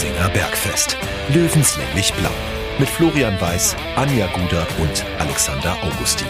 Giesinger 0.00 0.30
Bergfest. 0.30 0.96
Löwenslänglich 1.28 2.14
blau. 2.14 2.30
Mit 2.78 2.88
Florian 2.88 3.38
Weiß, 3.38 3.76
Anja 3.96 4.28
Guder 4.28 4.66
und 4.80 5.04
Alexander 5.18 5.76
Augustin. 5.82 6.26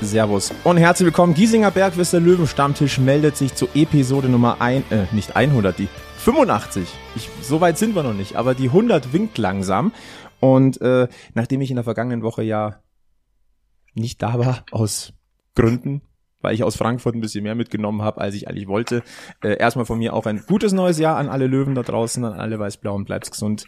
Servus 0.00 0.54
und 0.64 0.78
herzlich 0.78 1.04
willkommen. 1.04 1.34
Giesinger 1.34 1.70
Bergfest 1.70 2.14
der 2.14 2.20
Löwenstammtisch 2.20 2.98
meldet 2.98 3.36
sich 3.36 3.54
zur 3.54 3.68
Episode 3.74 4.30
Nummer 4.30 4.62
1, 4.62 4.90
äh, 4.90 5.04
nicht 5.12 5.36
100, 5.36 5.78
die 5.78 5.88
85. 6.16 6.88
Ich, 7.14 7.28
so 7.42 7.60
weit 7.60 7.76
sind 7.76 7.94
wir 7.94 8.02
noch 8.02 8.14
nicht, 8.14 8.36
aber 8.36 8.54
die 8.54 8.68
100 8.68 9.12
winkt 9.12 9.36
langsam. 9.36 9.92
Und 10.40 10.80
äh, 10.80 11.08
nachdem 11.34 11.60
ich 11.60 11.68
in 11.68 11.76
der 11.76 11.84
vergangenen 11.84 12.22
Woche 12.22 12.42
ja 12.42 12.80
nicht 13.92 14.22
da 14.22 14.38
war, 14.38 14.64
aus 14.70 15.12
Gründen, 15.56 16.02
weil 16.40 16.54
ich 16.54 16.62
aus 16.62 16.76
Frankfurt 16.76 17.16
ein 17.16 17.20
bisschen 17.20 17.42
mehr 17.42 17.56
mitgenommen 17.56 18.02
habe, 18.02 18.20
als 18.20 18.34
ich 18.36 18.48
eigentlich 18.48 18.68
wollte. 18.68 19.02
Äh, 19.42 19.58
erstmal 19.58 19.86
von 19.86 19.98
mir 19.98 20.14
auch 20.14 20.26
ein 20.26 20.44
gutes 20.46 20.72
neues 20.72 20.98
Jahr 20.98 21.16
an 21.16 21.28
alle 21.28 21.48
Löwen 21.48 21.74
da 21.74 21.82
draußen, 21.82 22.24
an 22.24 22.34
alle 22.34 22.60
Weiß-Blauen, 22.60 23.04
bleibt's 23.04 23.32
gesund 23.32 23.66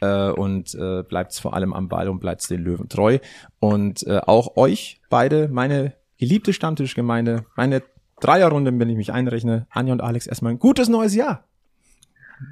äh, 0.00 0.30
und 0.30 0.74
äh, 0.74 1.02
bleibt's 1.02 1.38
vor 1.38 1.54
allem 1.54 1.74
am 1.74 1.88
Ball 1.88 2.08
und 2.08 2.20
bleibt's 2.20 2.48
den 2.48 2.62
Löwen 2.62 2.88
treu. 2.88 3.18
Und 3.58 4.06
äh, 4.06 4.20
auch 4.24 4.56
euch 4.56 5.02
beide, 5.10 5.48
meine 5.48 5.94
geliebte 6.16 6.54
Stammtischgemeinde, 6.54 7.44
meine 7.56 7.82
Dreierrunde, 8.20 8.78
wenn 8.78 8.88
ich 8.88 8.96
mich 8.96 9.12
einrechne, 9.12 9.66
Anja 9.70 9.92
und 9.92 10.00
Alex, 10.00 10.26
erstmal 10.26 10.52
ein 10.52 10.58
gutes 10.58 10.88
neues 10.88 11.14
Jahr. 11.14 11.44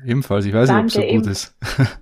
Ebenfalls, 0.04 0.44
ich 0.44 0.52
weiß 0.52 0.68
nicht, 0.68 0.78
ob 0.78 0.86
es 0.86 0.92
so 0.92 1.02
gut 1.02 1.26
ist. 1.26 1.56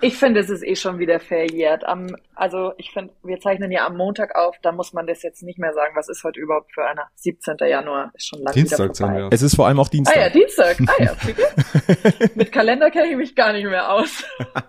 Ich 0.00 0.16
finde, 0.16 0.40
es 0.40 0.48
ist 0.48 0.62
eh 0.62 0.76
schon 0.76 0.98
wieder 0.98 1.20
verjährt. 1.20 1.84
Am, 1.84 2.16
also 2.34 2.72
ich 2.78 2.90
finde, 2.92 3.12
wir 3.22 3.38
zeichnen 3.40 3.70
ja 3.70 3.86
am 3.86 3.96
Montag 3.96 4.34
auf, 4.34 4.56
da 4.62 4.72
muss 4.72 4.92
man 4.92 5.06
das 5.06 5.22
jetzt 5.22 5.42
nicht 5.42 5.58
mehr 5.58 5.72
sagen. 5.74 5.94
Was 5.94 6.08
ist 6.08 6.24
heute 6.24 6.40
überhaupt 6.40 6.72
für 6.72 6.84
einer? 6.84 7.08
17. 7.16 7.56
Januar 7.68 8.10
ist 8.14 8.28
schon 8.28 8.40
lange 8.40 8.54
Dienstag 8.54 8.78
wieder 8.78 8.94
vorbei. 8.94 9.28
Es 9.30 9.42
ist 9.42 9.56
vor 9.56 9.66
allem 9.66 9.78
auch 9.80 9.88
Dienstag. 9.88 10.16
Ah 10.16 10.20
ja, 10.20 10.30
Dienstag. 10.30 10.78
Ah 10.86 11.02
ja, 11.02 11.16
Mit 12.34 12.52
Kalender 12.52 12.90
kenne 12.90 13.10
ich 13.10 13.16
mich 13.16 13.34
gar 13.34 13.52
nicht 13.52 13.64
mehr 13.64 13.92
aus. 13.92 14.24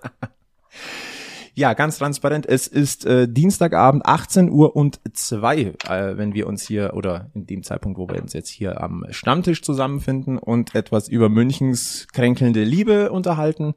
Ja, 1.59 1.73
ganz 1.73 1.97
transparent. 1.97 2.45
Es 2.45 2.67
ist 2.67 3.05
äh, 3.05 3.27
Dienstagabend 3.27 4.05
18 4.05 4.49
Uhr 4.49 4.77
und 4.77 5.01
zwei, 5.11 5.73
äh, 5.89 6.15
wenn 6.15 6.33
wir 6.33 6.47
uns 6.47 6.65
hier 6.65 6.93
oder 6.93 7.31
in 7.33 7.47
dem 7.47 7.63
Zeitpunkt, 7.63 7.99
wo 7.99 8.07
wir 8.07 8.21
uns 8.21 8.31
jetzt 8.31 8.47
hier 8.47 8.81
am 8.81 9.05
Stammtisch 9.09 9.61
zusammenfinden 9.61 10.37
und 10.37 10.73
etwas 10.73 11.09
über 11.09 11.27
Münchens 11.27 12.07
kränkelnde 12.13 12.63
Liebe 12.63 13.11
unterhalten. 13.11 13.73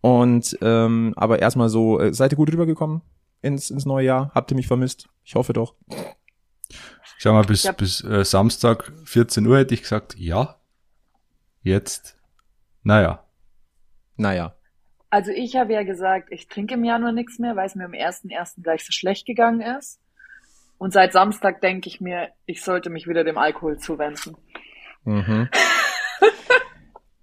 Und 0.00 0.56
ähm, 0.62 1.12
aber 1.16 1.40
erstmal 1.40 1.68
so, 1.68 2.00
äh, 2.00 2.12
seid 2.12 2.32
ihr 2.32 2.36
gut 2.36 2.52
rübergekommen 2.52 3.02
ins, 3.42 3.70
ins 3.70 3.86
neue 3.86 4.06
Jahr? 4.06 4.30
Habt 4.34 4.50
ihr 4.50 4.56
mich 4.56 4.68
vermisst? 4.68 5.08
Ich 5.24 5.34
hoffe 5.34 5.52
doch. 5.52 5.74
Schau 7.18 7.32
mal, 7.32 7.44
bis, 7.44 7.64
ja. 7.64 7.72
bis 7.72 8.04
äh, 8.04 8.24
Samstag 8.24 8.92
14 9.04 9.44
Uhr 9.46 9.58
hätte 9.58 9.74
ich 9.74 9.82
gesagt, 9.82 10.14
ja. 10.16 10.60
Jetzt, 11.62 12.16
naja. 12.82 13.24
Naja. 14.16 14.54
Also 15.10 15.30
ich 15.32 15.56
habe 15.56 15.72
ja 15.72 15.82
gesagt, 15.82 16.28
ich 16.30 16.48
trinke 16.48 16.74
im 16.74 16.84
Januar 16.84 17.12
nichts 17.12 17.38
mehr, 17.38 17.56
weil 17.56 17.66
es 17.66 17.74
mir 17.74 17.86
am 17.86 17.94
ersten 17.94 18.30
ersten 18.30 18.62
gleich 18.62 18.84
so 18.84 18.92
schlecht 18.92 19.26
gegangen 19.26 19.60
ist. 19.60 20.00
Und 20.76 20.92
seit 20.92 21.12
Samstag 21.12 21.60
denke 21.60 21.88
ich 21.88 22.00
mir, 22.00 22.28
ich 22.46 22.62
sollte 22.62 22.88
mich 22.88 23.08
wieder 23.08 23.24
dem 23.24 23.38
Alkohol 23.38 23.78
zuwenden. 23.78 24.36
Mhm. 25.04 25.48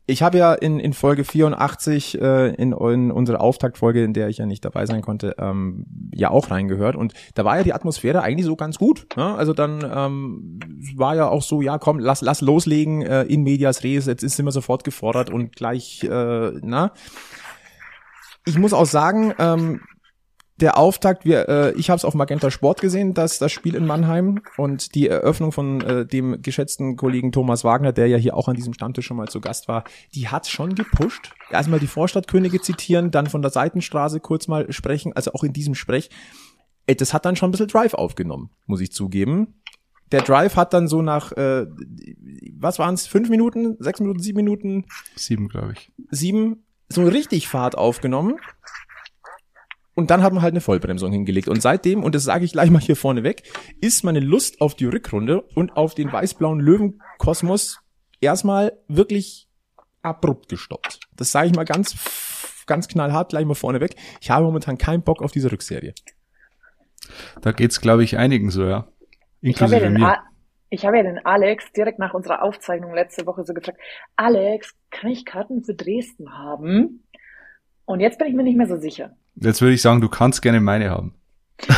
Ich 0.08 0.22
habe 0.22 0.38
ja 0.38 0.54
in, 0.54 0.80
in 0.80 0.94
Folge 0.94 1.24
84, 1.24 2.22
äh, 2.22 2.54
in, 2.54 2.74
in 2.74 3.12
unserer 3.12 3.42
Auftaktfolge, 3.42 4.04
in 4.04 4.14
der 4.14 4.30
ich 4.30 4.38
ja 4.38 4.46
nicht 4.46 4.64
dabei 4.64 4.86
sein 4.86 5.02
konnte, 5.02 5.36
ähm, 5.40 5.88
ja 6.14 6.30
auch 6.30 6.52
reingehört. 6.52 6.96
Und 6.96 7.14
da 7.34 7.44
war 7.44 7.58
ja 7.58 7.64
die 7.64 7.74
Atmosphäre 7.74 8.22
eigentlich 8.22 8.46
so 8.46 8.56
ganz 8.56 8.78
gut. 8.78 9.08
Ne? 9.18 9.34
Also 9.36 9.54
dann 9.54 9.84
ähm, 9.84 10.60
war 10.96 11.16
ja 11.16 11.28
auch 11.28 11.42
so, 11.42 11.62
ja 11.62 11.80
komm, 11.80 11.98
lass, 11.98 12.22
lass 12.22 12.42
loslegen 12.42 13.02
äh, 13.02 13.24
in 13.24 13.42
medias 13.42 13.84
res, 13.84 14.06
jetzt 14.06 14.24
ist 14.24 14.40
immer 14.40 14.52
sofort 14.52 14.84
gefordert 14.84 15.32
und 15.32 15.56
gleich, 15.56 16.04
äh, 16.04 16.52
na. 16.62 16.92
Ich 18.46 18.60
muss 18.60 18.74
auch 18.74 18.86
sagen, 18.86 19.34
ähm, 19.40 19.82
der 20.58 20.78
Auftakt, 20.78 21.26
wir, 21.26 21.50
äh, 21.50 21.74
ich 21.74 21.90
habe 21.90 21.98
es 21.98 22.06
auf 22.06 22.14
Magenta 22.14 22.50
Sport 22.50 22.80
gesehen, 22.80 23.14
dass 23.14 23.40
das 23.40 23.52
Spiel 23.52 23.76
in 23.76 23.86
Mannheim 23.86 24.42
und 24.56 24.96
die 24.96 25.10
Eröffnung 25.10 25.52
von 25.52 25.82
äh, 25.82 26.06
dem 26.06 26.42
geschätzten 26.42 26.96
Kollegen 26.96 27.34
Thomas 27.34 27.66
Wagner, 27.66 27.92
der 27.92 28.08
ja 28.08 28.18
hier 28.18 28.38
auch 28.38 28.48
an 28.48 28.56
diesem 28.56 28.74
Stammtisch 28.74 29.06
schon 29.06 29.18
mal 29.18 29.28
zu 29.28 29.42
Gast 29.42 29.68
war, 29.68 29.84
die 30.14 30.30
hat 30.30 30.48
schon 30.48 30.74
gepusht. 30.74 31.34
Erstmal 31.52 31.80
die 31.80 31.88
Vorstadtkönige 31.88 32.62
zitieren, 32.62 33.12
dann 33.12 33.28
von 33.28 33.42
der 33.42 33.52
Seitenstraße 33.52 34.22
kurz 34.22 34.48
mal 34.48 34.72
sprechen, 34.72 35.12
also 35.14 35.34
auch 35.34 35.44
in 35.44 35.52
diesem 35.52 35.76
Sprech. 35.76 36.10
Ey, 36.88 36.96
das 36.96 37.14
hat 37.14 37.26
dann 37.26 37.36
schon 37.36 37.50
ein 37.50 37.52
bisschen 37.52 37.68
Drive 37.68 37.94
aufgenommen, 37.94 38.50
muss 38.66 38.80
ich 38.80 38.94
zugeben. 38.94 39.56
Der 40.12 40.22
Drive 40.22 40.56
hat 40.56 40.74
dann 40.74 40.88
so 40.88 41.02
nach, 41.02 41.32
äh, 41.34 41.66
was 42.58 42.80
waren 42.80 42.94
es, 42.94 43.08
fünf 43.08 43.30
Minuten, 43.30 43.76
sechs 43.80 44.00
Minuten, 44.00 44.20
sieben 44.20 44.38
Minuten? 44.38 44.86
Sieben, 45.16 45.50
glaube 45.50 45.74
ich. 45.74 45.92
Sieben, 46.12 46.64
so 46.88 47.04
richtig 47.04 47.48
Fahrt 47.48 47.78
aufgenommen. 47.78 48.36
Und 49.96 50.12
dann 50.12 50.22
hat 50.22 50.34
man 50.34 50.42
halt 50.42 50.54
eine 50.54 50.62
Vollbremsung 50.62 51.12
hingelegt. 51.12 51.48
Und 51.48 51.62
seitdem, 51.62 52.04
und 52.04 52.14
das 52.14 52.26
sage 52.26 52.44
ich 52.44 52.52
gleich 52.52 52.70
mal 52.70 52.82
hier 52.82 52.98
vorne 52.98 53.24
weg, 53.24 53.44
ist 53.80 54.04
meine 54.04 54.20
Lust 54.20 54.60
auf 54.60 54.76
die 54.76 54.86
Rückrunde 54.86 55.42
und 55.56 55.78
auf 55.78 55.96
den 55.96 56.12
weiß-blauen 56.12 56.60
Löwenkosmos 56.60 57.80
erstmal 58.20 58.78
wirklich 58.88 59.48
abrupt 60.02 60.50
gestoppt. 60.50 61.00
Das 61.16 61.32
sage 61.32 61.48
ich 61.48 61.56
mal 61.56 61.64
ganz, 61.64 61.96
ganz 62.68 62.90
knallhart 62.90 63.30
gleich 63.30 63.46
mal 63.46 63.56
vorne 63.56 63.80
weg. 63.80 63.96
Ich 64.20 64.30
habe 64.30 64.46
momentan 64.46 64.78
keinen 64.78 65.02
Bock 65.02 65.22
auf 65.22 65.32
diese 65.32 65.52
Rückserie. 65.52 65.94
Da 67.42 67.54
geht's, 67.54 67.80
glaube 67.80 68.04
ich, 68.04 68.18
einigen 68.18 68.50
so, 68.52 68.66
ja. 68.66 68.88
Inklusive 69.42 69.78
ich 69.78 69.84
habe 69.84 70.00
ja 70.00 70.08
mir. 70.08 70.18
ich 70.70 70.86
habe 70.86 70.98
ja 70.98 71.04
den 71.04 71.26
Alex 71.26 71.72
direkt 71.72 72.00
nach 72.00 72.14
unserer 72.14 72.44
Aufzeichnung 72.44 72.94
letzte 72.94 73.26
Woche 73.26 73.44
so 73.46 73.54
gefragt, 73.54 73.80
Alex, 74.16 74.74
kann 74.90 75.12
ich 75.12 75.24
Karten 75.24 75.64
für 75.64 75.74
Dresden 75.74 76.38
haben? 76.38 77.04
Und 77.86 78.00
jetzt 78.00 78.18
bin 78.18 78.28
ich 78.28 78.34
mir 78.34 78.44
nicht 78.44 78.58
mehr 78.58 78.68
so 78.68 78.78
sicher. 78.78 79.16
Jetzt 79.36 79.62
würde 79.62 79.74
ich 79.74 79.82
sagen, 79.82 80.02
du 80.02 80.10
kannst 80.10 80.42
gerne 80.42 80.62
meine 80.62 80.90
haben. 80.90 81.16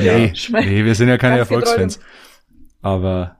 nee, 0.00 0.32
nee, 0.48 0.84
wir 0.84 0.94
sind 0.94 1.08
ja 1.08 1.18
keine 1.18 1.38
Erfolgsfans. 1.38 2.00
Aber 2.80 3.36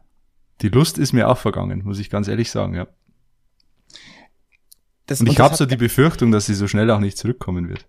die 0.61 0.69
Lust 0.69 0.99
ist 0.99 1.13
mir 1.13 1.29
auch 1.29 1.39
vergangen, 1.39 1.83
muss 1.85 1.99
ich 1.99 2.11
ganz 2.11 2.29
ehrlich 2.29 2.51
sagen, 2.51 2.75
ja. 2.75 2.87
Das, 5.07 5.21
und 5.21 5.29
ich 5.29 5.41
habe 5.41 5.57
so 5.57 5.67
die 5.67 5.77
Befürchtung, 5.77 6.31
dass 6.31 6.47
sie 6.47 6.55
so 6.55 6.69
schnell 6.69 6.91
auch 6.91 7.01
nicht 7.01 7.19
zurückkommen 7.19 7.69
wird. 7.69 7.87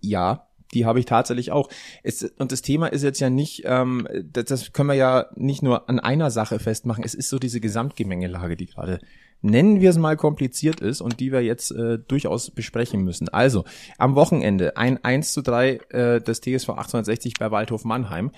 Ja, 0.00 0.48
die 0.72 0.86
habe 0.86 0.98
ich 0.98 1.04
tatsächlich 1.04 1.52
auch. 1.52 1.68
Es, 2.02 2.22
und 2.22 2.50
das 2.50 2.62
Thema 2.62 2.86
ist 2.86 3.02
jetzt 3.02 3.20
ja 3.20 3.28
nicht, 3.28 3.62
ähm, 3.66 4.08
das, 4.24 4.46
das 4.46 4.72
können 4.72 4.88
wir 4.88 4.94
ja 4.94 5.26
nicht 5.34 5.62
nur 5.62 5.88
an 5.88 6.00
einer 6.00 6.30
Sache 6.30 6.58
festmachen. 6.58 7.04
Es 7.04 7.14
ist 7.14 7.28
so 7.28 7.38
diese 7.38 7.60
Gesamtgemengelage, 7.60 8.56
die 8.56 8.66
gerade 8.66 9.00
nennen 9.42 9.80
wir 9.80 9.90
es 9.90 9.98
mal 9.98 10.16
kompliziert 10.16 10.80
ist 10.80 11.00
und 11.00 11.20
die 11.20 11.32
wir 11.32 11.42
jetzt 11.42 11.72
äh, 11.72 11.98
durchaus 11.98 12.50
besprechen 12.50 13.02
müssen. 13.02 13.28
Also 13.28 13.64
am 13.98 14.14
Wochenende 14.14 14.76
ein 14.76 15.02
1 15.04 15.32
zu 15.32 15.42
3 15.42 15.70
äh, 15.90 16.20
des 16.20 16.40
TSV 16.40 16.70
1860 16.70 17.34
bei 17.38 17.50
Waldhof 17.50 17.84
Mannheim. 17.84 18.30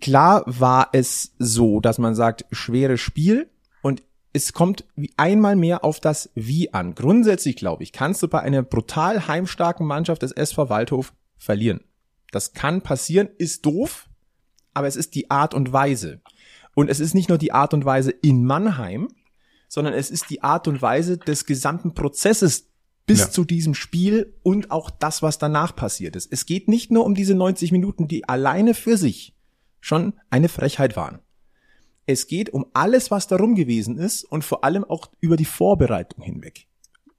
Klar 0.00 0.44
war 0.46 0.90
es 0.92 1.34
so, 1.38 1.80
dass 1.80 1.98
man 1.98 2.14
sagt, 2.14 2.44
schweres 2.52 3.00
Spiel 3.00 3.48
und 3.82 4.02
es 4.32 4.52
kommt 4.52 4.84
wie 4.94 5.12
einmal 5.16 5.56
mehr 5.56 5.84
auf 5.84 6.00
das 6.00 6.30
Wie 6.34 6.72
an. 6.72 6.94
Grundsätzlich 6.94 7.56
glaube 7.56 7.82
ich, 7.82 7.92
kannst 7.92 8.22
du 8.22 8.28
bei 8.28 8.40
einer 8.40 8.62
brutal 8.62 9.26
heimstarken 9.26 9.86
Mannschaft 9.86 10.22
des 10.22 10.32
SV 10.32 10.68
Waldhof 10.68 11.14
verlieren. 11.38 11.80
Das 12.30 12.52
kann 12.52 12.82
passieren, 12.82 13.30
ist 13.38 13.64
doof, 13.64 14.08
aber 14.74 14.86
es 14.86 14.96
ist 14.96 15.14
die 15.14 15.30
Art 15.30 15.54
und 15.54 15.72
Weise. 15.72 16.20
Und 16.78 16.88
es 16.88 17.00
ist 17.00 17.12
nicht 17.12 17.28
nur 17.28 17.38
die 17.38 17.50
Art 17.50 17.74
und 17.74 17.84
Weise 17.84 18.12
in 18.12 18.44
Mannheim, 18.44 19.08
sondern 19.66 19.94
es 19.94 20.12
ist 20.12 20.30
die 20.30 20.44
Art 20.44 20.68
und 20.68 20.80
Weise 20.80 21.18
des 21.18 21.44
gesamten 21.44 21.92
Prozesses 21.92 22.68
bis 23.04 23.18
ja. 23.18 23.30
zu 23.30 23.44
diesem 23.44 23.74
Spiel 23.74 24.36
und 24.44 24.70
auch 24.70 24.88
das, 24.88 25.20
was 25.20 25.38
danach 25.38 25.74
passiert 25.74 26.14
ist. 26.14 26.32
Es 26.32 26.46
geht 26.46 26.68
nicht 26.68 26.92
nur 26.92 27.04
um 27.04 27.16
diese 27.16 27.34
90 27.34 27.72
Minuten, 27.72 28.06
die 28.06 28.28
alleine 28.28 28.74
für 28.74 28.96
sich 28.96 29.34
schon 29.80 30.12
eine 30.30 30.48
Frechheit 30.48 30.94
waren. 30.94 31.18
Es 32.06 32.28
geht 32.28 32.50
um 32.50 32.66
alles, 32.74 33.10
was 33.10 33.26
darum 33.26 33.56
gewesen 33.56 33.98
ist 33.98 34.22
und 34.22 34.44
vor 34.44 34.62
allem 34.62 34.84
auch 34.84 35.08
über 35.18 35.36
die 35.36 35.46
Vorbereitung 35.46 36.22
hinweg. 36.22 36.68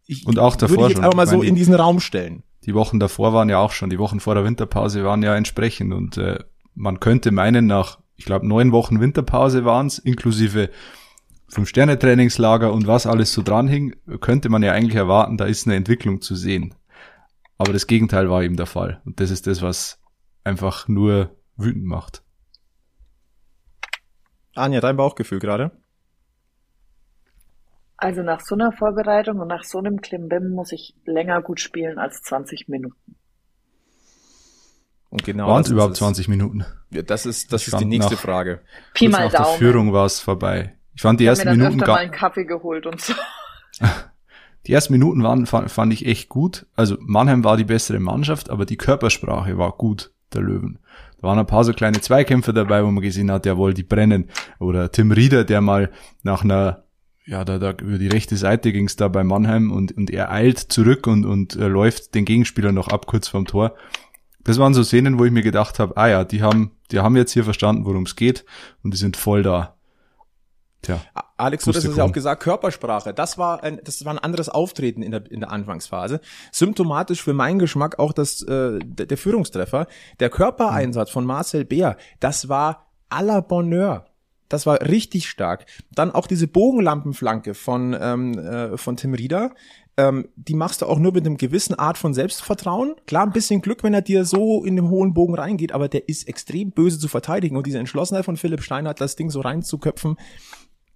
Ich 0.05 0.25
und 0.25 0.39
auch 0.39 0.55
davor 0.55 0.77
würde 0.77 0.83
ich 0.83 0.89
jetzt 0.91 1.03
einfach 1.03 1.17
mal 1.17 1.27
so 1.27 1.41
in 1.41 1.55
diesen 1.55 1.73
Raum 1.73 1.99
stellen. 1.99 2.43
Die 2.63 2.75
Wochen 2.75 2.97
davor 3.01 3.33
waren 3.33 3.49
ja 3.49 3.59
auch 3.59 3.73
schon, 3.73 3.89
die 3.89 3.99
Wochen 3.99 4.21
vor 4.21 4.35
der 4.35 4.45
Winterpause 4.45 5.03
waren 5.03 5.21
ja 5.21 5.35
entsprechend 5.35 5.93
und 5.93 6.15
äh, 6.15 6.39
man 6.75 7.01
könnte 7.01 7.31
meinen, 7.31 7.67
nach 7.67 7.98
ich 8.19 8.25
glaube, 8.25 8.45
neun 8.45 8.73
Wochen 8.73 8.99
Winterpause 8.99 9.63
waren 9.63 9.87
es, 9.87 9.97
inklusive 9.97 10.69
Fünf-Sterne-Trainingslager 11.47 12.71
und 12.71 12.85
was 12.85 13.07
alles 13.07 13.31
so 13.31 13.41
dranhing, 13.41 13.95
könnte 14.19 14.49
man 14.49 14.61
ja 14.61 14.73
eigentlich 14.73 14.97
erwarten, 14.97 15.37
da 15.37 15.45
ist 15.45 15.65
eine 15.65 15.77
Entwicklung 15.77 16.19
zu 16.19 16.35
sehen. 16.35 16.75
Aber 17.57 17.71
das 17.71 17.87
Gegenteil 17.87 18.29
war 18.29 18.43
eben 18.43 18.57
der 18.57 18.65
Fall. 18.65 19.01
Und 19.05 19.21
das 19.21 19.31
ist 19.31 19.47
das, 19.47 19.61
was 19.61 20.01
einfach 20.43 20.89
nur 20.89 21.33
wütend 21.55 21.85
macht. 21.85 22.23
Anja, 24.53 24.81
dein 24.81 24.97
Bauchgefühl 24.97 25.39
gerade? 25.39 25.71
Also 27.95 28.21
nach 28.21 28.41
so 28.41 28.55
einer 28.55 28.73
Vorbereitung 28.73 29.39
und 29.39 29.47
nach 29.47 29.63
so 29.63 29.77
einem 29.77 30.01
Klimbim 30.01 30.49
muss 30.49 30.73
ich 30.73 30.93
länger 31.05 31.41
gut 31.41 31.61
spielen 31.61 31.97
als 31.97 32.21
20 32.21 32.67
Minuten. 32.67 33.15
Und 35.09 35.23
genau 35.23 35.47
Waren 35.47 35.63
es 35.63 35.69
überhaupt 35.69 35.95
20 35.95 36.27
Minuten? 36.27 36.65
Ja, 36.91 37.01
das 37.01 37.25
ist, 37.25 37.51
das 37.51 37.67
ist 37.67 37.79
die 37.79 37.85
nächste 37.85 38.13
nach, 38.13 38.21
Frage. 38.21 38.61
Pi 38.93 39.07
mal 39.07 39.25
nach 39.25 39.31
der 39.31 39.41
Daumen. 39.41 39.57
Führung 39.57 39.93
war 39.93 40.05
es 40.05 40.19
vorbei. 40.19 40.75
Ich 40.93 41.01
fand 41.01 41.19
die 41.19 41.23
Ich 41.23 41.29
ersten 41.29 41.47
mir 41.47 41.51
dann 41.51 41.57
Minuten 41.59 41.79
öfter 41.79 41.91
mal 41.91 41.95
gar, 41.95 42.01
einen 42.03 42.11
Kaffee 42.11 42.45
geholt 42.45 42.85
und 42.85 43.01
so. 43.01 43.13
die 44.67 44.73
ersten 44.73 44.93
Minuten 44.93 45.23
waren, 45.23 45.45
fand, 45.45 45.71
fand 45.71 45.93
ich 45.93 46.05
echt 46.05 46.29
gut. 46.29 46.67
Also 46.75 46.97
Mannheim 46.99 47.43
war 47.43 47.57
die 47.57 47.63
bessere 47.63 47.99
Mannschaft, 47.99 48.49
aber 48.49 48.65
die 48.65 48.77
Körpersprache 48.77 49.57
war 49.57 49.71
gut, 49.71 50.11
der 50.33 50.41
Löwen. 50.41 50.79
Da 51.21 51.27
waren 51.27 51.39
ein 51.39 51.47
paar 51.47 51.63
so 51.63 51.73
kleine 51.73 51.99
Zweikämpfe 52.01 52.53
dabei, 52.53 52.83
wo 52.83 52.91
man 52.91 53.03
gesehen 53.03 53.31
hat, 53.31 53.45
jawohl, 53.45 53.73
die 53.73 53.83
brennen. 53.83 54.29
Oder 54.59 54.91
Tim 54.91 55.11
Rieder, 55.11 55.43
der 55.43 55.61
mal 55.61 55.91
nach 56.23 56.43
einer, 56.43 56.83
ja, 57.25 57.43
da, 57.43 57.57
da 57.57 57.71
über 57.71 57.97
die 57.97 58.07
rechte 58.07 58.37
Seite 58.37 58.71
ging's 58.71 58.95
da 58.95 59.07
bei 59.07 59.23
Mannheim 59.23 59.71
und, 59.71 59.91
und 59.91 60.09
er 60.11 60.31
eilt 60.31 60.59
zurück 60.59 61.07
und, 61.07 61.25
und 61.25 61.55
äh, 61.55 61.67
läuft 61.67 62.15
den 62.15 62.25
Gegenspieler 62.25 62.71
noch 62.71 62.87
ab 62.87 63.05
kurz 63.05 63.27
vorm 63.27 63.45
Tor. 63.45 63.75
Das 64.49 64.57
waren 64.57 64.73
so 64.73 64.83
Szenen, 64.83 65.19
wo 65.19 65.25
ich 65.25 65.31
mir 65.31 65.43
gedacht 65.43 65.77
habe, 65.77 65.95
ah 65.95 66.07
ja, 66.07 66.23
die 66.23 66.41
haben, 66.41 66.71
die 66.89 67.01
haben 67.01 67.15
jetzt 67.15 67.33
hier 67.33 67.43
verstanden, 67.43 67.85
worum 67.85 68.01
es 68.01 68.15
geht 68.15 68.45
und 68.81 68.95
die 68.95 68.97
sind 68.97 69.15
voll 69.15 69.43
da. 69.43 69.75
Tja. 70.81 70.99
Alex, 71.37 71.65
du 71.65 71.69
hast 71.71 71.85
es 71.85 71.95
ja 71.95 72.03
auch 72.03 72.11
gesagt, 72.11 72.41
Körpersprache. 72.41 73.13
Das 73.13 73.37
war 73.37 73.61
ein, 73.61 73.79
das 73.83 74.03
war 74.05 74.11
ein 74.11 74.17
anderes 74.17 74.49
Auftreten 74.49 75.03
in 75.03 75.11
der, 75.11 75.29
in 75.29 75.41
der 75.41 75.51
Anfangsphase. 75.51 76.19
Symptomatisch 76.51 77.21
für 77.21 77.33
meinen 77.33 77.59
Geschmack 77.59 77.99
auch 77.99 78.11
das, 78.11 78.41
äh, 78.41 78.79
der, 78.83 79.05
der 79.05 79.17
Führungstreffer. 79.19 79.85
Der 80.19 80.31
Körpereinsatz 80.31 81.11
von 81.11 81.25
Marcel 81.25 81.63
Beer, 81.63 81.97
das 82.19 82.49
war 82.49 82.87
à 83.11 83.21
la 83.23 83.41
Bonheur. 83.41 84.07
Das 84.47 84.65
war 84.65 84.81
richtig 84.81 85.29
stark. 85.29 85.67
Dann 85.91 86.09
auch 86.09 86.25
diese 86.25 86.47
Bogenlampenflanke 86.47 87.53
von, 87.53 87.95
ähm, 88.01 88.33
äh, 88.39 88.77
von 88.77 88.97
Tim 88.97 89.13
Rieder. 89.13 89.51
Ähm, 89.99 90.29
die 90.37 90.53
machst 90.53 90.81
du 90.81 90.85
auch 90.85 90.97
nur 90.97 91.11
mit 91.11 91.25
einem 91.25 91.35
gewissen 91.35 91.75
Art 91.75 91.97
von 91.97 92.13
Selbstvertrauen. 92.13 92.95
Klar, 93.05 93.25
ein 93.25 93.33
bisschen 93.33 93.61
Glück, 93.61 93.83
wenn 93.83 93.93
er 93.93 94.01
dir 94.01 94.23
so 94.23 94.63
in 94.63 94.77
dem 94.77 94.89
hohen 94.89 95.13
Bogen 95.13 95.35
reingeht, 95.35 95.73
aber 95.73 95.89
der 95.89 96.07
ist 96.07 96.25
extrem 96.25 96.71
böse 96.71 96.99
zu 96.99 97.09
verteidigen. 97.09 97.57
Und 97.57 97.67
diese 97.67 97.79
Entschlossenheit 97.79 98.23
von 98.23 98.37
Philipp 98.37 98.63
Steinhardt, 98.63 99.01
das 99.01 99.17
Ding 99.17 99.29
so 99.29 99.41
reinzuköpfen, 99.41 100.15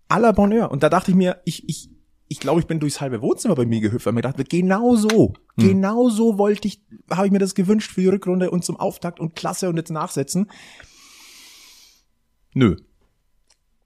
à 0.07 0.19
la 0.19 0.31
Bonheur. 0.31 0.71
Und 0.71 0.83
da 0.83 0.89
dachte 0.89 1.11
ich 1.11 1.17
mir, 1.17 1.41
ich, 1.43 1.67
ich, 1.67 1.89
ich 2.29 2.39
glaube, 2.39 2.61
ich 2.61 2.65
bin 2.65 2.79
durchs 2.79 3.01
halbe 3.01 3.21
Wohnzimmer 3.21 3.55
bei 3.55 3.65
mir 3.65 3.81
gehüpft, 3.81 4.05
weil 4.05 4.13
mir 4.13 4.21
gedacht 4.21 4.37
wird, 4.37 4.49
genau 4.49 4.95
so, 4.95 5.33
genau 5.57 6.07
so 6.07 6.37
wollte 6.37 6.69
ich, 6.69 6.81
habe 7.11 7.25
ich 7.25 7.33
mir 7.33 7.39
das 7.39 7.55
gewünscht 7.55 7.91
für 7.91 7.99
die 7.99 8.07
Rückrunde 8.07 8.51
und 8.51 8.63
zum 8.63 8.77
Auftakt 8.77 9.19
und 9.19 9.35
klasse 9.35 9.67
und 9.67 9.75
jetzt 9.75 9.91
nachsetzen. 9.91 10.49
Nö. 12.53 12.77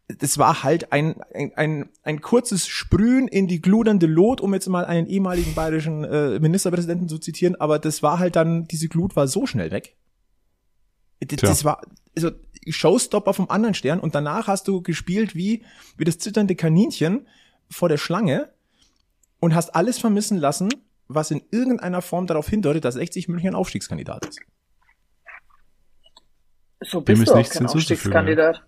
Es 0.08 0.38
war 0.38 0.64
halt 0.64 0.94
ein, 0.94 1.22
ein, 1.34 1.52
ein, 1.56 1.90
ein 2.04 2.22
kurzes 2.22 2.68
Sprühen 2.68 3.28
in 3.28 3.48
die 3.48 3.62
gludernde 3.62 4.08
Lot, 4.08 4.40
um 4.40 4.54
jetzt 4.54 4.68
mal 4.68 4.86
einen 4.86 5.08
ehemaligen 5.08 5.54
bayerischen 5.54 6.06
äh, 6.06 6.40
Ministerpräsidenten 6.40 7.10
zu 7.10 7.18
zitieren, 7.18 7.56
aber 7.56 7.78
das 7.78 8.02
war 8.02 8.20
halt 8.20 8.38
dann, 8.38 8.66
diese 8.66 8.88
Glut 8.88 9.16
war 9.18 9.28
so 9.28 9.46
schnell 9.46 9.72
weg. 9.72 9.98
Das, 11.20 11.42
das 11.42 11.66
war, 11.66 11.82
also 12.16 12.32
Showstopper 12.68 13.34
vom 13.34 13.50
anderen 13.50 13.74
Stern 13.74 14.00
und 14.00 14.16
danach 14.16 14.48
hast 14.48 14.68
du 14.68 14.82
gespielt 14.82 15.36
wie, 15.36 15.64
wie 15.98 16.04
das 16.04 16.20
zitternde 16.20 16.56
Kaninchen 16.56 17.28
vor 17.70 17.90
der 17.90 17.98
Schlange 17.98 18.50
und 19.40 19.56
hast 19.56 19.76
alles 19.76 20.00
vermissen 20.00 20.38
lassen, 20.38 20.70
was 21.08 21.32
in 21.32 21.42
irgendeiner 21.52 22.02
Form 22.02 22.28
darauf 22.28 22.48
hindeutet, 22.48 22.86
dass 22.86 22.96
60 22.96 23.28
München 23.28 23.50
ein 23.50 23.56
Aufstiegskandidat 23.56 24.26
ist. 24.26 24.40
So 26.82 27.02
Dem 27.02 27.06
bist 27.06 27.22
ist 27.22 27.28
du 27.30 27.34
auch 27.34 27.38
nichts 27.38 27.58
kein 27.58 27.68
Aufstiegskandidat. 27.68 28.67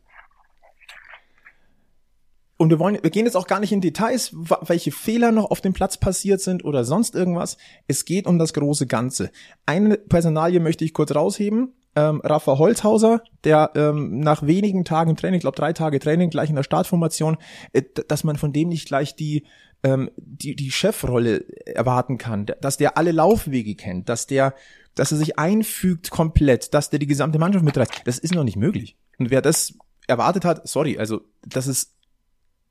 Und 2.62 2.72
wir 2.72 2.78
wollen, 2.78 2.98
wir 3.02 3.10
gehen 3.10 3.26
jetzt 3.26 3.38
auch 3.38 3.48
gar 3.48 3.62
nicht 3.62 3.72
in 3.72 3.80
Details, 3.80 4.34
welche 4.34 4.92
Fehler 4.92 5.32
noch 5.32 5.50
auf 5.50 5.62
dem 5.62 5.72
Platz 5.72 5.96
passiert 5.96 6.42
sind 6.42 6.66
oder 6.66 6.84
sonst 6.84 7.16
irgendwas. 7.16 7.56
Es 7.88 8.04
geht 8.04 8.28
um 8.28 8.38
das 8.38 8.54
große 8.54 8.86
Ganze. 8.86 9.32
Eine 9.66 9.96
Personalie 9.96 10.60
möchte 10.60 10.84
ich 10.84 10.94
kurz 10.94 11.16
rausheben. 11.16 11.72
Ähm, 11.96 12.20
Rafa 12.22 12.58
Holzhauser, 12.58 13.24
der 13.46 13.72
ähm, 13.76 14.20
nach 14.20 14.46
wenigen 14.46 14.84
Tagen 14.84 15.16
Training, 15.16 15.38
ich 15.38 15.44
glaube 15.44 15.56
drei 15.56 15.72
Tage 15.72 16.00
Training, 16.00 16.32
gleich 16.32 16.50
in 16.50 16.58
der 16.58 16.64
Startformation, 16.64 17.38
äh, 17.72 17.82
dass 18.10 18.26
man 18.26 18.36
von 18.36 18.52
dem 18.52 18.68
nicht 18.68 18.88
gleich 18.88 19.16
die 19.16 19.46
ähm, 19.82 20.12
die 20.18 20.58
die 20.58 20.70
Chefrolle 20.70 21.46
erwarten 21.66 22.18
kann, 22.18 22.46
dass 22.60 22.76
der 22.76 22.98
alle 22.98 23.14
Laufwege 23.14 23.76
kennt, 23.76 24.10
dass 24.10 24.28
der 24.28 24.54
dass 24.96 25.14
er 25.14 25.18
sich 25.18 25.40
einfügt 25.40 26.12
komplett, 26.12 26.74
dass 26.74 26.90
der 26.90 27.00
die 27.00 27.08
gesamte 27.08 27.40
Mannschaft 27.40 27.64
mitreißt. 27.64 28.02
Das 28.04 28.20
ist 28.20 28.36
noch 28.36 28.44
nicht 28.44 28.58
möglich. 28.58 28.98
Und 29.18 29.32
wer 29.32 29.42
das 29.42 29.76
erwartet 30.08 30.44
hat, 30.44 30.68
sorry, 30.68 30.98
also 30.98 31.22
das 31.46 31.68
ist 31.68 31.96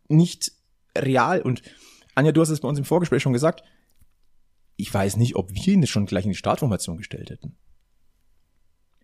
nicht 0.09 0.53
real. 0.97 1.43
Und 1.43 1.63
Anja, 2.15 2.33
du 2.33 2.41
hast 2.41 2.49
es 2.49 2.61
bei 2.61 2.69
uns 2.69 2.79
im 2.79 2.85
Vorgespräch 2.85 3.23
schon 3.23 3.33
gesagt. 3.33 3.63
Ich 4.77 4.93
weiß 4.93 5.17
nicht, 5.17 5.37
ob 5.37 5.53
wir 5.53 5.75
ihn 5.75 5.87
schon 5.87 6.07
gleich 6.07 6.25
in 6.25 6.31
die 6.31 6.37
Startformation 6.37 6.97
gestellt 6.97 7.31
hätten. 7.31 7.57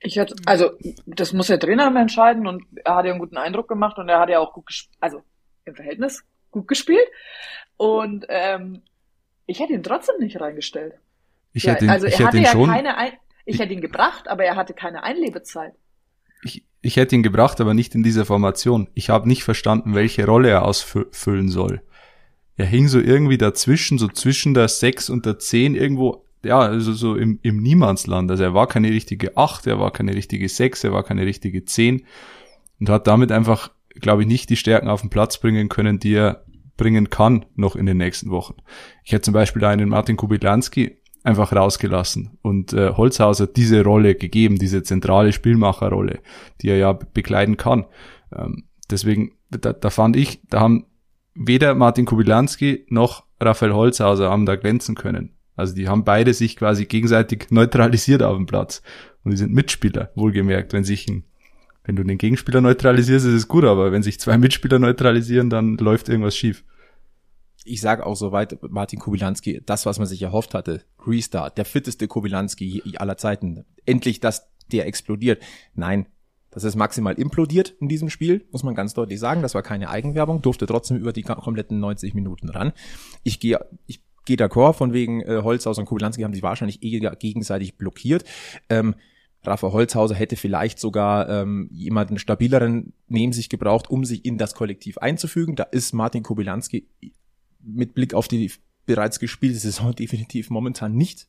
Ich 0.00 0.16
hätte, 0.16 0.34
also, 0.44 0.70
das 1.06 1.32
muss 1.32 1.46
der 1.46 1.58
Trainer 1.58 1.86
immer 1.86 2.00
entscheiden 2.00 2.46
und 2.46 2.64
er 2.84 2.96
hat 2.96 3.06
ja 3.06 3.12
einen 3.12 3.20
guten 3.20 3.38
Eindruck 3.38 3.68
gemacht 3.68 3.96
und 3.98 4.08
er 4.08 4.20
hat 4.20 4.28
ja 4.28 4.38
auch 4.38 4.52
gut 4.52 4.66
gespielt, 4.66 4.96
also 5.00 5.22
im 5.64 5.74
Verhältnis 5.74 6.24
gut 6.50 6.68
gespielt. 6.68 7.08
Und 7.76 8.26
ähm, 8.28 8.82
ich 9.46 9.60
hätte 9.60 9.72
ihn 9.72 9.82
trotzdem 9.82 10.16
nicht 10.18 10.40
reingestellt. 10.40 10.94
Ich 11.52 11.64
Ja, 11.64 11.72
hätte 11.72 11.86
ihn, 11.86 11.90
also 11.90 12.06
ich 12.06 12.14
er 12.14 12.18
hätte 12.18 12.26
hatte 12.26 12.36
ihn 12.36 12.44
ja 12.44 12.50
schon, 12.50 12.68
keine 12.68 12.96
Ein 12.96 13.12
ich 13.46 13.58
hätte 13.58 13.74
ihn 13.74 13.80
gebracht, 13.80 14.28
aber 14.28 14.44
er 14.44 14.56
hatte 14.56 14.74
keine 14.74 15.02
Einlebezeit. 15.02 15.74
Ich, 16.44 16.64
ich 16.80 16.96
hätte 16.96 17.14
ihn 17.14 17.22
gebracht, 17.22 17.60
aber 17.60 17.74
nicht 17.74 17.94
in 17.94 18.02
dieser 18.02 18.24
Formation. 18.24 18.88
Ich 18.94 19.10
habe 19.10 19.28
nicht 19.28 19.44
verstanden, 19.44 19.94
welche 19.94 20.26
Rolle 20.26 20.50
er 20.50 20.64
ausfüllen 20.64 21.48
soll. 21.48 21.82
Er 22.56 22.66
hing 22.66 22.88
so 22.88 23.00
irgendwie 23.00 23.38
dazwischen, 23.38 23.98
so 23.98 24.08
zwischen 24.08 24.54
der 24.54 24.68
6 24.68 25.10
und 25.10 25.26
der 25.26 25.38
10 25.38 25.74
irgendwo, 25.74 26.24
ja, 26.44 26.60
also 26.60 26.92
so 26.92 27.16
im, 27.16 27.40
im 27.42 27.56
Niemandsland. 27.62 28.30
Also 28.30 28.44
er 28.44 28.54
war 28.54 28.68
keine 28.68 28.90
richtige 28.90 29.36
8, 29.36 29.66
er 29.66 29.80
war 29.80 29.90
keine 29.90 30.14
richtige 30.14 30.48
6, 30.48 30.84
er 30.84 30.92
war 30.92 31.02
keine 31.02 31.26
richtige 31.26 31.64
10 31.64 32.04
und 32.78 32.88
hat 32.88 33.06
damit 33.06 33.32
einfach, 33.32 33.70
glaube 33.94 34.22
ich, 34.22 34.28
nicht 34.28 34.50
die 34.50 34.56
Stärken 34.56 34.88
auf 34.88 35.00
den 35.00 35.10
Platz 35.10 35.38
bringen 35.38 35.68
können, 35.68 35.98
die 35.98 36.14
er 36.14 36.44
bringen 36.76 37.10
kann 37.10 37.46
noch 37.54 37.76
in 37.76 37.86
den 37.86 37.96
nächsten 37.96 38.30
Wochen. 38.30 38.56
Ich 39.04 39.12
hätte 39.12 39.22
zum 39.22 39.34
Beispiel 39.34 39.62
da 39.62 39.70
einen 39.70 39.88
Martin 39.88 40.16
Kubilanski 40.16 40.98
einfach 41.24 41.52
rausgelassen 41.52 42.38
und 42.42 42.72
äh, 42.74 42.90
Holzhauser 42.92 43.46
diese 43.48 43.82
Rolle 43.82 44.14
gegeben, 44.14 44.56
diese 44.56 44.82
zentrale 44.82 45.32
Spielmacherrolle, 45.32 46.20
die 46.60 46.68
er 46.68 46.76
ja 46.76 46.92
be- 46.92 47.06
bekleiden 47.12 47.56
kann. 47.56 47.86
Ähm, 48.32 48.64
deswegen, 48.90 49.32
da, 49.50 49.72
da 49.72 49.90
fand 49.90 50.16
ich, 50.16 50.42
da 50.48 50.60
haben 50.60 50.86
weder 51.34 51.74
Martin 51.74 52.04
Kubilanski 52.04 52.86
noch 52.90 53.24
Raphael 53.40 53.72
Holzhauser 53.72 54.30
haben 54.30 54.46
da 54.46 54.54
glänzen 54.56 54.94
können. 54.94 55.30
Also 55.56 55.74
die 55.74 55.88
haben 55.88 56.04
beide 56.04 56.34
sich 56.34 56.56
quasi 56.56 56.84
gegenseitig 56.84 57.46
neutralisiert 57.50 58.22
auf 58.22 58.36
dem 58.36 58.46
Platz. 58.46 58.82
Und 59.24 59.30
die 59.30 59.36
sind 59.38 59.52
Mitspieler, 59.52 60.10
wohlgemerkt. 60.14 60.72
Wenn 60.74 60.84
sich 60.84 61.08
ein, 61.08 61.24
wenn 61.84 61.96
du 61.96 62.04
den 62.04 62.18
Gegenspieler 62.18 62.60
neutralisierst, 62.60 63.24
ist 63.26 63.32
es 63.32 63.48
gut, 63.48 63.64
aber 63.64 63.92
wenn 63.92 64.02
sich 64.02 64.20
zwei 64.20 64.36
Mitspieler 64.36 64.78
neutralisieren, 64.78 65.48
dann 65.48 65.76
läuft 65.78 66.08
irgendwas 66.10 66.36
schief. 66.36 66.64
Ich 67.64 67.80
sage 67.80 68.04
auch 68.04 68.14
soweit, 68.14 68.58
Martin 68.70 68.98
Kubilanski, 68.98 69.62
das, 69.64 69.86
was 69.86 69.98
man 69.98 70.06
sich 70.06 70.22
erhofft 70.22 70.54
hatte, 70.54 70.82
Restart, 71.06 71.56
der 71.58 71.64
fitteste 71.64 72.06
Kubilanski 72.06 72.82
aller 72.96 73.16
Zeiten. 73.16 73.64
Endlich, 73.86 74.20
dass 74.20 74.50
der 74.70 74.86
explodiert. 74.86 75.42
Nein, 75.74 76.06
das 76.50 76.62
ist 76.62 76.76
maximal 76.76 77.14
implodiert 77.14 77.74
in 77.80 77.88
diesem 77.88 78.10
Spiel, 78.10 78.46
muss 78.52 78.62
man 78.62 78.74
ganz 78.74 78.94
deutlich 78.94 79.18
sagen. 79.18 79.42
Das 79.42 79.54
war 79.54 79.62
keine 79.62 79.90
Eigenwerbung, 79.90 80.40
durfte 80.40 80.66
trotzdem 80.66 80.98
über 80.98 81.12
die 81.12 81.22
kompletten 81.22 81.80
90 81.80 82.14
Minuten 82.14 82.48
ran. 82.48 82.72
Ich 83.24 83.40
gehe, 83.40 83.58
ich 83.86 84.02
gehe 84.24 84.36
d'accord, 84.36 84.74
von 84.74 84.92
wegen 84.92 85.20
äh, 85.22 85.40
Holzhaus 85.42 85.78
und 85.78 85.86
Kubilanski 85.86 86.22
haben 86.22 86.32
sich 86.32 86.44
wahrscheinlich 86.44 86.82
eh 86.82 87.00
gegenseitig 87.18 87.76
blockiert. 87.76 88.24
Ähm, 88.68 88.94
Rafa 89.42 89.72
Holzhauser 89.72 90.14
hätte 90.14 90.36
vielleicht 90.36 90.78
sogar 90.78 91.28
ähm, 91.28 91.68
jemanden 91.72 92.18
stabileren 92.18 92.94
neben 93.08 93.32
sich 93.32 93.48
gebraucht, 93.48 93.90
um 93.90 94.04
sich 94.04 94.24
in 94.24 94.38
das 94.38 94.54
Kollektiv 94.54 94.98
einzufügen. 94.98 95.56
Da 95.56 95.64
ist 95.64 95.92
Martin 95.92 96.22
Kubilanski 96.22 96.86
mit 97.64 97.94
Blick 97.94 98.14
auf 98.14 98.28
die 98.28 98.52
bereits 98.86 99.18
gespielte 99.18 99.58
Saison 99.58 99.94
definitiv 99.96 100.50
momentan 100.50 100.94
nicht 100.94 101.28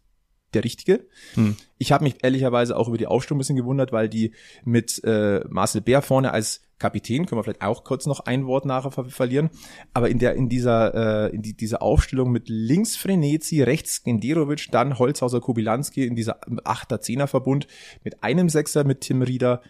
der 0.53 0.63
richtige. 0.63 1.05
Hm. 1.33 1.55
Ich 1.77 1.91
habe 1.91 2.03
mich 2.03 2.23
ehrlicherweise 2.23 2.77
auch 2.77 2.87
über 2.87 2.97
die 2.97 3.07
Aufstellung 3.07 3.37
ein 3.37 3.39
bisschen 3.39 3.55
gewundert, 3.57 3.91
weil 3.91 4.09
die 4.09 4.33
mit 4.63 5.03
äh, 5.03 5.41
Marcel 5.49 5.81
Bär 5.81 6.01
vorne 6.01 6.31
als 6.31 6.61
Kapitän, 6.77 7.25
können 7.25 7.39
wir 7.39 7.43
vielleicht 7.43 7.61
auch 7.61 7.83
kurz 7.85 8.05
noch 8.05 8.21
ein 8.21 8.47
Wort 8.47 8.65
nachher 8.65 8.91
ver 8.91 9.05
verlieren, 9.05 9.49
aber 9.93 10.09
in 10.09 10.19
der 10.19 10.35
in 10.35 10.49
dieser 10.49 11.29
äh, 11.29 11.35
in 11.35 11.41
die, 11.41 11.55
dieser 11.55 11.81
Aufstellung 11.81 12.31
mit 12.31 12.49
links 12.49 12.97
Frenetzi, 12.97 13.61
rechts 13.61 14.03
Genderovic, 14.03 14.67
dann 14.71 14.99
Holzhauser 14.99 15.39
Kubilanski 15.39 16.05
in 16.05 16.15
dieser 16.15 16.41
achter 16.65 16.99
Zehner 16.99 17.27
Verbund 17.27 17.67
mit 18.03 18.23
einem 18.23 18.49
Sechser 18.49 18.83
mit 18.83 19.01
Tim 19.01 19.21
Rieder. 19.21 19.61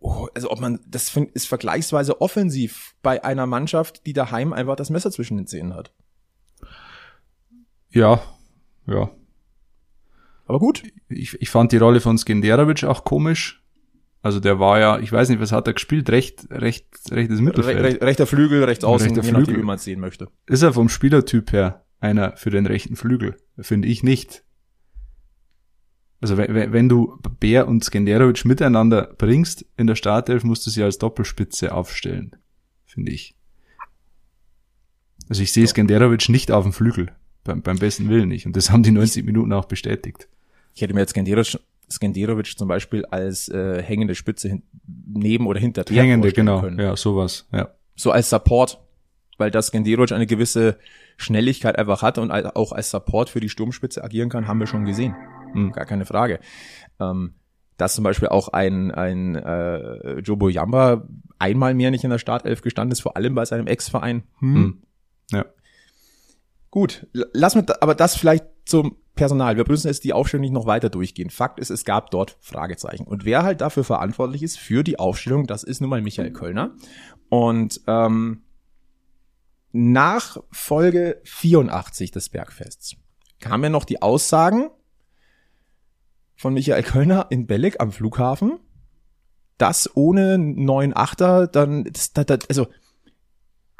Oh, 0.00 0.28
also 0.34 0.50
ob 0.50 0.60
man 0.60 0.78
das 0.86 1.16
ist 1.34 1.48
vergleichsweise 1.48 2.20
offensiv 2.20 2.94
bei 3.02 3.24
einer 3.24 3.46
Mannschaft, 3.46 4.06
die 4.06 4.12
daheim 4.12 4.52
einfach 4.52 4.76
das 4.76 4.90
Messer 4.90 5.10
zwischen 5.10 5.36
den 5.36 5.46
Zähnen 5.46 5.74
hat. 5.74 5.92
Ja, 7.90 8.20
ja. 8.86 9.10
Aber 10.46 10.58
gut, 10.58 10.82
Ich, 11.08 11.34
ich 11.40 11.50
fand 11.50 11.72
die 11.72 11.76
Rolle 11.78 12.00
von 12.00 12.16
Skenderovic 12.16 12.84
auch 12.84 13.04
komisch. 13.04 13.62
Also 14.22 14.40
der 14.40 14.58
war 14.58 14.78
ja, 14.80 14.98
ich 14.98 15.12
weiß 15.12 15.28
nicht, 15.28 15.40
was 15.40 15.52
hat 15.52 15.66
er 15.66 15.74
gespielt? 15.74 16.10
Recht, 16.10 16.46
recht, 16.50 16.86
rechtes 17.10 17.40
Mittelfeld. 17.40 17.78
Re 17.78 18.00
re 18.00 18.06
rechter 18.06 18.26
Flügel, 18.26 18.64
rechts 18.64 18.84
außen, 18.84 19.08
Rechter 19.14 19.22
Flügel. 19.22 19.56
wie 19.56 19.62
man 19.62 19.76
es 19.76 19.84
sehen 19.84 20.00
möchte. 20.00 20.28
Ist 20.46 20.62
er 20.62 20.72
vom 20.72 20.88
Spielertyp 20.88 21.52
her 21.52 21.84
einer 22.00 22.36
für 22.36 22.50
den 22.50 22.66
rechten 22.66 22.96
Flügel? 22.96 23.36
Finde 23.60 23.88
ich 23.88 24.02
nicht. 24.02 24.44
Also 26.20 26.36
wenn, 26.36 26.72
wenn 26.72 26.88
du 26.88 27.18
Bär 27.38 27.68
und 27.68 27.84
Skenderovic 27.84 28.44
miteinander 28.44 29.14
bringst 29.18 29.64
in 29.76 29.86
der 29.86 29.94
Startelf, 29.94 30.42
musst 30.42 30.66
du 30.66 30.70
sie 30.70 30.82
als 30.82 30.98
Doppelspitze 30.98 31.72
aufstellen, 31.72 32.34
finde 32.86 33.12
ich. 33.12 33.36
Also 35.28 35.42
ich 35.42 35.52
sehe 35.52 35.66
Skenderovic 35.66 36.28
nicht 36.28 36.50
auf 36.50 36.64
dem 36.64 36.72
Flügel, 36.72 37.12
beim, 37.44 37.62
beim 37.62 37.78
besten 37.78 38.08
Willen 38.08 38.28
nicht. 38.28 38.46
Und 38.46 38.56
das 38.56 38.70
haben 38.70 38.82
die 38.82 38.90
90 38.90 39.24
Minuten 39.24 39.52
auch 39.52 39.66
bestätigt. 39.66 40.28
Ich 40.74 40.82
hätte 40.82 40.94
mir 40.94 41.00
jetzt 41.00 41.10
Skenderovic, 41.10 41.60
Skenderovic 41.90 42.58
zum 42.58 42.66
Beispiel 42.66 43.04
als 43.06 43.48
äh, 43.48 43.80
hängende 43.82 44.14
Spitze 44.14 44.48
hin, 44.48 44.62
neben 45.06 45.46
oder 45.46 45.60
hinter 45.60 45.84
Bär 45.84 46.02
Hängende, 46.02 46.32
genau. 46.32 46.60
Können. 46.60 46.80
Ja, 46.80 46.96
sowas, 46.96 47.46
ja. 47.52 47.68
So 47.94 48.10
als 48.10 48.30
Support, 48.30 48.80
weil 49.36 49.50
das 49.50 49.68
Skenderovic 49.68 50.12
eine 50.12 50.26
gewisse 50.26 50.78
Schnelligkeit 51.16 51.78
einfach 51.78 52.02
hat 52.02 52.18
und 52.18 52.30
auch 52.30 52.72
als 52.72 52.90
Support 52.90 53.28
für 53.28 53.40
die 53.40 53.48
Sturmspitze 53.48 54.02
agieren 54.02 54.30
kann, 54.30 54.48
haben 54.48 54.60
wir 54.60 54.66
schon 54.66 54.84
gesehen. 54.84 55.14
Hm, 55.52 55.72
gar 55.72 55.86
keine 55.86 56.06
Frage. 56.06 56.40
Ähm, 57.00 57.34
dass 57.76 57.94
zum 57.94 58.04
Beispiel 58.04 58.28
auch 58.28 58.48
ein, 58.48 58.90
ein 58.90 59.36
äh, 59.36 60.18
Jobo 60.18 60.48
Yamba 60.48 61.06
einmal 61.38 61.74
mehr 61.74 61.90
nicht 61.90 62.04
in 62.04 62.10
der 62.10 62.18
Startelf 62.18 62.60
gestanden 62.60 62.92
ist, 62.92 63.00
vor 63.00 63.16
allem 63.16 63.34
bei 63.34 63.44
seinem 63.44 63.66
Ex-Verein. 63.66 64.24
Hm. 64.40 64.54
Hm. 64.54 64.82
Ja. 65.30 65.44
Gut, 66.70 67.06
lass 67.12 67.54
mir 67.54 67.64
aber 67.80 67.94
das 67.94 68.16
vielleicht 68.16 68.44
zum 68.66 68.96
Personal. 69.14 69.56
Wir 69.56 69.64
müssen 69.66 69.88
jetzt 69.88 70.04
die 70.04 70.12
Aufstellung 70.12 70.42
nicht 70.42 70.52
noch 70.52 70.66
weiter 70.66 70.90
durchgehen. 70.90 71.30
Fakt 71.30 71.58
ist, 71.60 71.70
es 71.70 71.84
gab 71.84 72.10
dort 72.10 72.36
Fragezeichen. 72.40 73.04
Und 73.04 73.24
wer 73.24 73.42
halt 73.42 73.60
dafür 73.60 73.84
verantwortlich 73.84 74.42
ist 74.42 74.58
für 74.58 74.84
die 74.84 74.98
Aufstellung, 74.98 75.46
das 75.46 75.62
ist 75.62 75.80
nun 75.80 75.90
mal 75.90 76.02
Michael 76.02 76.32
Kölner. 76.32 76.76
Und 77.28 77.80
ähm, 77.86 78.42
nach 79.72 80.38
Folge 80.50 81.20
84 81.24 82.10
des 82.10 82.28
Bergfests 82.28 82.96
kamen 83.40 83.64
ja 83.64 83.70
noch 83.70 83.84
die 83.84 84.02
Aussagen 84.02 84.70
von 86.38 86.54
Michael 86.54 86.84
Kölner 86.84 87.26
in 87.30 87.48
Belleg 87.48 87.80
am 87.80 87.90
Flughafen, 87.90 88.60
dass 89.58 89.94
ohne 89.96 90.38
neuen 90.38 90.96
Achter 90.96 91.48
dann, 91.48 91.84
das, 91.84 92.12
das, 92.12 92.48
also 92.48 92.68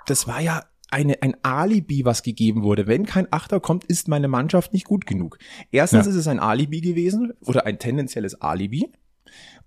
das 0.07 0.27
war 0.27 0.41
ja 0.41 0.65
eine, 0.91 1.23
ein 1.23 1.37
Alibi, 1.45 2.05
was 2.05 2.25
gegeben 2.25 2.65
wurde. 2.65 2.89
Wenn 2.89 3.07
kein 3.07 3.33
Achter 3.33 3.61
kommt, 3.61 3.85
ist 3.85 4.09
meine 4.09 4.27
Mannschaft 4.27 4.73
nicht 4.73 4.87
gut 4.87 5.07
genug. 5.07 5.39
Erstens 5.71 6.07
ja. 6.07 6.11
ist 6.11 6.17
es 6.17 6.27
ein 6.27 6.41
Alibi 6.41 6.81
gewesen 6.81 7.33
oder 7.47 7.65
ein 7.65 7.79
tendenzielles 7.79 8.41
Alibi. 8.41 8.91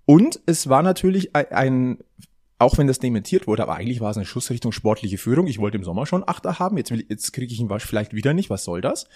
Und 0.06 0.42
es 0.46 0.68
war 0.68 0.84
natürlich 0.84 1.34
ein, 1.34 1.48
ein 1.52 1.98
auch 2.60 2.78
wenn 2.78 2.88
das 2.88 3.00
dementiert 3.00 3.48
wurde, 3.48 3.64
aber 3.64 3.76
eigentlich 3.76 4.02
war 4.02 4.12
es 4.12 4.18
eine 4.18 4.26
Schussrichtung 4.26 4.74
sportliche 4.74 5.18
Führung. 5.18 5.48
Ich 5.48 5.60
wollte 5.60 5.78
im 5.78 5.86
Sommer 5.86 6.06
schon 6.06 6.28
Achter 6.28 6.60
haben, 6.60 6.78
jetzt, 6.78 6.92
jetzt 6.92 7.32
kriege 7.32 7.54
ich 7.54 7.60
ihn 7.60 7.70
vielleicht 7.80 8.14
wieder 8.14 8.34
nicht. 8.34 8.50
Was 8.50 8.66
soll 8.66 8.82
das? 8.82 9.08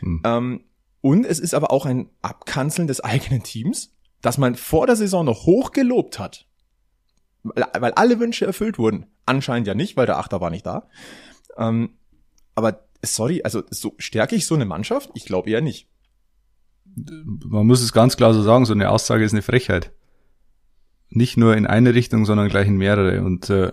Hm. 0.00 0.22
Ähm, 0.24 0.60
und 1.00 1.24
es 1.24 1.38
ist 1.38 1.54
aber 1.54 1.70
auch 1.70 1.86
ein 1.86 2.10
Abkanzeln 2.22 2.88
des 2.88 3.00
eigenen 3.00 3.42
Teams, 3.42 3.94
dass 4.20 4.38
man 4.38 4.54
vor 4.56 4.86
der 4.86 4.96
Saison 4.96 5.24
noch 5.24 5.46
hoch 5.46 5.70
gelobt 5.70 6.18
hat, 6.18 6.46
weil 7.42 7.92
alle 7.92 8.18
Wünsche 8.18 8.46
erfüllt 8.46 8.78
wurden. 8.78 9.06
Anscheinend 9.26 9.68
ja 9.68 9.74
nicht, 9.74 9.96
weil 9.96 10.06
der 10.06 10.18
Achter 10.18 10.40
war 10.40 10.50
nicht 10.50 10.66
da. 10.66 10.88
Ähm, 11.56 11.98
aber 12.54 12.88
sorry, 13.04 13.42
also 13.44 13.62
so 13.70 13.94
stärke 13.98 14.34
ich 14.34 14.46
so 14.46 14.54
eine 14.54 14.64
Mannschaft? 14.64 15.10
Ich 15.14 15.24
glaube 15.24 15.50
eher 15.50 15.60
nicht. 15.60 15.88
Man 16.84 17.66
muss 17.66 17.82
es 17.82 17.92
ganz 17.92 18.16
klar 18.16 18.34
so 18.34 18.42
sagen, 18.42 18.64
so 18.64 18.72
eine 18.72 18.90
Aussage 18.90 19.24
ist 19.24 19.32
eine 19.32 19.42
Frechheit. 19.42 19.92
Nicht 21.10 21.36
nur 21.36 21.56
in 21.56 21.66
eine 21.66 21.94
Richtung, 21.94 22.24
sondern 22.24 22.48
gleich 22.48 22.66
in 22.66 22.76
mehrere. 22.76 23.22
Und 23.22 23.48
äh, 23.50 23.72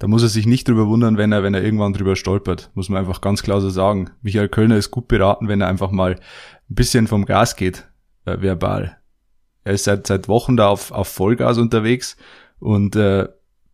da 0.00 0.08
muss 0.08 0.22
er 0.22 0.28
sich 0.28 0.46
nicht 0.46 0.66
drüber 0.66 0.88
wundern, 0.88 1.18
wenn 1.18 1.30
er, 1.30 1.42
wenn 1.42 1.52
er 1.52 1.62
irgendwann 1.62 1.92
drüber 1.92 2.16
stolpert. 2.16 2.70
Muss 2.74 2.88
man 2.88 2.98
einfach 2.98 3.20
ganz 3.20 3.42
klar 3.42 3.60
so 3.60 3.68
sagen. 3.68 4.10
Michael 4.22 4.48
Kölner 4.48 4.78
ist 4.78 4.90
gut 4.90 5.08
beraten, 5.08 5.46
wenn 5.46 5.60
er 5.60 5.68
einfach 5.68 5.90
mal 5.90 6.12
ein 6.14 6.74
bisschen 6.74 7.06
vom 7.06 7.26
Gas 7.26 7.54
geht, 7.54 7.86
äh, 8.24 8.40
verbal. 8.40 8.96
Er 9.62 9.74
ist 9.74 9.84
seit, 9.84 10.06
seit 10.06 10.26
Wochen 10.26 10.56
da 10.56 10.68
auf, 10.68 10.90
auf 10.90 11.06
Vollgas 11.08 11.58
unterwegs 11.58 12.16
und 12.60 12.96
äh, 12.96 13.28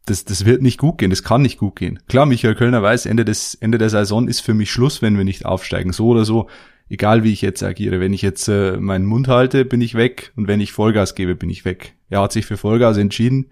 das, 0.07 0.25
das 0.25 0.45
wird 0.45 0.63
nicht 0.63 0.79
gut 0.79 0.99
gehen, 0.99 1.11
das 1.11 1.23
kann 1.23 1.43
nicht 1.43 1.59
gut 1.59 1.77
gehen. 1.77 2.01
Klar, 2.09 2.27
Michael 2.27 2.57
Kölner 2.57 2.83
weiß, 2.83 3.07
Ende 3.07 3.25
des, 3.25 3.55
Ende 3.55 3.79
der 3.79 3.91
Saison 3.91 4.27
ist 4.27 4.41
für 4.41 4.55
mich 4.55 4.73
Schluss, 4.73 5.03
wenn 5.03 5.17
wir 5.17 5.25
nicht 5.25 5.47
aufsteigen. 5.47 5.93
So 5.93 6.09
oder 6.09 6.25
so, 6.25 6.49
egal 6.89 7.23
wie 7.23 7.33
ich 7.33 7.41
jetzt 7.41 7.63
agiere. 7.63 8.01
Wenn 8.01 8.13
ich 8.13 8.23
jetzt 8.23 8.49
äh, 8.49 8.79
meinen 8.79 9.07
Mund 9.07 9.29
halte, 9.29 9.65
bin 9.65 9.81
ich 9.81 9.95
weg 9.95 10.33
und 10.35 10.49
wenn 10.49 10.61
ich 10.61 10.73
Vollgas 10.73 11.15
gebe, 11.15 11.37
bin 11.37 11.51
ich 11.51 11.65
weg. 11.65 11.95
Er 12.09 12.23
hat 12.23 12.33
sich 12.33 12.47
für 12.47 12.57
Vollgas 12.57 12.97
entschieden, 12.97 13.47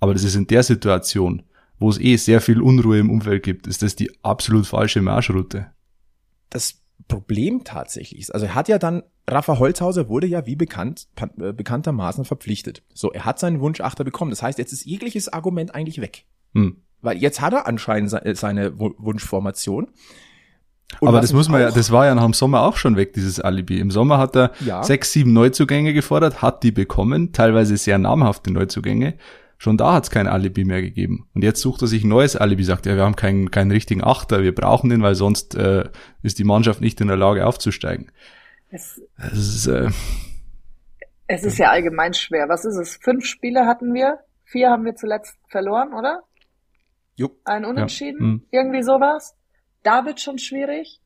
aber 0.00 0.12
das 0.12 0.24
ist 0.24 0.34
in 0.34 0.46
der 0.46 0.64
Situation, 0.64 1.44
wo 1.80 1.88
es 1.88 1.98
eh 1.98 2.16
sehr 2.16 2.40
viel 2.40 2.60
Unruhe 2.60 2.98
im 2.98 3.10
Umfeld 3.10 3.42
gibt, 3.42 3.66
ist 3.66 3.82
das 3.82 3.96
die 3.96 4.12
absolut 4.22 4.66
falsche 4.66 5.02
Marschroute. 5.02 5.66
Das 6.50 6.80
Problem 7.08 7.64
tatsächlich 7.64 8.20
ist, 8.20 8.30
also 8.32 8.46
er 8.46 8.54
hat 8.54 8.68
ja 8.68 8.78
dann 8.78 9.02
Rafa 9.26 9.58
Holzhauser 9.58 10.08
wurde 10.08 10.26
ja 10.26 10.46
wie 10.46 10.56
bekannt, 10.56 11.08
äh, 11.40 11.52
bekanntermaßen 11.52 12.24
verpflichtet. 12.24 12.82
So, 12.92 13.12
er 13.12 13.24
hat 13.24 13.38
seinen 13.38 13.60
Wunsch 13.60 13.80
Achter 13.80 14.04
bekommen. 14.04 14.30
Das 14.30 14.42
heißt, 14.42 14.58
jetzt 14.58 14.72
ist 14.72 14.84
jegliches 14.84 15.32
Argument 15.32 15.74
eigentlich 15.74 16.00
weg. 16.00 16.24
Hm. 16.54 16.78
Weil 17.00 17.16
jetzt 17.18 17.40
hat 17.40 17.52
er 17.52 17.66
anscheinend 17.66 18.12
äh, 18.12 18.34
seine 18.34 18.78
Wunschformation. 18.78 19.88
Und 20.98 21.08
Aber 21.08 21.20
das 21.20 21.32
muss 21.32 21.48
man 21.48 21.60
ja, 21.60 21.70
das 21.70 21.92
war 21.92 22.06
ja 22.06 22.14
nach 22.16 22.24
dem 22.24 22.32
Sommer 22.32 22.62
auch 22.62 22.76
schon 22.76 22.96
weg, 22.96 23.12
dieses 23.12 23.38
Alibi. 23.38 23.78
Im 23.78 23.92
Sommer 23.92 24.18
hat 24.18 24.34
er 24.36 24.50
ja. 24.58 24.82
sechs, 24.82 25.12
sieben 25.12 25.32
Neuzugänge 25.32 25.94
gefordert, 25.94 26.42
hat 26.42 26.64
die 26.64 26.72
bekommen, 26.72 27.32
teilweise 27.32 27.76
sehr 27.76 27.98
namhafte 27.98 28.52
Neuzugänge. 28.52 29.14
Schon 29.62 29.76
da 29.76 29.92
hat 29.92 30.04
es 30.04 30.10
kein 30.10 30.26
Alibi 30.26 30.64
mehr 30.64 30.80
gegeben. 30.80 31.28
Und 31.34 31.44
jetzt 31.44 31.60
sucht 31.60 31.82
er 31.82 31.86
sich 31.86 32.02
ein 32.02 32.08
neues 32.08 32.34
Alibi, 32.34 32.64
sagt 32.64 32.86
er, 32.86 32.92
ja, 32.92 32.98
wir 33.00 33.04
haben 33.04 33.14
keinen, 33.14 33.50
keinen 33.50 33.70
richtigen 33.70 34.02
Achter, 34.02 34.42
wir 34.42 34.54
brauchen 34.54 34.88
den, 34.88 35.02
weil 35.02 35.14
sonst 35.14 35.54
äh, 35.54 35.90
ist 36.22 36.38
die 36.38 36.44
Mannschaft 36.44 36.80
nicht 36.80 36.98
in 37.02 37.08
der 37.08 37.18
Lage 37.18 37.46
aufzusteigen. 37.46 38.10
Es, 38.70 39.02
es, 39.18 39.32
ist, 39.36 39.66
äh, 39.66 39.90
es 41.26 41.44
ist 41.44 41.58
ja 41.58 41.68
allgemein 41.68 42.14
schwer. 42.14 42.48
Was 42.48 42.64
ist 42.64 42.78
es? 42.78 42.96
Fünf 43.02 43.26
Spiele 43.26 43.66
hatten 43.66 43.92
wir, 43.92 44.20
vier 44.44 44.70
haben 44.70 44.86
wir 44.86 44.94
zuletzt 44.94 45.36
verloren, 45.48 45.92
oder? 45.92 46.22
Jo. 47.16 47.30
Ein 47.44 47.66
Unentschieden, 47.66 48.18
ja. 48.18 48.26
hm. 48.32 48.46
irgendwie 48.52 48.82
sowas. 48.82 49.36
Da 49.82 50.06
wird 50.06 50.22
schon 50.22 50.38
schwierig. 50.38 51.02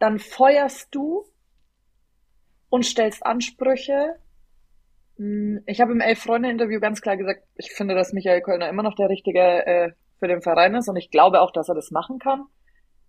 Dann 0.00 0.18
feuerst 0.18 0.92
du 0.92 1.24
und 2.68 2.84
stellst 2.84 3.24
Ansprüche. 3.24 4.16
Hm, 5.16 5.62
ich 5.66 5.80
habe 5.80 5.92
im 5.92 6.00
Elf-Freunde-Interview 6.00 6.80
ganz 6.80 7.00
klar 7.00 7.16
gesagt, 7.16 7.44
ich 7.56 7.72
finde, 7.72 7.94
dass 7.94 8.12
Michael 8.12 8.42
Kölner 8.42 8.68
immer 8.68 8.82
noch 8.82 8.94
der 8.94 9.08
Richtige 9.08 9.66
äh, 9.66 9.92
für 10.18 10.28
den 10.28 10.42
Verein 10.42 10.74
ist 10.74 10.88
und 10.88 10.96
ich 10.96 11.10
glaube 11.10 11.40
auch, 11.40 11.52
dass 11.52 11.68
er 11.68 11.74
das 11.74 11.90
machen 11.90 12.18
kann. 12.18 12.44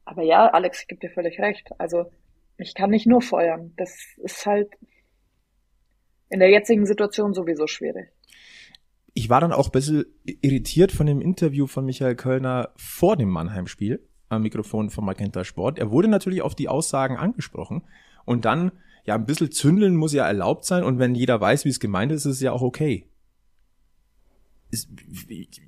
Aber 0.05 0.21
ja, 0.21 0.47
Alex, 0.47 0.81
ich 0.81 0.87
gebe 0.87 1.01
dir 1.01 1.13
völlig 1.13 1.39
recht. 1.39 1.69
Also 1.77 2.11
ich 2.57 2.75
kann 2.75 2.89
nicht 2.91 3.07
nur 3.07 3.21
feuern. 3.21 3.73
Das 3.77 3.97
ist 4.17 4.45
halt 4.45 4.69
in 6.29 6.39
der 6.39 6.49
jetzigen 6.49 6.85
Situation 6.85 7.33
sowieso 7.33 7.67
schwierig. 7.67 8.09
Ich 9.13 9.29
war 9.29 9.41
dann 9.41 9.53
auch 9.53 9.67
ein 9.67 9.71
bisschen 9.71 10.05
irritiert 10.23 10.91
von 10.91 11.05
dem 11.05 11.21
Interview 11.21 11.67
von 11.67 11.85
Michael 11.85 12.15
Kölner 12.15 12.73
vor 12.75 13.15
dem 13.15 13.29
Mannheim-Spiel 13.29 14.05
am 14.29 14.41
Mikrofon 14.41 14.89
von 14.89 15.05
Magenta 15.05 15.43
Sport. 15.43 15.79
Er 15.79 15.91
wurde 15.91 16.07
natürlich 16.07 16.41
auf 16.41 16.55
die 16.55 16.67
Aussagen 16.67 17.15
angesprochen 17.17 17.83
und 18.25 18.45
dann, 18.45 18.71
ja, 19.05 19.15
ein 19.15 19.25
bisschen 19.25 19.51
zündeln 19.51 19.95
muss 19.95 20.13
ja 20.13 20.25
erlaubt 20.25 20.65
sein 20.65 20.83
und 20.83 20.99
wenn 20.99 21.15
jeder 21.15 21.39
weiß, 21.39 21.65
wie 21.65 21.69
es 21.69 21.79
gemeint 21.79 22.11
ist, 22.11 22.25
ist 22.25 22.35
es 22.35 22.41
ja 22.41 22.51
auch 22.51 22.61
okay. 22.61 23.07
Ist, 24.71 24.89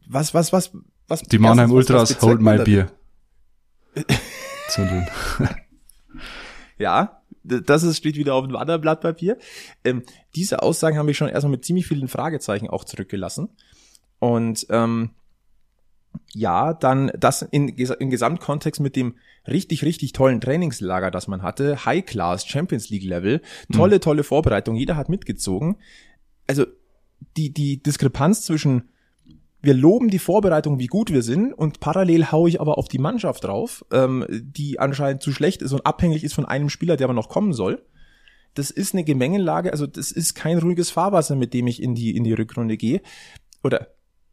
was, 0.07 0.33
was, 0.33 0.51
was, 0.51 0.71
was? 1.07 1.21
Die 1.21 1.37
Mannheim 1.37 1.71
Ultras, 1.71 2.21
hold 2.21 2.41
my 2.41 2.57
beer. 2.57 2.91
zündeln. 4.69 5.07
Ja, 6.79 7.23
das 7.43 7.83
ist, 7.83 7.97
steht 7.97 8.17
wieder 8.17 8.35
auf 8.35 8.45
dem 8.45 8.55
anderen 8.55 8.81
Blatt 8.81 9.01
Papier. 9.01 9.37
Ähm, 9.83 10.03
diese 10.35 10.61
Aussagen 10.61 10.97
haben 10.97 11.07
mich 11.07 11.17
schon 11.17 11.29
erstmal 11.29 11.51
mit 11.51 11.65
ziemlich 11.65 11.87
vielen 11.87 12.07
Fragezeichen 12.07 12.69
auch 12.69 12.83
zurückgelassen. 12.83 13.49
Und 14.19 14.67
ähm, 14.69 15.11
ja, 16.33 16.73
dann 16.73 17.11
das 17.17 17.41
in, 17.41 17.69
in 17.69 18.09
Gesamtkontext 18.09 18.81
mit 18.81 18.95
dem 18.95 19.15
richtig, 19.47 19.83
richtig 19.83 20.13
tollen 20.13 20.41
Trainingslager, 20.41 21.09
das 21.09 21.27
man 21.27 21.41
hatte, 21.41 21.85
High 21.85 22.05
Class, 22.05 22.45
Champions 22.45 22.89
League 22.89 23.03
Level, 23.03 23.41
tolle, 23.71 23.95
mhm. 23.95 24.01
tolle 24.01 24.23
Vorbereitung, 24.23 24.75
jeder 24.75 24.95
hat 24.95 25.09
mitgezogen. 25.09 25.77
Also 26.47 26.65
die, 27.35 27.53
die 27.53 27.81
Diskrepanz 27.81 28.43
zwischen 28.43 28.89
wir 29.59 29.73
loben 29.73 30.09
die 30.09 30.19
Vorbereitung, 30.19 30.79
wie 30.79 30.87
gut 30.87 31.11
wir 31.11 31.23
sind, 31.23 31.51
und 31.51 31.79
parallel 31.79 32.31
haue 32.31 32.47
ich 32.47 32.61
aber 32.61 32.77
auf 32.77 32.87
die 32.87 32.99
Mannschaft 32.99 33.43
drauf, 33.43 33.83
ähm, 33.91 34.25
die 34.29 34.79
anscheinend 34.79 35.23
zu 35.23 35.31
schlecht 35.31 35.61
ist 35.61 35.73
und 35.73 35.85
abhängig 35.85 36.23
ist 36.23 36.35
von 36.35 36.45
einem 36.45 36.69
Spieler, 36.69 36.95
der 36.95 37.05
aber 37.05 37.13
noch 37.13 37.27
kommen 37.27 37.53
soll. 37.53 37.83
Das 38.53 38.69
ist 38.71 38.93
eine 38.93 39.03
Gemengelage, 39.03 39.71
also 39.71 39.87
das 39.87 40.11
ist 40.11 40.35
kein 40.35 40.59
ruhiges 40.59 40.91
Fahrwasser, 40.91 41.35
mit 41.35 41.53
dem 41.53 41.67
ich 41.67 41.81
in 41.81 41.95
die, 41.95 42.15
in 42.15 42.23
die 42.23 42.33
Rückrunde 42.33 42.77
gehe. 42.77 43.01
Oder 43.63 43.87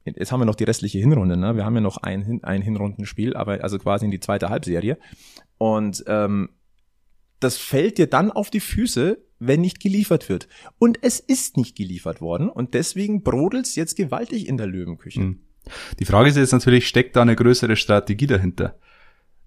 jetzt 0.04 0.32
haben 0.32 0.40
wir 0.40 0.46
noch 0.46 0.54
die 0.54 0.64
restliche 0.64 0.98
Hinrunde, 0.98 1.36
ne? 1.36 1.56
Wir 1.56 1.64
haben 1.64 1.74
ja 1.74 1.80
noch 1.80 1.98
ein, 1.98 2.40
ein 2.42 2.62
Hinrundenspiel, 2.62 3.34
aber 3.34 3.62
also 3.62 3.78
quasi 3.78 4.04
in 4.04 4.10
die 4.10 4.20
zweite 4.20 4.50
Halbserie. 4.50 4.98
Und 5.58 6.04
ähm, 6.06 6.50
das 7.40 7.56
fällt 7.56 7.98
dir 7.98 8.06
dann 8.06 8.30
auf 8.30 8.50
die 8.50 8.60
Füße, 8.60 9.18
wenn 9.38 9.60
nicht 9.60 9.80
geliefert 9.80 10.28
wird. 10.28 10.48
Und 10.78 10.98
es 11.02 11.20
ist 11.20 11.56
nicht 11.56 11.76
geliefert 11.76 12.20
worden 12.20 12.48
und 12.48 12.74
deswegen 12.74 13.22
brodelt's 13.22 13.76
jetzt 13.76 13.96
gewaltig 13.96 14.48
in 14.48 14.56
der 14.56 14.66
Löwenküche. 14.66 15.20
Hm. 15.20 15.40
Die 15.98 16.04
Frage 16.04 16.28
ist 16.28 16.36
jetzt 16.36 16.52
natürlich, 16.52 16.86
steckt 16.86 17.16
da 17.16 17.22
eine 17.22 17.36
größere 17.36 17.76
Strategie 17.76 18.26
dahinter 18.26 18.78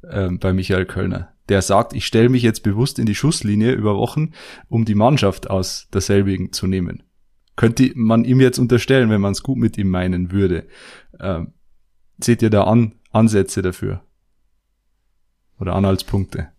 ähm, 0.10 0.40
bei 0.40 0.54
Michael 0.54 0.86
Kölner? 0.86 1.34
der 1.50 1.62
sagt, 1.62 1.94
ich 1.94 2.06
stelle 2.06 2.30
mich 2.30 2.44
jetzt 2.44 2.64
bewusst 2.64 3.00
in 3.00 3.06
die 3.06 3.16
Schusslinie 3.16 3.72
über 3.72 3.96
Wochen, 3.98 4.32
um 4.70 4.86
die 4.86 4.96
Mannschaft 4.96 5.50
aus 5.50 5.88
derselbigen 5.94 6.52
zu 6.52 6.68
nehmen. 6.68 7.04
Könnte 7.58 7.92
man 7.96 8.24
ihm 8.24 8.40
jetzt 8.40 8.60
unterstellen, 8.60 9.10
wenn 9.10 9.20
man 9.20 9.32
es 9.32 9.42
gut 9.42 9.58
mit 9.58 9.78
ihm 9.80 9.90
meinen 9.90 10.32
würde. 10.32 10.68
Ähm, 11.20 11.54
seht 12.20 12.44
ihr 12.44 12.52
da 12.52 12.64
an, 12.66 12.94
Ansätze 13.12 13.64
dafür? 13.64 14.04
Oder 15.60 15.76
Anhaltspunkte? 15.76 16.50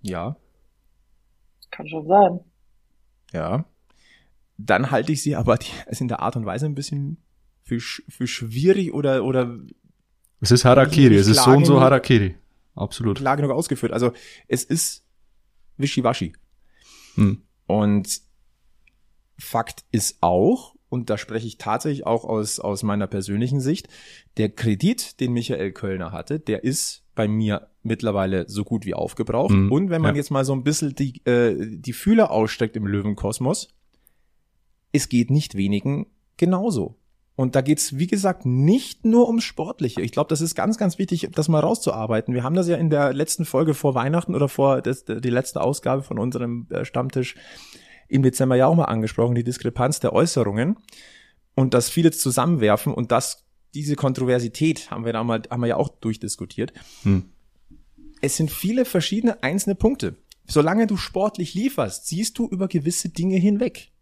Ja. 0.00 0.36
Kann 1.70 1.86
schon 1.88 2.06
sein. 2.06 2.40
Ja. 3.32 3.66
Dann 4.56 4.90
halte 4.90 5.12
ich 5.12 5.22
sie 5.22 5.36
aber 5.36 5.58
die, 5.58 5.70
also 5.86 6.02
in 6.02 6.08
der 6.08 6.20
Art 6.20 6.36
und 6.36 6.46
Weise 6.46 6.64
ein 6.64 6.74
bisschen 6.74 7.18
für, 7.62 7.78
für 7.78 8.26
schwierig 8.26 8.94
oder, 8.94 9.24
oder. 9.24 9.58
Es 10.40 10.50
ist 10.50 10.64
Harakiri, 10.64 11.16
es 11.16 11.28
ist 11.28 11.44
so 11.44 11.50
und 11.50 11.66
so 11.66 11.82
Harakiri. 11.82 12.34
Absolut. 12.74 13.18
Klar 13.18 13.36
genug 13.36 13.50
ausgeführt. 13.50 13.92
Also, 13.92 14.12
es 14.48 14.64
ist 14.64 15.04
wischiwaschi. 15.76 16.32
Hm. 17.16 17.42
Und 17.66 18.29
Fakt 19.40 19.84
ist 19.90 20.18
auch, 20.20 20.74
und 20.88 21.10
da 21.10 21.18
spreche 21.18 21.46
ich 21.46 21.58
tatsächlich 21.58 22.06
auch 22.06 22.24
aus, 22.24 22.60
aus 22.60 22.82
meiner 22.82 23.06
persönlichen 23.06 23.60
Sicht, 23.60 23.88
der 24.36 24.50
Kredit, 24.50 25.20
den 25.20 25.32
Michael 25.32 25.72
Kölner 25.72 26.12
hatte, 26.12 26.40
der 26.40 26.64
ist 26.64 27.04
bei 27.14 27.28
mir 27.28 27.68
mittlerweile 27.82 28.48
so 28.48 28.64
gut 28.64 28.84
wie 28.84 28.94
aufgebraucht. 28.94 29.52
Mhm, 29.52 29.72
und 29.72 29.90
wenn 29.90 30.02
man 30.02 30.14
ja. 30.14 30.18
jetzt 30.18 30.30
mal 30.30 30.44
so 30.44 30.52
ein 30.52 30.64
bisschen 30.64 30.94
die, 30.94 31.24
äh, 31.26 31.78
die 31.78 31.92
Fühler 31.92 32.30
ausstreckt 32.30 32.76
im 32.76 32.86
Löwenkosmos, 32.86 33.68
es 34.92 35.08
geht 35.08 35.30
nicht 35.30 35.54
wenigen 35.54 36.06
genauso. 36.36 36.96
Und 37.36 37.54
da 37.54 37.62
geht's 37.62 37.96
wie 37.96 38.06
gesagt, 38.06 38.44
nicht 38.44 39.06
nur 39.06 39.26
ums 39.26 39.44
Sportliche. 39.44 40.02
Ich 40.02 40.12
glaube, 40.12 40.28
das 40.28 40.42
ist 40.42 40.54
ganz, 40.54 40.76
ganz 40.76 40.98
wichtig, 40.98 41.28
das 41.32 41.48
mal 41.48 41.60
rauszuarbeiten. 41.60 42.34
Wir 42.34 42.42
haben 42.42 42.54
das 42.54 42.68
ja 42.68 42.76
in 42.76 42.90
der 42.90 43.14
letzten 43.14 43.46
Folge 43.46 43.72
vor 43.72 43.94
Weihnachten 43.94 44.34
oder 44.34 44.48
vor 44.48 44.82
das, 44.82 45.06
die 45.06 45.30
letzte 45.30 45.62
Ausgabe 45.62 46.02
von 46.02 46.18
unserem 46.18 46.66
äh, 46.68 46.84
Stammtisch 46.84 47.36
im 48.10 48.22
Dezember 48.22 48.56
ja 48.56 48.66
auch 48.66 48.74
mal 48.74 48.84
angesprochen, 48.84 49.34
die 49.34 49.44
Diskrepanz 49.44 50.00
der 50.00 50.12
Äußerungen 50.12 50.76
und 51.54 51.74
das 51.74 51.88
viele 51.88 52.10
zusammenwerfen 52.10 52.92
und 52.92 53.12
das, 53.12 53.46
diese 53.74 53.96
Kontroversität 53.96 54.90
haben 54.90 55.04
wir 55.04 55.12
da 55.12 55.22
mal, 55.24 55.42
haben 55.50 55.60
wir 55.60 55.68
ja 55.68 55.76
auch 55.76 55.88
durchdiskutiert. 55.88 56.72
Hm. 57.02 57.30
Es 58.20 58.36
sind 58.36 58.50
viele 58.50 58.84
verschiedene 58.84 59.42
einzelne 59.42 59.74
Punkte. 59.74 60.16
Solange 60.46 60.86
du 60.86 60.96
sportlich 60.96 61.54
lieferst, 61.54 62.06
siehst 62.06 62.38
du 62.38 62.48
über 62.48 62.68
gewisse 62.68 63.08
Dinge 63.08 63.36
hinweg. 63.36 63.92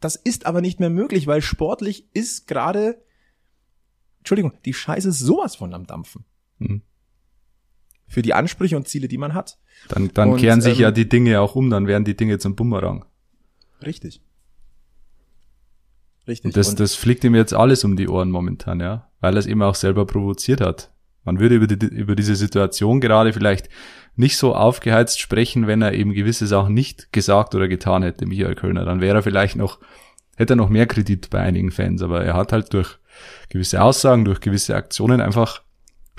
Das 0.00 0.14
ist 0.14 0.46
aber 0.46 0.60
nicht 0.60 0.78
mehr 0.78 0.90
möglich, 0.90 1.26
weil 1.26 1.42
sportlich 1.42 2.06
ist 2.14 2.46
gerade, 2.46 3.02
Entschuldigung, 4.18 4.52
die 4.64 4.74
Scheiße 4.74 5.10
sowas 5.10 5.56
von 5.56 5.74
am 5.74 5.86
Dampfen. 5.86 6.24
Hm. 6.58 6.82
Für 8.08 8.22
die 8.22 8.34
Ansprüche 8.34 8.76
und 8.76 8.88
Ziele, 8.88 9.06
die 9.06 9.18
man 9.18 9.34
hat. 9.34 9.58
Dann, 9.88 10.10
dann 10.14 10.30
und, 10.30 10.38
kehren 10.38 10.60
sich 10.60 10.78
ähm, 10.78 10.82
ja 10.82 10.90
die 10.90 11.08
Dinge 11.08 11.40
auch 11.40 11.54
um, 11.54 11.70
dann 11.70 11.86
werden 11.86 12.04
die 12.04 12.16
Dinge 12.16 12.38
zum 12.38 12.56
Bumerang. 12.56 13.04
Richtig. 13.84 14.22
Richtig. 16.26 16.46
Und 16.46 16.56
das, 16.56 16.70
und 16.70 16.80
das 16.80 16.94
fliegt 16.94 17.24
ihm 17.24 17.34
jetzt 17.34 17.54
alles 17.54 17.84
um 17.84 17.96
die 17.96 18.08
Ohren 18.08 18.30
momentan, 18.30 18.80
ja, 18.80 19.08
weil 19.20 19.34
er 19.34 19.38
es 19.38 19.46
eben 19.46 19.62
auch 19.62 19.74
selber 19.74 20.06
provoziert 20.06 20.60
hat. 20.60 20.92
Man 21.24 21.40
würde 21.40 21.56
über, 21.56 21.66
die, 21.66 21.86
über 21.86 22.16
diese 22.16 22.36
Situation 22.36 23.00
gerade 23.00 23.32
vielleicht 23.32 23.68
nicht 24.16 24.36
so 24.36 24.54
aufgeheizt 24.54 25.20
sprechen, 25.20 25.66
wenn 25.66 25.82
er 25.82 25.94
eben 25.94 26.12
gewisse 26.12 26.46
Sachen 26.46 26.74
nicht 26.74 27.12
gesagt 27.12 27.54
oder 27.54 27.68
getan 27.68 28.02
hätte, 28.02 28.26
Michael 28.26 28.54
Kölner. 28.54 28.84
Dann 28.84 29.00
wäre 29.00 29.18
er 29.18 29.22
vielleicht 29.22 29.56
noch, 29.56 29.78
hätte 30.36 30.54
er 30.54 30.56
noch 30.56 30.68
mehr 30.68 30.86
Kredit 30.86 31.30
bei 31.30 31.40
einigen 31.40 31.70
Fans, 31.70 32.02
aber 32.02 32.24
er 32.24 32.34
hat 32.34 32.52
halt 32.52 32.72
durch 32.72 32.98
gewisse 33.48 33.82
Aussagen, 33.82 34.24
durch 34.24 34.40
gewisse 34.40 34.74
Aktionen 34.74 35.20
einfach 35.20 35.62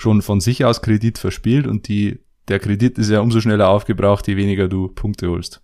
schon 0.00 0.22
von 0.22 0.40
sich 0.40 0.64
aus 0.64 0.82
Kredit 0.82 1.18
verspielt 1.18 1.66
und 1.66 1.88
die 1.88 2.20
der 2.48 2.58
Kredit 2.58 2.98
ist 2.98 3.10
ja 3.10 3.20
umso 3.20 3.40
schneller 3.40 3.68
aufgebraucht, 3.68 4.26
je 4.26 4.36
weniger 4.36 4.66
du 4.66 4.88
Punkte 4.88 5.28
holst. 5.28 5.62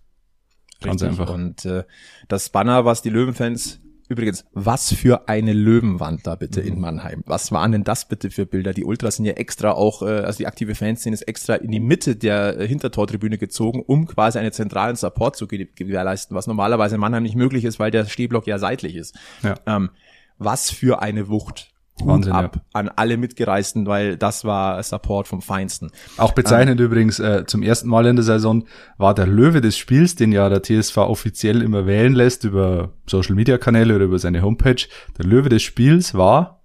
Ganz 0.79 1.01
Richtig. 1.01 1.19
einfach. 1.19 1.33
Und 1.33 1.65
äh, 1.65 1.83
das 2.27 2.49
Banner, 2.49 2.85
was 2.85 3.01
die 3.01 3.09
Löwenfans 3.09 3.81
Übrigens, 4.09 4.45
was 4.53 4.93
für 4.93 5.27
eine 5.27 5.51
Löwenwand 5.51 6.25
da 6.25 6.35
bitte 6.35 6.61
mhm. 6.61 6.67
in 6.67 6.79
Mannheim. 6.79 7.23
Was 7.25 7.51
waren 7.51 7.73
denn 7.73 7.83
das 7.83 8.07
bitte 8.07 8.29
für 8.31 8.45
Bilder? 8.45 8.73
Die 8.73 8.85
Ultras 8.85 9.17
sind 9.17 9.25
ja 9.25 9.33
extra 9.33 9.71
auch, 9.71 10.01
äh, 10.01 10.21
also 10.21 10.37
die 10.37 10.47
aktive 10.47 10.75
Fanszene 10.75 11.13
ist 11.13 11.23
extra 11.23 11.55
in 11.55 11.71
die 11.71 11.81
Mitte 11.81 12.15
der 12.15 12.57
äh, 12.57 12.67
Hintertortribüne 12.67 13.37
gezogen, 13.37 13.83
um 13.85 14.07
quasi 14.07 14.39
einen 14.39 14.53
zentralen 14.53 14.95
Support 14.95 15.35
zu 15.35 15.45
gewährleisten, 15.47 16.37
was 16.37 16.47
normalerweise 16.47 16.95
in 16.95 17.01
Mannheim 17.01 17.23
nicht 17.23 17.35
möglich 17.35 17.65
ist, 17.65 17.79
weil 17.79 17.91
der 17.91 18.05
Stehblock 18.05 18.47
ja 18.47 18.59
seitlich 18.59 18.95
ist. 18.95 19.13
Ja. 19.43 19.55
Ähm, 19.65 19.89
was 20.37 20.71
für 20.71 21.01
eine 21.01 21.27
Wucht. 21.27 21.73
Wahnsinn, 22.03 22.33
ab 22.33 22.55
ja. 22.55 22.61
an 22.73 22.89
alle 22.89 23.17
Mitgereisten, 23.17 23.87
weil 23.87 24.17
das 24.17 24.45
war 24.45 24.81
Support 24.83 25.27
vom 25.27 25.41
Feinsten. 25.41 25.91
Auch 26.17 26.33
bezeichnend 26.33 26.79
ähm, 26.79 26.85
übrigens, 26.85 27.19
äh, 27.19 27.45
zum 27.47 27.63
ersten 27.63 27.89
Mal 27.89 28.05
in 28.05 28.15
der 28.15 28.23
Saison 28.23 28.65
war 28.97 29.13
der 29.13 29.27
Löwe 29.27 29.61
des 29.61 29.77
Spiels, 29.77 30.15
den 30.15 30.31
ja 30.31 30.49
der 30.49 30.61
TSV 30.61 30.97
offiziell 30.97 31.61
immer 31.61 31.85
wählen 31.85 32.13
lässt 32.13 32.43
über 32.43 32.93
Social 33.07 33.35
Media 33.35 33.57
Kanäle 33.57 33.95
oder 33.95 34.05
über 34.05 34.19
seine 34.19 34.41
Homepage. 34.41 34.87
Der 35.17 35.25
Löwe 35.25 35.49
des 35.49 35.63
Spiels 35.63 36.13
war 36.13 36.61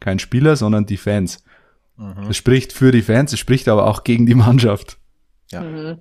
kein 0.00 0.18
Spieler, 0.18 0.56
sondern 0.56 0.86
die 0.86 0.96
Fans. 0.96 1.44
Mhm. 1.96 2.28
Es 2.30 2.36
spricht 2.36 2.72
für 2.72 2.92
die 2.92 3.02
Fans, 3.02 3.32
es 3.32 3.38
spricht 3.38 3.68
aber 3.68 3.86
auch 3.86 4.04
gegen 4.04 4.26
die 4.26 4.34
Mannschaft. 4.34 4.98
Ja. 5.50 5.62
Mhm. 5.62 5.98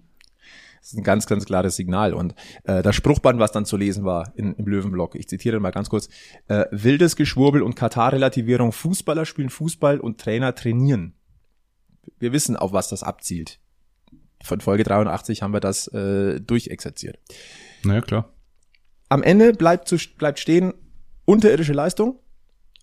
Das 0.88 0.93
ist 0.93 1.00
ein 1.00 1.04
ganz, 1.04 1.28
ganz 1.28 1.43
klares 1.43 1.76
Signal. 1.76 2.13
Und 2.13 2.34
äh, 2.63 2.82
das 2.82 2.95
Spruchband, 2.95 3.41
was 3.41 3.52
dann 3.52 3.65
zu 3.65 3.76
lesen 3.76 4.06
war 4.06 4.32
in, 4.38 4.54
im 4.54 4.67
Löwenblock, 4.67 5.15
ich 5.15 5.28
zitiere 5.28 5.60
mal 5.60 5.71
ganz 5.71 5.89
kurz, 5.89 6.08
äh, 6.47 6.63
wildes 6.71 7.17
Geschwurbel 7.17 7.62
und 7.62 7.76
Katar-Relativierung, 7.76 8.71
Fußballer 8.71 9.26
spielen 9.26 9.50
Fußball 9.50 10.00
und 10.00 10.17
Trainer 10.17 10.56
trainieren. 10.56 11.13
Wir 12.19 12.32
wissen, 12.32 12.56
auf 12.56 12.71
was 12.71 12.88
das 12.88 13.04
abzielt. 13.04 13.60
Von 14.41 14.62
Folge 14.62 14.86
83 14.86 15.41
haben 15.41 15.52
wir 15.52 15.60
das 15.60 15.89
äh, 15.89 16.39
durchexerziert. 16.39 17.19
Naja, 17.84 18.00
klar. 18.00 18.34
Am 19.10 19.23
Ende 19.23 19.52
bleibt, 19.52 19.89
zu, 19.89 19.97
bleibt 20.17 20.39
stehen 20.39 20.73
unterirdische 21.26 21.73
Leistung, 21.73 22.17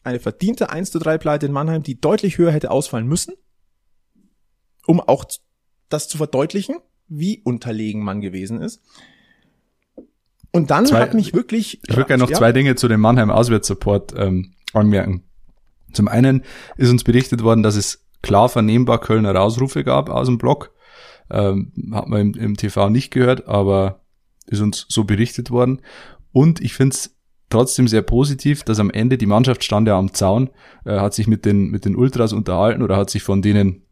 eine 0.02 0.20
verdiente 0.20 0.68
1 0.68 0.90
zu 0.90 0.98
3 0.98 1.16
Pleite 1.16 1.46
in 1.46 1.52
Mannheim, 1.52 1.82
die 1.82 1.98
deutlich 1.98 2.36
höher 2.36 2.52
hätte 2.52 2.70
ausfallen 2.70 3.06
müssen, 3.06 3.32
um 4.84 5.00
auch 5.00 5.24
das 5.88 6.06
zu 6.06 6.18
verdeutlichen 6.18 6.76
wie 7.08 7.40
unterlegen 7.44 8.02
man 8.02 8.20
gewesen 8.20 8.60
ist. 8.60 8.82
Und 10.52 10.70
dann 10.70 10.86
zwei, 10.86 11.00
hat 11.00 11.14
mich 11.14 11.34
wirklich. 11.34 11.80
Ich 11.88 11.96
würde 11.96 12.08
gerne 12.08 12.22
noch 12.22 12.30
ja. 12.30 12.36
zwei 12.36 12.52
Dinge 12.52 12.76
zu 12.76 12.86
dem 12.86 13.00
Mannheim 13.00 13.30
Auswärtssupport 13.30 14.14
ähm, 14.16 14.54
anmerken. 14.72 15.24
Zum 15.92 16.08
einen 16.08 16.42
ist 16.76 16.90
uns 16.90 17.04
berichtet 17.04 17.42
worden, 17.42 17.62
dass 17.62 17.76
es 17.76 18.04
klar 18.22 18.48
vernehmbar 18.48 19.00
Kölner 19.00 19.38
Ausrufe 19.40 19.84
gab 19.84 20.08
aus 20.08 20.26
dem 20.26 20.38
Block. 20.38 20.72
Ähm, 21.30 21.72
hat 21.92 22.08
man 22.08 22.20
im, 22.20 22.34
im 22.34 22.56
TV 22.56 22.88
nicht 22.90 23.10
gehört, 23.10 23.48
aber 23.48 24.00
ist 24.46 24.60
uns 24.60 24.86
so 24.88 25.04
berichtet 25.04 25.50
worden. 25.50 25.80
Und 26.32 26.60
ich 26.60 26.74
finde 26.74 26.94
es 26.94 27.16
trotzdem 27.50 27.88
sehr 27.88 28.02
positiv, 28.02 28.62
dass 28.62 28.80
am 28.80 28.90
Ende 28.90 29.18
die 29.18 29.26
Mannschaft 29.26 29.64
stand 29.64 29.88
ja 29.88 29.98
am 29.98 30.12
Zaun, 30.12 30.50
äh, 30.84 30.98
hat 30.98 31.14
sich 31.14 31.26
mit 31.26 31.44
den, 31.44 31.70
mit 31.70 31.84
den 31.84 31.96
Ultras 31.96 32.32
unterhalten 32.32 32.82
oder 32.82 32.96
hat 32.96 33.10
sich 33.10 33.22
von 33.22 33.42
denen 33.42 33.83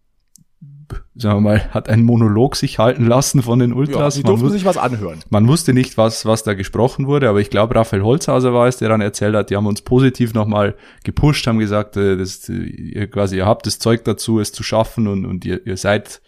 sagen 1.14 1.38
wir 1.38 1.40
mal, 1.40 1.74
hat 1.74 1.88
einen 1.88 2.04
Monolog 2.04 2.56
sich 2.56 2.78
halten 2.78 3.06
lassen 3.06 3.42
von 3.42 3.58
den 3.58 3.72
Ultras. 3.72 4.00
Ja, 4.00 4.10
sie 4.10 4.22
durften 4.22 4.50
sich 4.50 4.64
was 4.64 4.76
anhören. 4.76 5.20
Man 5.30 5.46
wusste 5.48 5.72
nicht, 5.74 5.98
was, 5.98 6.24
was 6.26 6.42
da 6.42 6.54
gesprochen 6.54 7.06
wurde, 7.06 7.28
aber 7.28 7.40
ich 7.40 7.50
glaube, 7.50 7.74
Raphael 7.74 8.02
Holzhauser 8.02 8.52
war 8.54 8.66
es, 8.66 8.78
der 8.78 8.88
dann 8.88 9.00
erzählt 9.00 9.34
hat, 9.34 9.50
die 9.50 9.56
haben 9.56 9.66
uns 9.66 9.82
positiv 9.82 10.34
nochmal 10.34 10.74
gepusht, 11.04 11.46
haben 11.46 11.58
gesagt, 11.58 11.96
äh, 11.96 12.16
das, 12.16 12.48
ihr 12.48 13.08
quasi, 13.08 13.36
ihr 13.36 13.46
habt 13.46 13.66
das 13.66 13.78
Zeug 13.78 14.04
dazu, 14.04 14.40
es 14.40 14.52
zu 14.52 14.62
schaffen 14.62 15.06
und, 15.06 15.26
und 15.26 15.44
ihr, 15.44 15.66
ihr 15.66 15.76
seid, 15.76 16.22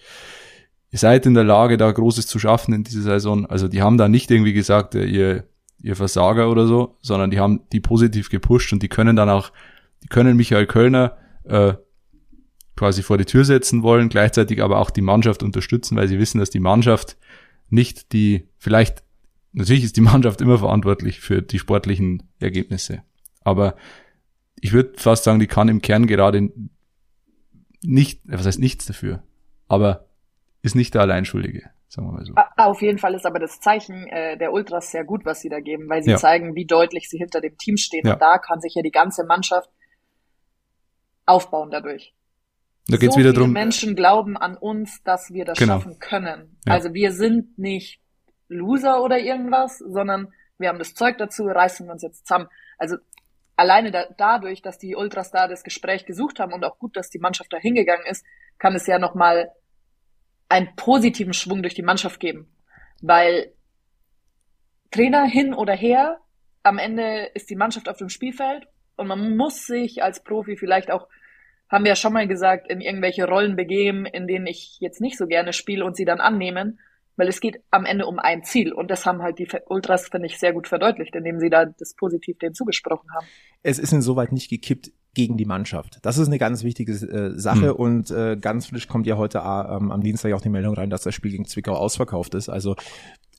ihr 0.91 0.99
seid 0.99 1.27
in 1.27 1.35
der 1.35 1.45
Lage, 1.45 1.77
da 1.77 1.91
Großes 1.91 2.27
zu 2.27 2.39
schaffen 2.39 2.75
in 2.75 2.85
dieser 2.85 3.03
Saison. 3.03 3.47
Also 3.47 3.69
die 3.69 3.83
haben 3.83 3.99
da 3.99 4.09
nicht 4.09 4.31
irgendwie 4.31 4.53
gesagt, 4.53 4.95
äh, 4.95 5.05
ihr, 5.05 5.45
ihr 5.83 5.97
Versager 5.97 6.51
oder 6.51 6.67
so, 6.67 6.97
sondern 7.03 7.31
die 7.31 7.41
haben 7.41 7.61
die 7.73 7.81
positiv 7.81 8.31
gepusht 8.31 8.73
und 8.73 8.83
die 8.83 8.89
können 8.89 9.17
dann 9.17 9.31
auch, 9.31 9.53
die 10.03 10.09
können 10.09 10.37
Michael 10.37 10.67
Kölner 10.67 11.17
äh, 11.45 11.75
quasi 12.77 13.03
vor 13.03 13.19
die 13.19 13.25
Tür 13.25 13.45
setzen 13.45 13.83
wollen, 13.83 14.09
gleichzeitig 14.09 14.63
aber 14.63 14.79
auch 14.79 14.91
die 14.91 15.03
Mannschaft 15.03 15.43
unterstützen, 15.43 15.97
weil 15.97 16.09
sie 16.09 16.19
wissen, 16.19 16.39
dass 16.39 16.51
die 16.51 16.61
Mannschaft 16.61 17.17
nicht 17.71 18.13
die, 18.13 18.49
vielleicht, 18.59 19.03
natürlich 19.53 19.85
ist 19.85 19.97
die 19.97 20.01
Mannschaft 20.13 20.41
immer 20.41 20.59
verantwortlich 20.59 21.21
für 21.21 21.43
die 21.43 21.59
sportlichen 21.59 22.23
Ergebnisse, 22.41 23.03
aber 23.43 23.77
ich 24.61 24.73
würde 24.73 24.95
fast 24.97 25.25
sagen, 25.25 25.41
die 25.41 25.47
kann 25.47 25.69
im 25.69 25.83
Kern 25.83 26.07
gerade 26.07 26.51
nicht, 27.83 28.23
was 28.25 28.47
heißt 28.47 28.59
nichts 28.59 28.87
dafür, 28.87 29.23
aber 29.69 30.09
ist 30.63 30.75
nicht 30.75 30.95
der 30.95 31.03
Alleinschuldige. 31.03 31.71
Sagen 31.89 32.09
wir 32.09 32.13
mal 32.13 32.25
so. 32.25 32.35
Auf 32.57 32.83
jeden 32.83 32.99
Fall 32.99 33.15
ist 33.15 33.27
aber 33.27 33.39
das 33.39 33.61
Zeichen 33.61 34.09
äh, 34.09 34.37
der 34.37 34.53
Ultras 34.53 34.91
sehr 34.91 35.05
gut, 35.05 35.25
was 35.25 35.41
sie 35.41 35.49
da 35.49 35.61
geben, 35.61 35.89
weil 35.89 36.03
sie 36.03 36.11
ja. 36.11 36.17
zeigen, 36.17 36.57
wie 36.57 36.65
deutlich 36.65 37.09
sie 37.09 37.19
hinter 37.19 37.41
dem 37.41 37.57
Team 37.57 37.77
stehen. 37.77 38.07
Ja. 38.07 38.15
Und 38.15 38.23
da 38.23 38.39
kann 38.39 38.61
sich 38.61 38.75
ja 38.75 38.83
die 38.83 38.91
ganze 38.91 39.25
Mannschaft 39.25 39.71
aufbauen 41.27 41.71
dadurch. 41.71 42.15
Da 42.89 42.97
geht's 42.99 43.15
so 43.15 43.21
wieder 43.21 43.31
viele 43.31 43.45
drum. 43.45 43.53
Menschen 43.53 43.97
glauben 43.97 44.37
an 44.37 44.57
uns, 44.57 45.03
dass 45.03 45.33
wir 45.33 45.45
das 45.45 45.59
genau. 45.59 45.75
schaffen 45.75 45.99
können. 45.99 46.59
Ja. 46.67 46.75
Also 46.75 46.93
wir 46.93 47.13
sind 47.13 47.59
nicht 47.59 48.01
Loser 48.49 49.03
oder 49.03 49.19
irgendwas, 49.19 49.79
sondern 49.79 50.33
wir 50.59 50.69
haben 50.69 50.79
das 50.79 50.95
Zeug 50.95 51.19
dazu, 51.19 51.47
reißen 51.47 51.87
wir 51.87 51.93
uns 51.93 52.03
jetzt 52.03 52.27
zusammen. 52.27 52.49
Also 52.79 52.97
alleine 53.57 53.91
da, 53.91 54.07
dadurch, 54.17 54.63
dass 54.63 54.79
die 54.79 54.97
Ultras 54.97 55.31
da 55.31 55.49
das 55.49 55.65
Gespräch 55.65 56.07
gesucht 56.07 56.39
haben 56.41 56.53
und 56.53 56.65
auch 56.65 56.79
gut, 56.79 56.97
dass 56.97 57.11
die 57.11 57.19
Mannschaft 57.19 57.53
da 57.53 57.59
hingegangen 57.59 58.07
ist, 58.07 58.25
kann 58.59 58.75
es 58.75 58.87
ja 58.87 58.99
nochmal 58.99 59.51
einen 60.49 60.75
positiven 60.77 61.33
Schwung 61.33 61.63
durch 61.63 61.75
die 61.75 61.83
Mannschaft 61.83 62.21
geben. 62.21 62.55
Weil 63.01 63.53
Trainer 64.91 65.25
hin 65.25 65.55
oder 65.55 65.75
her, 65.75 66.21
am 66.63 66.79
Ende 66.79 67.31
ist 67.35 67.51
die 67.51 67.57
Mannschaft 67.57 67.89
auf 67.89 67.97
dem 67.97 68.09
Spielfeld 68.09 68.67
und 68.97 69.09
man 69.09 69.37
muss 69.37 69.67
sich 69.67 70.03
als 70.03 70.23
Profi 70.23 70.57
vielleicht 70.57 70.91
auch, 70.91 71.09
haben 71.69 71.85
wir 71.85 71.91
ja 71.91 71.97
schon 71.97 72.13
mal 72.13 72.29
gesagt, 72.29 72.71
in 72.71 72.81
irgendwelche 72.81 73.27
Rollen 73.27 73.57
begeben, 73.57 74.07
in 74.07 74.27
denen 74.27 74.47
ich 74.47 74.79
jetzt 74.81 75.01
nicht 75.01 75.19
so 75.19 75.27
gerne 75.27 75.53
spiele 75.53 75.85
und 75.85 75.97
sie 75.97 76.05
dann 76.05 76.21
annehmen, 76.21 76.79
weil 77.17 77.29
es 77.29 77.41
geht 77.41 77.61
am 77.71 77.85
Ende 77.85 78.07
um 78.07 78.19
ein 78.19 78.43
Ziel 78.43 78.73
und 78.73 78.91
das 78.91 79.07
haben 79.07 79.23
halt 79.23 79.39
die 79.39 79.49
Ultras, 79.67 80.09
finde 80.09 80.27
ich, 80.27 80.39
sehr 80.39 80.53
gut 80.53 80.69
verdeutlicht, 80.69 81.15
indem 81.15 81.39
sie 81.39 81.51
da 81.51 81.67
das 81.67 81.95
positiv 81.95 82.39
denen 82.39 82.55
zugesprochen 82.55 83.09
haben. 83.15 83.27
Es 83.63 83.79
ist 83.79 83.93
insoweit 83.93 84.33
nicht 84.33 84.51
gekippt 84.51 84.91
gegen 85.15 85.37
die 85.37 85.45
Mannschaft. 85.45 85.99
Das 86.03 86.19
ist 86.19 86.27
eine 86.27 86.39
ganz 86.39 86.65
wichtige 86.65 86.93
äh, 86.93 87.39
Sache 87.39 87.73
mhm. 87.73 87.77
und 87.77 88.11
äh, 88.11 88.37
ganz 88.37 88.67
frisch 88.67 88.89
kommt 88.89 89.07
ja 89.07 89.17
heute 89.17 89.39
äh, 89.39 89.41
am 89.41 90.03
Dienstag 90.03 90.33
auch 90.33 90.41
die 90.41 90.49
Meldung 90.49 90.75
rein, 90.75 90.91
dass 90.91 91.03
das 91.03 91.15
Spiel 91.15 91.31
gegen 91.31 91.45
Zwickau 91.45 91.75
ausverkauft 91.75 92.35
ist. 92.35 92.49
Also 92.49 92.75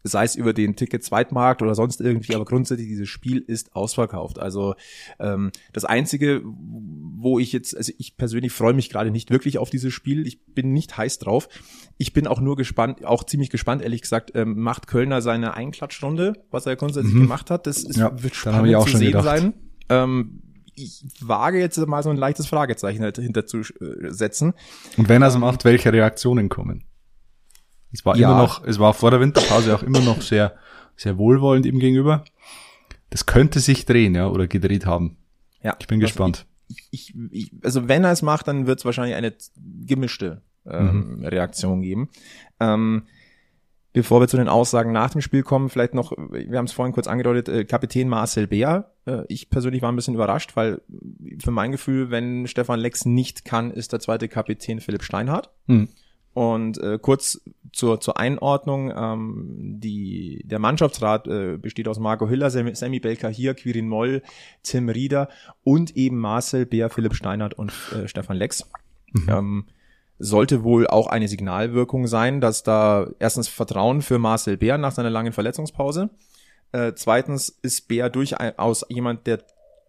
sei 0.08 0.24
es 0.24 0.36
über 0.36 0.54
den 0.54 0.76
Ticket-Zweitmarkt 0.76 1.64
oder 1.64 1.74
sonst 1.74 2.00
irgendwie, 2.00 2.36
aber 2.36 2.46
grundsätzlich 2.46 2.88
dieses 2.88 3.10
Spiel 3.10 3.40
ist 3.40 3.76
ausverkauft. 3.76 4.38
Also 4.38 4.76
ähm, 5.20 5.52
das 5.74 5.84
Einzige, 5.84 6.44
wo 6.46 7.40
ich 7.40 7.52
jetzt, 7.52 7.76
also 7.76 7.92
ich 7.98 8.16
persönlich 8.16 8.52
freue 8.52 8.74
mich 8.74 8.92
gerade 8.92 9.10
nicht 9.10 9.32
wirklich 9.32 9.58
auf 9.58 9.72
dieses 9.72 9.94
Spiel. 9.94 10.28
Ich 10.28 10.46
bin 10.46 10.74
nicht 10.74 10.96
heiß 10.96 11.18
drauf. 11.18 11.50
Ich 11.98 12.14
bin 12.14 12.28
auch 12.28 12.40
nur 12.40 12.56
gespannt, 12.56 13.04
auch 13.04 13.24
ziemlich 13.24 13.50
gespannt, 13.50 13.82
ehrlich 13.82 14.04
gesagt, 14.04 14.34
ähm, 14.36 14.60
macht 14.60 14.86
Kölner 14.86 15.24
seine 15.24 15.56
Einklatschrunde, 15.56 16.34
was 16.52 16.68
er 16.68 16.76
grundsätzlich 16.76 17.16
mhm. 17.16 17.22
gemacht 17.22 17.50
hat. 17.50 17.66
Das 17.66 17.84
ist, 17.84 17.98
ja, 17.98 18.12
wird 18.22 18.36
spannend 18.36 18.88
zu 18.88 18.98
sehen 18.98 19.08
gedacht. 19.08 19.26
sein. 19.26 19.54
Ähm, 19.90 20.42
ich 20.76 21.04
wage 21.22 21.60
jetzt 21.60 21.78
mal 21.88 22.04
so 22.04 22.12
ein 22.12 22.18
leichtes 22.18 22.46
Fragezeichen 22.46 23.02
dahinter 23.02 23.48
zu 23.48 23.64
setzen. 24.10 24.54
Und 24.98 25.10
wenn 25.10 25.24
er 25.24 25.30
es 25.30 25.38
macht, 25.38 25.66
welche 25.66 25.92
Reaktionen 25.92 26.50
kommen? 26.50 26.84
Es 27.96 28.06
war 28.06 28.18
ja. 28.18 28.30
immer 28.30 28.42
noch, 28.42 28.64
es 28.66 28.78
war 28.78 28.94
vor 28.94 29.10
der 29.10 29.22
Winterpause 29.22 29.74
auch 29.74 29.84
immer 29.84 30.02
noch 30.02 30.22
sehr, 30.22 30.56
sehr 30.98 31.18
wohlwollend 31.18 31.66
ihm 31.66 31.80
gegenüber. 31.80 32.26
Das 33.10 33.26
könnte 33.26 33.62
sich 33.62 33.86
drehen, 33.86 34.16
ja, 34.16 34.28
oder 34.28 34.48
gedreht 34.48 34.86
haben. 34.86 35.18
Ja. 35.64 35.76
Ich 35.80 35.88
bin 35.88 36.02
gespannt. 36.02 36.46
Ich, 36.68 36.88
ich, 36.92 37.16
ich, 37.32 37.52
also 37.64 37.88
wenn 37.88 38.04
er 38.04 38.12
es 38.12 38.22
macht, 38.22 38.48
dann 38.50 38.68
wird 38.68 38.80
es 38.80 38.86
wahrscheinlich 38.86 39.16
eine 39.16 39.34
gemischte 39.86 40.42
ähm, 40.66 41.20
mhm. 41.20 41.26
Reaktion 41.26 41.82
geben. 41.82 42.10
Ähm, 42.60 43.04
bevor 43.94 44.20
wir 44.20 44.28
zu 44.28 44.36
den 44.36 44.50
Aussagen 44.50 44.92
nach 44.92 45.12
dem 45.12 45.22
Spiel 45.22 45.44
kommen, 45.44 45.70
vielleicht 45.70 45.94
noch, 45.94 46.12
wir 46.12 46.58
haben 46.58 46.66
es 46.66 46.74
vorhin 46.74 46.94
kurz 46.94 47.08
angedeutet, 47.08 47.48
äh, 47.48 47.64
Kapitän 47.64 48.10
Marcel 48.10 48.48
Beer. 48.48 48.92
Äh, 49.06 49.22
ich 49.30 49.50
persönlich 49.50 49.82
war 49.82 49.90
ein 49.92 49.96
bisschen 49.96 50.16
überrascht, 50.16 50.58
weil 50.58 50.82
für 51.42 51.52
mein 51.52 51.72
Gefühl, 51.72 52.12
wenn 52.12 52.46
Stefan 52.48 52.82
Lex 52.82 53.06
nicht 53.06 53.46
kann, 53.46 53.72
ist 53.72 53.94
der 53.94 54.02
zweite 54.02 54.28
Kapitän 54.28 54.82
Philipp 54.82 55.04
Steinhardt. 55.04 55.50
Mhm. 55.68 55.88
Und 56.36 56.78
äh, 56.80 57.00
kurz 57.02 57.42
zur, 57.72 58.02
zur 58.02 58.20
Einordnung, 58.20 58.92
ähm, 58.94 59.80
die, 59.80 60.42
der 60.44 60.60
Mannschaftsrat 60.60 61.30
äh, 61.30 61.58
besteht 61.58 61.88
aus 61.88 61.98
Marco 61.98 62.28
Hiller, 62.28 62.50
Sammy 62.50 63.00
Belka 63.00 63.30
hier, 63.30 63.54
Quirin 63.54 63.88
Moll, 63.88 64.22
Tim 64.62 64.90
Rieder 64.90 65.30
und 65.64 65.96
eben 65.96 66.18
Marcel, 66.18 66.66
Bär, 66.66 66.90
Philipp 66.90 67.16
Steinert 67.16 67.54
und 67.54 67.72
äh, 67.94 68.10
Stefan 68.10 68.36
Lex. 68.36 68.70
Mhm. 69.14 69.30
Ähm, 69.30 69.66
sollte 70.20 70.66
wohl 70.66 70.88
auch 70.88 71.08
eine 71.08 71.30
Signalwirkung 71.30 72.06
sein, 72.06 72.42
dass 72.42 72.64
da 72.64 73.08
erstens 73.18 73.48
Vertrauen 73.48 74.02
für 74.02 74.20
Marcel 74.20 74.58
Bär 74.58 74.78
nach 74.78 74.92
seiner 74.92 75.10
langen 75.10 75.32
Verletzungspause. 75.32 76.10
Äh, 76.74 76.96
zweitens 76.96 77.48
ist 77.48 77.88
Bär 77.88 78.10
durchaus 78.10 78.86
jemand 78.90 79.26
der 79.26 79.40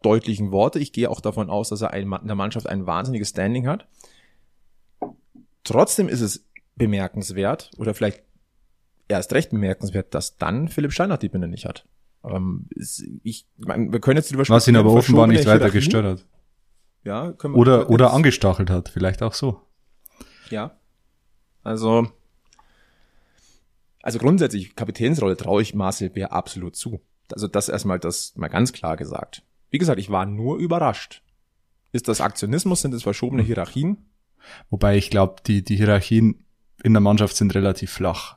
deutlichen 0.02 0.52
Worte. 0.52 0.78
Ich 0.78 0.92
gehe 0.92 1.10
auch 1.10 1.20
davon 1.20 1.50
aus, 1.50 1.70
dass 1.70 1.82
er 1.82 1.92
in 1.94 2.08
der 2.22 2.36
Mannschaft 2.36 2.68
ein 2.68 2.86
wahnsinniges 2.86 3.30
Standing 3.30 3.66
hat. 3.66 3.88
Trotzdem 5.66 6.08
ist 6.08 6.20
es 6.20 6.44
bemerkenswert 6.76 7.72
oder 7.76 7.92
vielleicht 7.92 8.22
erst 9.08 9.32
recht 9.32 9.50
bemerkenswert, 9.50 10.14
dass 10.14 10.36
dann 10.36 10.68
Philipp 10.68 10.92
Steinert 10.92 11.22
die 11.22 11.28
Binde 11.28 11.48
nicht 11.48 11.66
hat. 11.66 11.86
Ähm, 12.24 12.68
ich 13.22 13.46
mein, 13.56 13.92
wir 13.92 14.00
können 14.00 14.16
jetzt 14.16 14.30
drüber 14.30 14.44
sprechen. 14.44 14.56
Was 14.56 14.68
ihn 14.68 14.76
aber 14.76 14.92
offenbar 14.92 15.26
nicht 15.26 15.46
weiter 15.46 15.70
gestört 15.70 16.06
hat. 16.06 16.26
Ja, 17.04 17.32
können 17.32 17.54
wir 17.54 17.58
oder 17.58 17.90
oder 17.90 18.12
angestachelt 18.12 18.70
hat, 18.70 18.88
vielleicht 18.88 19.22
auch 19.22 19.34
so. 19.34 19.60
Ja. 20.50 20.78
Also 21.62 22.08
also 24.02 24.18
grundsätzlich 24.18 24.76
Kapitänsrolle 24.76 25.36
traue 25.36 25.62
ich 25.62 25.74
Marcel 25.74 26.10
Bär 26.10 26.32
absolut 26.32 26.76
zu. 26.76 27.00
Also 27.32 27.48
das 27.48 27.68
erstmal 27.68 27.98
das 27.98 28.36
mal 28.36 28.48
ganz 28.48 28.72
klar 28.72 28.96
gesagt. 28.96 29.42
Wie 29.70 29.78
gesagt, 29.78 29.98
ich 29.98 30.10
war 30.10 30.26
nur 30.26 30.58
überrascht. 30.58 31.22
Ist 31.90 32.06
das 32.06 32.20
Aktionismus, 32.20 32.82
sind 32.82 32.94
es 32.94 33.02
verschobene 33.02 33.42
hm. 33.42 33.46
Hierarchien? 33.46 33.98
Wobei 34.70 34.96
ich 34.96 35.10
glaube, 35.10 35.36
die, 35.46 35.62
die 35.62 35.76
Hierarchien 35.76 36.44
in 36.82 36.92
der 36.92 37.00
Mannschaft 37.00 37.36
sind 37.36 37.54
relativ 37.54 37.92
flach. 37.92 38.36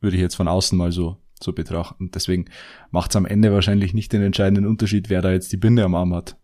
Würde 0.00 0.16
ich 0.16 0.22
jetzt 0.22 0.36
von 0.36 0.48
außen 0.48 0.76
mal 0.76 0.92
so, 0.92 1.18
so 1.42 1.52
betrachten. 1.52 2.10
Deswegen 2.12 2.46
macht 2.90 3.10
es 3.10 3.16
am 3.16 3.26
Ende 3.26 3.52
wahrscheinlich 3.52 3.94
nicht 3.94 4.12
den 4.12 4.22
entscheidenden 4.22 4.66
Unterschied, 4.66 5.10
wer 5.10 5.22
da 5.22 5.32
jetzt 5.32 5.52
die 5.52 5.56
Binde 5.56 5.84
am 5.84 5.94
Arm 5.94 6.14
hat. 6.14 6.36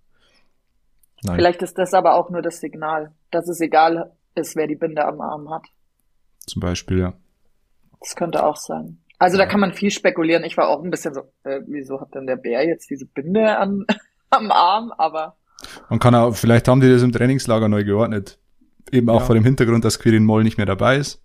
Nein. 1.22 1.36
Vielleicht 1.36 1.62
ist 1.62 1.78
das 1.78 1.92
aber 1.92 2.14
auch 2.14 2.30
nur 2.30 2.42
das 2.42 2.60
Signal, 2.60 3.12
dass 3.30 3.48
es 3.48 3.60
egal 3.60 4.12
ist, 4.34 4.56
wer 4.56 4.66
die 4.66 4.76
Binde 4.76 5.04
am 5.04 5.20
Arm 5.20 5.50
hat. 5.50 5.66
Zum 6.46 6.60
Beispiel, 6.60 6.98
ja. 6.98 7.12
Das 8.00 8.16
könnte 8.16 8.44
auch 8.44 8.56
sein. 8.56 8.98
Also 9.18 9.36
da 9.36 9.44
kann 9.44 9.60
man 9.60 9.74
viel 9.74 9.90
spekulieren. 9.90 10.44
Ich 10.44 10.56
war 10.56 10.68
auch 10.68 10.82
ein 10.82 10.90
bisschen 10.90 11.12
so, 11.12 11.20
äh, 11.44 11.60
wieso 11.66 12.00
hat 12.00 12.14
denn 12.14 12.26
der 12.26 12.36
Bär 12.36 12.66
jetzt 12.66 12.88
diese 12.88 13.04
Binde 13.04 13.58
an, 13.58 13.84
am 14.30 14.50
Arm? 14.50 14.92
Aber 14.96 15.36
man 15.88 15.98
kann 15.98 16.14
auch, 16.14 16.34
vielleicht 16.34 16.68
haben 16.68 16.80
die 16.80 16.90
das 16.90 17.02
im 17.02 17.12
Trainingslager 17.12 17.68
neu 17.68 17.84
geordnet. 17.84 18.38
Eben 18.90 19.08
auch 19.08 19.20
ja. 19.20 19.26
vor 19.26 19.34
dem 19.34 19.44
Hintergrund, 19.44 19.84
dass 19.84 19.98
Quirin 19.98 20.24
Moll 20.24 20.42
nicht 20.42 20.56
mehr 20.56 20.66
dabei 20.66 20.96
ist. 20.96 21.22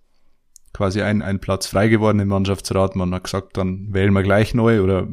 Quasi 0.72 1.02
ein, 1.02 1.22
ein 1.22 1.40
Platz 1.40 1.66
frei 1.66 1.88
geworden 1.88 2.20
im 2.20 2.28
Mannschaftsrat. 2.28 2.96
Man 2.96 3.14
hat 3.14 3.24
gesagt, 3.24 3.56
dann 3.56 3.92
wählen 3.92 4.12
wir 4.12 4.22
gleich 4.22 4.54
neu 4.54 4.82
oder 4.82 5.08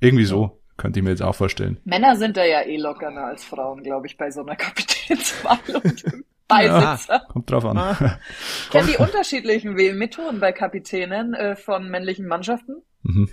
irgendwie 0.00 0.26
so. 0.26 0.60
Könnte 0.76 0.98
ich 0.98 1.04
mir 1.04 1.10
jetzt 1.10 1.22
auch 1.22 1.34
vorstellen. 1.34 1.78
Männer 1.84 2.16
sind 2.16 2.36
da 2.36 2.44
ja 2.44 2.62
eh 2.62 2.76
lockerner 2.76 3.26
als 3.26 3.44
Frauen, 3.44 3.82
glaube 3.82 4.06
ich, 4.06 4.16
bei 4.16 4.30
so 4.30 4.40
einer 4.40 4.56
Kapitänswahl 4.56 5.58
und 5.82 6.04
Beisitzer. 6.48 7.14
Ja, 7.14 7.22
kommt 7.32 7.50
drauf 7.50 7.64
an. 7.64 7.78
Ah. 7.78 8.18
Kennen 8.70 8.88
die 8.88 8.96
unterschiedlichen 8.96 9.76
Wählmethoden 9.76 10.40
bei 10.40 10.52
Kapitänen 10.52 11.32
äh, 11.32 11.56
von 11.56 11.88
männlichen 11.88 12.26
Mannschaften? 12.26 12.82
Mhm 13.02 13.30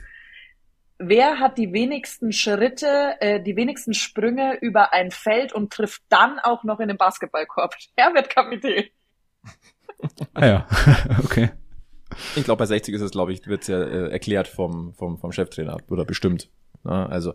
wer 1.01 1.39
hat 1.39 1.57
die 1.57 1.73
wenigsten 1.73 2.31
Schritte, 2.31 3.15
äh, 3.19 3.41
die 3.41 3.55
wenigsten 3.55 3.93
Sprünge 3.93 4.57
über 4.61 4.93
ein 4.93 5.11
Feld 5.11 5.53
und 5.53 5.71
trifft 5.71 6.03
dann 6.09 6.39
auch 6.39 6.63
noch 6.63 6.79
in 6.79 6.87
den 6.87 6.97
Basketballkorb. 6.97 7.75
Er 7.95 8.13
wird 8.13 8.29
Kapitän. 8.29 8.85
ah 10.33 10.45
ja, 10.45 10.67
okay. 11.23 11.51
Ich 12.35 12.43
glaube, 12.43 12.59
bei 12.59 12.65
60 12.65 12.93
ist 12.93 13.01
es, 13.01 13.11
glaube 13.11 13.33
ich, 13.33 13.45
wird's 13.47 13.67
ja 13.67 13.81
äh, 13.81 14.11
erklärt 14.11 14.47
vom, 14.47 14.93
vom, 14.95 15.17
vom 15.17 15.31
Cheftrainer 15.31 15.77
oder 15.89 16.05
bestimmt. 16.05 16.49
Ja, 16.83 17.05
also, 17.05 17.33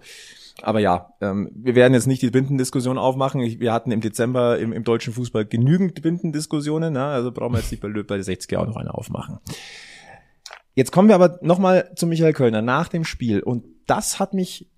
aber 0.63 0.81
ja, 0.81 1.13
ähm, 1.21 1.51
wir 1.55 1.75
werden 1.75 1.95
jetzt 1.95 2.07
nicht 2.07 2.23
die 2.23 2.31
Bindendiskussion 2.31 2.99
aufmachen. 2.99 3.41
Ich, 3.41 3.61
wir 3.61 3.73
hatten 3.73 3.93
im 3.93 4.01
Dezember 4.01 4.59
im, 4.59 4.73
im 4.73 4.85
deutschen 4.85 5.13
Fußball 5.13 5.47
genügend 5.47 6.03
Bindendiskussionen, 6.03 6.93
ne? 6.93 7.05
also 7.05 7.31
brauchen 7.33 7.53
wir 7.53 7.61
jetzt 7.61 7.71
nicht 7.71 7.81
bei, 7.81 7.89
bei 7.89 8.21
60 8.21 8.57
auch 8.57 8.67
noch 8.67 8.77
eine 8.77 8.93
aufmachen. 8.93 9.39
Jetzt 10.77 10.93
kommen 10.93 11.09
wir 11.09 11.15
aber 11.15 11.39
nochmal 11.41 11.91
zu 11.97 12.07
Michael 12.07 12.35
Kölner 12.35 12.61
nach 12.61 12.89
dem 12.89 13.05
Spiel. 13.05 13.41
Und 13.41 13.65
das 13.87 14.21
hat 14.21 14.35
mich 14.35 14.71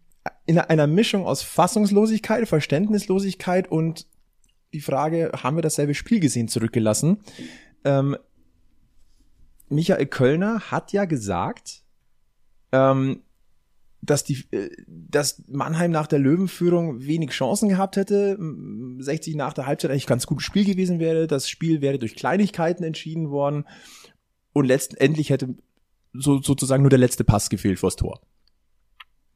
in 0.47 0.59
einer 0.59 0.87
Mischung 0.87 1.27
aus 1.27 1.43
Fassungslosigkeit, 1.43 2.47
Verständnislosigkeit 2.47 3.71
und 3.71 4.07
die 4.73 4.81
Frage, 4.81 5.33
haben 5.43 5.57
wir 5.57 5.63
dasselbe 5.63 5.95
Spiel 5.95 6.21
gesehen, 6.21 6.47
zurückgelassen. 6.47 7.19
Ähm, 7.85 8.17
Michael 9.69 10.07
Kölner 10.07 10.61
hat 10.71 10.93
ja 10.93 11.05
gesagt, 11.05 11.83
ähm, 12.71 13.23
dass 14.01 14.23
die, 14.23 14.45
äh, 14.53 14.71
dass 14.87 15.43
Mannheim 15.49 15.91
nach 15.91 16.07
der 16.07 16.21
Löwenführung 16.21 17.05
wenig 17.07 17.31
Chancen 17.31 17.69
gehabt 17.69 17.97
hätte, 17.97 18.39
60 19.01 19.35
nach 19.35 19.53
der 19.53 19.67
Halbzeit 19.67 19.91
eigentlich 19.91 20.07
ganz 20.07 20.27
gutes 20.27 20.45
Spiel 20.45 20.65
gewesen 20.65 21.01
wäre, 21.01 21.27
das 21.27 21.49
Spiel 21.49 21.81
wäre 21.81 21.99
durch 21.99 22.15
Kleinigkeiten 22.15 22.85
entschieden 22.85 23.31
worden 23.31 23.65
und 24.53 24.67
letztendlich 24.67 25.31
hätte 25.31 25.57
so, 26.13 26.41
sozusagen 26.43 26.83
nur 26.83 26.91
der 26.91 26.99
letzte 26.99 27.25
Pass 27.25 27.51
gefehlt 27.51 27.79
vors 27.79 27.97
Tor. 27.97 28.21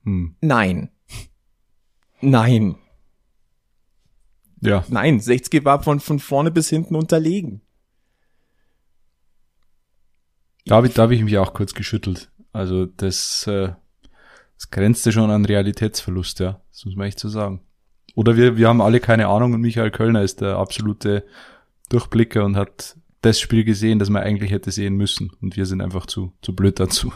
Hm. 0.04 0.36
Nein. 0.40 0.90
Nein. 2.20 2.76
Ja. 4.60 4.84
Nein, 4.88 5.20
60 5.20 5.64
war 5.64 5.82
von, 5.82 6.00
von 6.00 6.18
vorne 6.18 6.50
bis 6.50 6.68
hinten 6.68 6.94
unterlegen. 6.94 7.62
Da 10.66 10.76
habe 10.76 10.86
ich, 10.86 10.94
da 10.94 11.02
hab 11.02 11.10
ich 11.10 11.22
mich 11.22 11.36
auch 11.38 11.52
kurz 11.52 11.74
geschüttelt. 11.74 12.30
Also 12.52 12.86
das, 12.86 13.46
äh, 13.48 13.72
das 14.56 14.70
grenzte 14.70 15.10
schon 15.10 15.30
an 15.30 15.44
Realitätsverlust, 15.44 16.38
ja. 16.40 16.60
Das 16.70 16.84
muss 16.84 16.94
man 16.94 17.08
echt 17.08 17.18
so 17.18 17.28
sagen. 17.28 17.60
Oder 18.14 18.36
wir, 18.36 18.56
wir 18.56 18.68
haben 18.68 18.80
alle 18.80 19.00
keine 19.00 19.26
Ahnung 19.26 19.54
und 19.54 19.60
Michael 19.60 19.90
Kölner 19.90 20.22
ist 20.22 20.40
der 20.40 20.56
absolute 20.56 21.26
Durchblicker 21.88 22.44
und 22.44 22.56
hat 22.56 22.96
das 23.22 23.40
Spiel 23.40 23.64
gesehen, 23.64 23.98
das 23.98 24.10
man 24.10 24.22
eigentlich 24.22 24.50
hätte 24.50 24.70
sehen 24.70 24.96
müssen. 24.96 25.30
Und 25.40 25.56
wir 25.56 25.64
sind 25.64 25.80
einfach 25.80 26.06
zu, 26.06 26.32
zu 26.42 26.54
blöd 26.54 26.78
dazu. 26.78 27.12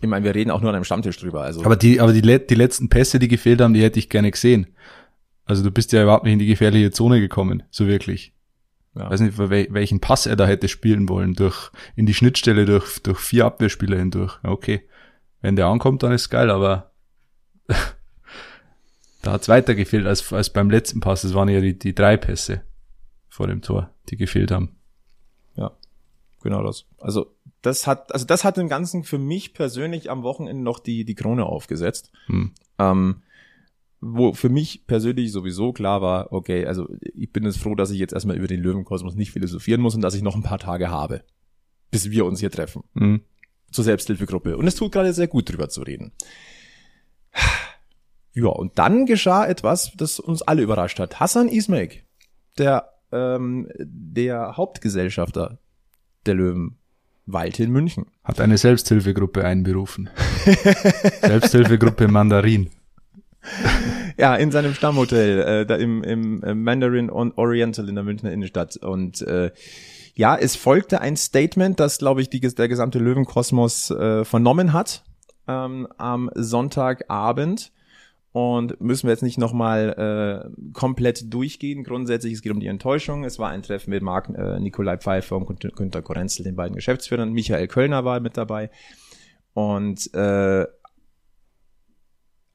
Ich 0.00 0.08
meine, 0.08 0.24
wir 0.24 0.34
reden 0.34 0.50
auch 0.50 0.60
nur 0.60 0.68
an 0.68 0.76
einem 0.76 0.84
Stammtisch 0.84 1.16
drüber. 1.16 1.42
Also. 1.42 1.64
Aber 1.64 1.76
die, 1.76 2.00
aber 2.00 2.12
die, 2.12 2.20
die 2.20 2.54
letzten 2.54 2.88
Pässe, 2.88 3.18
die 3.18 3.28
gefehlt 3.28 3.60
haben, 3.60 3.72
die 3.72 3.82
hätte 3.82 3.98
ich 3.98 4.10
gerne 4.10 4.30
gesehen. 4.30 4.66
Also 5.46 5.62
du 5.62 5.70
bist 5.70 5.92
ja 5.92 6.02
überhaupt 6.02 6.24
nicht 6.24 6.34
in 6.34 6.38
die 6.38 6.46
gefährliche 6.46 6.90
Zone 6.90 7.20
gekommen, 7.20 7.62
so 7.70 7.86
wirklich. 7.86 8.34
Ja. 8.94 9.10
Weiß 9.10 9.20
nicht, 9.20 9.38
welchen 9.38 10.00
Pass 10.00 10.26
er 10.26 10.36
da 10.36 10.46
hätte 10.46 10.68
spielen 10.68 11.08
wollen, 11.08 11.34
durch, 11.34 11.70
in 11.96 12.06
die 12.06 12.14
Schnittstelle 12.14 12.64
durch, 12.64 13.00
durch 13.02 13.18
vier 13.18 13.44
Abwehrspieler 13.44 13.98
hindurch. 13.98 14.38
Okay. 14.42 14.82
Wenn 15.40 15.56
der 15.56 15.66
ankommt, 15.66 16.02
dann 16.02 16.12
ist 16.12 16.30
geil, 16.30 16.50
aber 16.50 16.92
da 19.22 19.32
hat's 19.32 19.48
weiter 19.48 19.74
gefehlt 19.74 20.06
als, 20.06 20.32
als 20.32 20.50
beim 20.50 20.70
letzten 20.70 21.00
Pass. 21.00 21.22
Das 21.22 21.34
waren 21.34 21.48
ja 21.48 21.60
die, 21.60 21.78
die 21.78 21.94
drei 21.94 22.16
Pässe 22.16 22.62
vor 23.34 23.48
dem 23.48 23.62
Tor, 23.62 23.90
die 24.10 24.16
gefehlt 24.16 24.52
haben. 24.52 24.76
Ja, 25.56 25.72
genau 26.40 26.62
das. 26.62 26.86
Also 26.98 27.34
das 27.62 27.84
hat, 27.84 28.12
also 28.12 28.24
das 28.24 28.44
hat 28.44 28.56
dem 28.56 28.68
Ganzen 28.68 29.02
für 29.02 29.18
mich 29.18 29.54
persönlich 29.54 30.08
am 30.08 30.22
Wochenende 30.22 30.62
noch 30.62 30.78
die, 30.78 31.04
die 31.04 31.16
Krone 31.16 31.44
aufgesetzt. 31.44 32.12
Hm. 32.26 32.52
Ähm, 32.78 33.22
wo 34.00 34.34
für 34.34 34.50
mich 34.50 34.86
persönlich 34.86 35.32
sowieso 35.32 35.72
klar 35.72 36.00
war, 36.00 36.32
okay, 36.32 36.64
also 36.64 36.88
ich 37.00 37.32
bin 37.32 37.44
jetzt 37.44 37.58
froh, 37.58 37.74
dass 37.74 37.90
ich 37.90 37.98
jetzt 37.98 38.12
erstmal 38.12 38.36
über 38.36 38.46
den 38.46 38.60
Löwenkosmos 38.60 39.16
nicht 39.16 39.32
philosophieren 39.32 39.80
muss 39.80 39.96
und 39.96 40.02
dass 40.02 40.14
ich 40.14 40.22
noch 40.22 40.36
ein 40.36 40.42
paar 40.42 40.58
Tage 40.60 40.90
habe, 40.90 41.24
bis 41.90 42.10
wir 42.10 42.26
uns 42.26 42.38
hier 42.38 42.52
treffen. 42.52 42.84
Mhm. 42.92 43.22
Zur 43.72 43.82
Selbsthilfegruppe. 43.82 44.56
Und 44.56 44.68
es 44.68 44.76
tut 44.76 44.92
gerade 44.92 45.12
sehr 45.12 45.26
gut 45.26 45.50
drüber 45.50 45.68
zu 45.68 45.82
reden. 45.82 46.12
Ja, 48.32 48.48
und 48.48 48.78
dann 48.78 49.06
geschah 49.06 49.46
etwas, 49.46 49.92
das 49.96 50.20
uns 50.20 50.42
alle 50.42 50.62
überrascht 50.62 51.00
hat. 51.00 51.18
Hassan 51.18 51.48
Ismail, 51.48 51.90
der, 52.58 52.93
ähm, 53.14 53.68
der 53.78 54.56
Hauptgesellschafter 54.56 55.58
der 56.26 56.34
Löwen, 56.34 56.78
weilte 57.26 57.62
in 57.62 57.70
München. 57.70 58.06
Hat 58.22 58.40
eine 58.40 58.58
Selbsthilfegruppe 58.58 59.44
einberufen. 59.44 60.10
Selbsthilfegruppe 61.22 62.08
Mandarin. 62.08 62.70
ja, 64.18 64.34
in 64.36 64.50
seinem 64.50 64.74
Stammhotel, 64.74 65.40
äh, 65.40 65.66
da 65.66 65.76
im, 65.76 66.02
im 66.02 66.42
äh, 66.42 66.54
Mandarin 66.54 67.10
Oriental 67.10 67.88
in 67.88 67.94
der 67.94 68.04
Münchner 68.04 68.32
Innenstadt. 68.32 68.76
Und 68.76 69.22
äh, 69.22 69.52
ja, 70.14 70.36
es 70.36 70.56
folgte 70.56 71.00
ein 71.00 71.16
Statement, 71.16 71.80
das, 71.80 71.98
glaube 71.98 72.20
ich, 72.20 72.30
die, 72.30 72.40
der 72.40 72.68
gesamte 72.68 72.98
Löwenkosmos 72.98 73.90
äh, 73.90 74.24
vernommen 74.24 74.72
hat 74.72 75.04
ähm, 75.48 75.88
am 75.96 76.30
Sonntagabend. 76.34 77.72
Und 78.34 78.80
müssen 78.80 79.06
wir 79.06 79.12
jetzt 79.12 79.22
nicht 79.22 79.38
nochmal 79.38 80.50
äh, 80.50 80.72
komplett 80.72 81.32
durchgehen. 81.32 81.84
Grundsätzlich, 81.84 82.32
es 82.32 82.42
geht 82.42 82.50
um 82.50 82.58
die 82.58 82.66
Enttäuschung. 82.66 83.22
Es 83.22 83.38
war 83.38 83.50
ein 83.50 83.62
Treffen 83.62 83.90
mit 83.90 84.02
Marc 84.02 84.28
äh, 84.28 84.58
Nikolai 84.58 84.96
Pfeiffer 84.96 85.36
und 85.36 85.46
Günter 85.76 86.02
Korenzel, 86.02 86.42
den 86.42 86.56
beiden 86.56 86.74
Geschäftsführern. 86.74 87.32
Michael 87.32 87.68
Kölner 87.68 88.04
war 88.04 88.18
mit 88.18 88.36
dabei. 88.36 88.70
Und 89.52 90.12
äh, 90.14 90.66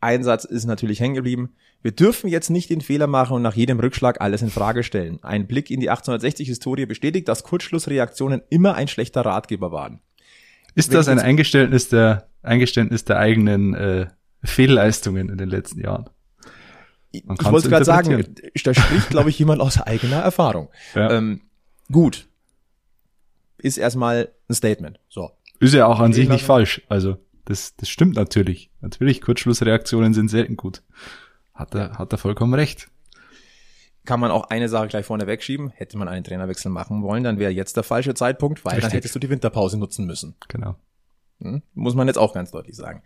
Einsatz 0.01 0.43
ist 0.43 0.65
natürlich 0.65 0.99
hängen 0.99 1.15
geblieben. 1.15 1.53
Wir 1.81 1.93
dürfen 1.93 2.29
jetzt 2.29 2.49
nicht 2.49 2.69
den 2.69 2.81
Fehler 2.81 3.07
machen 3.07 3.37
und 3.37 3.41
nach 3.41 3.55
jedem 3.55 3.79
Rückschlag 3.79 4.19
alles 4.19 4.41
in 4.41 4.49
Frage 4.49 4.83
stellen. 4.83 5.23
Ein 5.23 5.47
Blick 5.47 5.71
in 5.71 5.79
die 5.79 5.89
1860-Historie 5.89 6.87
bestätigt, 6.87 7.29
dass 7.29 7.43
Kurzschlussreaktionen 7.43 8.41
immer 8.49 8.75
ein 8.75 8.89
schlechter 8.89 9.21
Ratgeber 9.21 9.71
waren. 9.71 10.01
Ist 10.75 10.89
Wenn 10.89 10.97
das 10.97 11.07
ein 11.07 11.19
Eingeständnis 11.19 11.87
der, 11.87 12.27
Eingeständnis 12.41 13.05
der 13.05 13.17
eigenen 13.17 13.75
äh, 13.75 14.07
Fehlleistungen 14.43 15.29
in 15.29 15.37
den 15.37 15.49
letzten 15.49 15.81
Jahren? 15.81 16.09
Ich 17.11 17.23
wollte 17.25 17.69
gerade 17.69 17.85
sagen, 17.85 18.35
da 18.63 18.73
spricht, 18.73 19.09
glaube 19.09 19.29
ich, 19.29 19.39
jemand 19.39 19.61
aus 19.61 19.81
eigener 19.81 20.17
Erfahrung. 20.17 20.69
Ja. 20.95 21.11
Ähm, 21.11 21.41
gut. 21.91 22.27
Ist 23.57 23.77
erstmal 23.77 24.29
ein 24.47 24.55
Statement. 24.55 24.99
So. 25.09 25.31
Ist 25.59 25.73
ja 25.73 25.87
auch 25.87 25.99
an 25.99 26.13
sich 26.13 26.29
nicht 26.29 26.45
falsch. 26.45 26.81
Also 26.87 27.17
das, 27.45 27.75
das 27.75 27.89
stimmt 27.89 28.15
natürlich. 28.15 28.69
Natürlich, 28.79 29.21
Kurzschlussreaktionen 29.21 30.13
sind 30.13 30.29
selten 30.29 30.55
gut. 30.55 30.83
Hat 31.53 31.73
er, 31.73 31.97
hat 31.97 32.13
er 32.13 32.17
vollkommen 32.17 32.53
recht. 32.53 32.89
Kann 34.05 34.19
man 34.19 34.31
auch 34.31 34.49
eine 34.49 34.69
Sache 34.69 34.87
gleich 34.87 35.05
vorne 35.05 35.27
wegschieben. 35.27 35.71
Hätte 35.71 35.97
man 35.97 36.07
einen 36.07 36.23
Trainerwechsel 36.23 36.71
machen 36.71 37.01
wollen, 37.01 37.23
dann 37.23 37.39
wäre 37.39 37.51
jetzt 37.51 37.75
der 37.75 37.83
falsche 37.83 38.13
Zeitpunkt, 38.13 38.63
weil 38.63 38.75
Richtig. 38.75 38.83
dann 38.83 38.91
hättest 38.91 39.15
du 39.15 39.19
die 39.19 39.29
Winterpause 39.29 39.77
nutzen 39.77 40.05
müssen. 40.05 40.35
Genau. 40.47 40.75
Hm? 41.41 41.63
Muss 41.73 41.95
man 41.95 42.07
jetzt 42.07 42.17
auch 42.17 42.33
ganz 42.33 42.51
deutlich 42.51 42.75
sagen. 42.75 43.01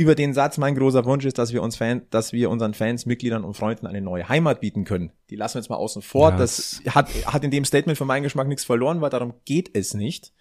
Über 0.00 0.14
den 0.14 0.32
Satz, 0.32 0.58
mein 0.58 0.76
großer 0.76 1.04
Wunsch 1.06 1.24
ist, 1.24 1.38
dass 1.38 1.52
wir 1.52 1.60
uns 1.60 1.74
Fan, 1.74 2.02
dass 2.10 2.32
wir 2.32 2.50
unseren 2.50 2.72
Fans, 2.72 3.04
Mitgliedern 3.04 3.42
und 3.42 3.54
Freunden 3.54 3.84
eine 3.84 4.00
neue 4.00 4.28
Heimat 4.28 4.60
bieten 4.60 4.84
können. 4.84 5.10
Die 5.28 5.34
lassen 5.34 5.56
wir 5.56 5.60
jetzt 5.60 5.70
mal 5.70 5.76
außen 5.76 6.02
vor. 6.02 6.30
Ja, 6.30 6.36
das 6.36 6.80
hat, 6.88 7.08
hat 7.26 7.42
in 7.42 7.50
dem 7.50 7.64
Statement 7.64 7.98
für 7.98 8.04
meinen 8.04 8.22
Geschmack 8.22 8.46
nichts 8.46 8.64
verloren, 8.64 9.00
weil 9.00 9.10
darum 9.10 9.34
geht 9.44 9.76
es 9.76 9.94
nicht. 9.94 10.32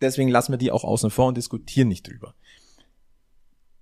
Deswegen 0.00 0.30
lassen 0.30 0.50
wir 0.54 0.56
die 0.56 0.72
auch 0.72 0.82
außen 0.82 1.10
vor 1.10 1.26
und 1.26 1.36
diskutieren 1.36 1.88
nicht 1.88 2.08
drüber. 2.08 2.32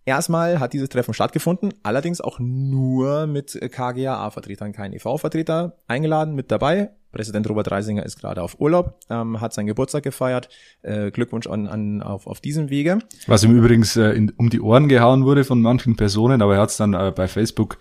Erstmal 0.05 0.59
hat 0.59 0.73
dieses 0.73 0.89
Treffen 0.89 1.15
stattgefunden, 1.15 1.73
allerdings 1.85 2.21
auch 2.21 2.41
nur 2.41 3.29
mit 3.29 3.57
KGAA-Vertretern, 3.61 4.73
kein 4.73 4.93
EV-Vertreter 4.93 5.79
eingeladen, 5.87 6.35
mit 6.35 6.51
dabei. 6.51 6.91
Präsident 7.17 7.49
Robert 7.49 7.71
Reisinger 7.71 8.05
ist 8.05 8.21
gerade 8.21 8.43
auf 8.43 8.61
Urlaub, 8.61 9.01
ähm, 9.09 9.41
hat 9.41 9.55
seinen 9.55 9.67
Geburtstag 9.67 10.03
gefeiert. 10.03 10.51
Äh, 10.83 11.11
Glückwunsch 11.11 11.47
an, 11.47 11.67
an, 11.67 12.03
auf, 12.03 12.27
auf 12.27 12.43
diesem 12.43 12.69
Wege. 12.69 12.99
Was 13.27 13.43
ihm 13.43 13.57
übrigens 13.57 13.97
äh, 13.97 14.11
in, 14.11 14.31
um 14.37 14.51
die 14.51 14.61
Ohren 14.61 14.87
gehauen 14.87 15.25
wurde 15.25 15.45
von 15.45 15.63
manchen 15.63 15.97
Personen, 15.97 16.43
aber 16.43 16.57
er 16.57 16.61
hat 16.61 16.69
es 16.69 16.77
dann 16.77 16.93
äh, 16.93 17.13
bei 17.17 17.27
Facebook 17.27 17.79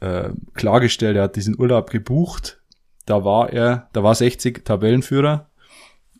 äh, 0.00 0.30
klargestellt, 0.54 1.16
er 1.16 1.22
hat 1.22 1.36
diesen 1.36 1.56
Urlaub 1.56 1.90
gebucht. 1.90 2.60
Da 3.06 3.24
war 3.24 3.52
er, 3.52 3.88
da 3.92 4.02
war 4.02 4.16
60 4.16 4.64
Tabellenführer. 4.64 5.48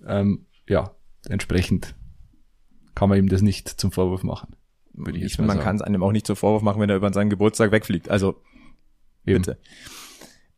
Ähm, 0.07 0.47
ja, 0.69 0.93
entsprechend 1.29 1.97
kann 2.95 3.09
man 3.09 3.19
ihm 3.19 3.29
das 3.29 3.43
nicht 3.43 3.69
zum 3.69 3.91
Vorwurf 3.91 4.23
machen. 4.23 4.55
Würde 4.93 5.19
ich, 5.19 5.35
finde, 5.35 5.49
man 5.49 5.59
kann 5.59 5.75
es 5.75 5.83
einem 5.83 6.05
auch 6.05 6.13
nicht 6.13 6.27
zum 6.27 6.37
Vorwurf 6.37 6.63
machen, 6.63 6.81
wenn 6.81 6.89
er 6.89 6.97
über 6.97 7.13
seinen 7.13 7.31
Geburtstag 7.31 7.73
wegfliegt. 7.73 8.09
Also 8.11 8.37
Eben. 9.27 9.43
bitte. 9.43 9.59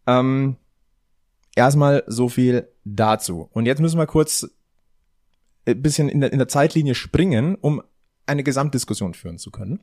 Ähm, 0.06 0.56
erstmal 1.56 2.04
so 2.06 2.28
viel 2.28 2.68
dazu. 2.84 3.48
Und 3.52 3.66
jetzt 3.66 3.80
müssen 3.80 3.98
wir 3.98 4.06
kurz 4.06 4.48
ein 5.66 5.82
bisschen 5.82 6.08
in 6.08 6.20
der, 6.20 6.32
in 6.32 6.38
der 6.38 6.48
Zeitlinie 6.48 6.94
springen, 6.94 7.56
um 7.56 7.82
eine 8.26 8.44
Gesamtdiskussion 8.44 9.14
führen 9.14 9.38
zu 9.38 9.50
können. 9.50 9.80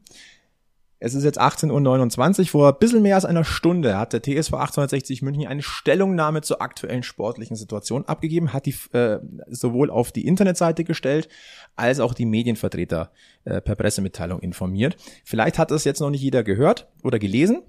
Es 1.06 1.16
ist 1.16 1.26
jetzt 1.26 1.42
18.29 1.42 2.40
Uhr. 2.40 2.46
Vor 2.46 2.70
ein 2.70 2.80
bisschen 2.80 3.02
mehr 3.02 3.16
als 3.16 3.26
einer 3.26 3.44
Stunde 3.44 3.98
hat 3.98 4.14
der 4.14 4.22
TSV 4.22 4.54
1860 4.54 5.22
München 5.22 5.48
eine 5.48 5.62
Stellungnahme 5.62 6.40
zur 6.40 6.62
aktuellen 6.62 7.04
sportlichen 7.04 7.58
Situation 7.58 8.06
abgegeben, 8.06 8.54
hat 8.54 8.66
die 8.66 8.76
äh, 8.94 9.20
sowohl 9.50 9.90
auf 9.90 10.14
die 10.14 10.26
Internetseite 10.26 10.86
gestellt, 10.86 11.28
als 11.76 12.00
auch 12.00 12.14
die 12.14 12.26
Medienvertreter 12.26 13.12
äh, 13.44 13.60
per 13.60 13.76
Pressemitteilung 13.76 14.40
informiert. 14.40 14.96
Vielleicht 15.26 15.60
hat 15.60 15.72
das 15.72 15.84
jetzt 15.84 16.00
noch 16.00 16.10
nicht 16.10 16.22
jeder 16.22 16.42
gehört 16.42 16.88
oder 17.04 17.20
gelesen. 17.20 17.64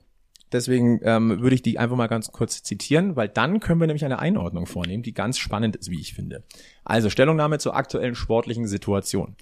Deswegen 0.54 1.00
ähm, 1.02 1.40
würde 1.42 1.56
ich 1.56 1.62
die 1.62 1.80
einfach 1.80 1.96
mal 1.96 2.06
ganz 2.06 2.30
kurz 2.30 2.62
zitieren, 2.62 3.16
weil 3.16 3.28
dann 3.28 3.58
können 3.58 3.80
wir 3.80 3.88
nämlich 3.88 4.04
eine 4.04 4.20
Einordnung 4.20 4.66
vornehmen, 4.66 5.02
die 5.02 5.12
ganz 5.12 5.36
spannend 5.36 5.74
ist, 5.74 5.90
wie 5.90 6.00
ich 6.00 6.14
finde. 6.14 6.44
Also 6.84 7.10
Stellungnahme 7.10 7.58
zur 7.58 7.74
aktuellen 7.74 8.14
sportlichen 8.14 8.68
Situation. 8.68 9.34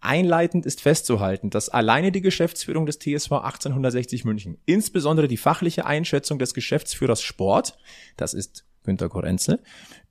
Einleitend 0.00 0.66
ist 0.66 0.80
festzuhalten, 0.80 1.50
dass 1.50 1.70
alleine 1.70 2.12
die 2.12 2.20
Geschäftsführung 2.20 2.86
des 2.86 3.00
TSV 3.00 3.32
1860 3.32 4.24
München, 4.24 4.58
insbesondere 4.64 5.26
die 5.26 5.36
fachliche 5.36 5.86
Einschätzung 5.86 6.38
des 6.38 6.54
Geschäftsführers 6.54 7.20
Sport, 7.20 7.76
das 8.16 8.32
ist 8.32 8.64
Günter 8.84 9.08
Korenzel, 9.08 9.60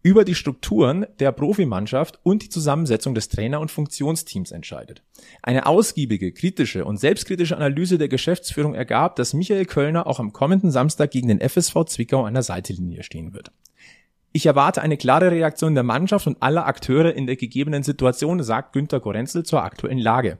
über 0.01 0.23
die 0.23 0.35
Strukturen 0.35 1.05
der 1.19 1.31
Profimannschaft 1.31 2.19
und 2.23 2.43
die 2.43 2.49
Zusammensetzung 2.49 3.15
des 3.15 3.29
Trainer- 3.29 3.59
und 3.59 3.71
Funktionsteams 3.71 4.51
entscheidet. 4.51 5.03
Eine 5.41 5.65
ausgiebige, 5.65 6.31
kritische 6.31 6.85
und 6.85 6.97
selbstkritische 6.97 7.57
Analyse 7.57 7.97
der 7.97 8.07
Geschäftsführung 8.07 8.75
ergab, 8.75 9.15
dass 9.15 9.33
Michael 9.33 9.65
Kölner 9.65 10.07
auch 10.07 10.19
am 10.19 10.31
kommenden 10.31 10.71
Samstag 10.71 11.11
gegen 11.11 11.27
den 11.27 11.41
FSV 11.41 11.85
Zwickau 11.85 12.23
an 12.23 12.33
der 12.33 12.43
Seitenlinie 12.43 13.03
stehen 13.03 13.33
wird. 13.33 13.51
Ich 14.31 14.45
erwarte 14.45 14.83
eine 14.83 14.95
klare 14.95 15.31
Reaktion 15.31 15.73
der 15.73 15.83
Mannschaft 15.83 16.27
und 16.27 16.41
aller 16.41 16.67
Akteure 16.67 17.13
in 17.13 17.25
der 17.25 17.35
gegebenen 17.35 17.81
Situation, 17.81 18.41
sagt 18.43 18.73
Günter 18.73 18.99
Gorenzel 18.99 19.43
zur 19.43 19.63
aktuellen 19.63 19.97
Lage. 19.97 20.37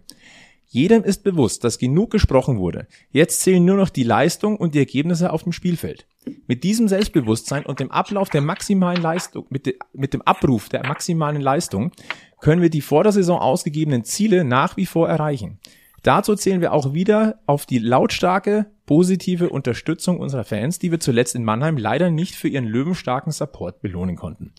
Jedem 0.72 1.04
ist 1.04 1.24
bewusst, 1.24 1.64
dass 1.64 1.80
genug 1.80 2.12
gesprochen 2.12 2.60
wurde. 2.60 2.86
Jetzt 3.12 3.42
zählen 3.42 3.66
nur 3.66 3.76
noch 3.76 3.90
die 3.90 4.04
Leistung 4.04 4.56
und 4.56 4.76
die 4.76 4.80
Ergebnisse 4.80 5.34
auf 5.34 5.42
dem 5.42 5.52
Spielfeld. 5.52 6.06
Mit 6.46 6.64
diesem 6.64 6.88
Selbstbewusstsein 6.88 7.66
und 7.66 7.80
dem 7.80 7.90
Ablauf 7.90 8.30
der 8.30 8.42
maximalen 8.42 9.02
Leistung, 9.02 9.48
mit, 9.50 9.66
de, 9.66 9.80
mit 9.94 10.14
dem 10.14 10.22
Abruf 10.22 10.70
der 10.70 10.86
maximalen 10.86 11.42
Leistung, 11.42 11.92
können 12.40 12.62
wir 12.62 12.70
die 12.70 12.82
vor 12.82 13.02
der 13.04 13.14
Saison 13.14 13.40
ausgegebenen 13.40 14.04
Ziele 14.04 14.44
nach 14.44 14.78
wie 14.78 14.86
vor 14.86 15.10
erreichen. 15.10 15.58
Dazu 16.04 16.36
zählen 16.36 16.62
wir 16.62 16.72
auch 16.72 16.94
wieder 16.94 17.40
auf 17.48 17.66
die 17.66 17.80
lautstarke, 17.80 18.68
positive 18.86 19.50
Unterstützung 19.50 20.20
unserer 20.20 20.44
Fans, 20.44 20.78
die 20.78 20.92
wir 20.92 21.00
zuletzt 21.00 21.34
in 21.34 21.44
Mannheim 21.44 21.78
leider 21.78 22.12
nicht 22.12 22.36
für 22.36 22.48
ihren 22.48 22.66
löwenstarken 22.66 23.32
Support 23.32 23.82
belohnen 23.82 24.16
konnten. 24.16 24.54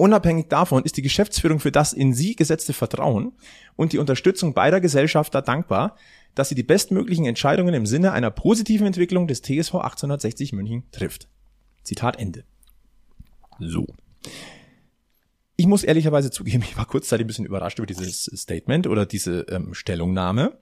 Unabhängig 0.00 0.48
davon 0.48 0.82
ist 0.84 0.96
die 0.96 1.02
Geschäftsführung 1.02 1.60
für 1.60 1.72
das 1.72 1.92
in 1.92 2.14
sie 2.14 2.34
gesetzte 2.34 2.72
Vertrauen 2.72 3.32
und 3.76 3.92
die 3.92 3.98
Unterstützung 3.98 4.54
beider 4.54 4.80
Gesellschafter 4.80 5.42
dankbar, 5.42 5.94
dass 6.34 6.48
sie 6.48 6.54
die 6.54 6.62
bestmöglichen 6.62 7.26
Entscheidungen 7.26 7.74
im 7.74 7.84
Sinne 7.84 8.12
einer 8.12 8.30
positiven 8.30 8.86
Entwicklung 8.86 9.26
des 9.26 9.42
TSV 9.42 9.74
1860 9.74 10.54
München 10.54 10.84
trifft. 10.90 11.28
Zitat 11.82 12.18
Ende. 12.18 12.44
So. 13.58 13.86
Ich 15.56 15.66
muss 15.66 15.84
ehrlicherweise 15.84 16.30
zugeben, 16.30 16.62
ich 16.66 16.78
war 16.78 16.86
kurzzeitig 16.86 17.26
ein 17.26 17.26
bisschen 17.26 17.44
überrascht 17.44 17.78
über 17.78 17.84
dieses 17.84 18.24
Statement 18.24 18.86
oder 18.86 19.04
diese 19.04 19.40
ähm, 19.50 19.74
Stellungnahme. 19.74 20.58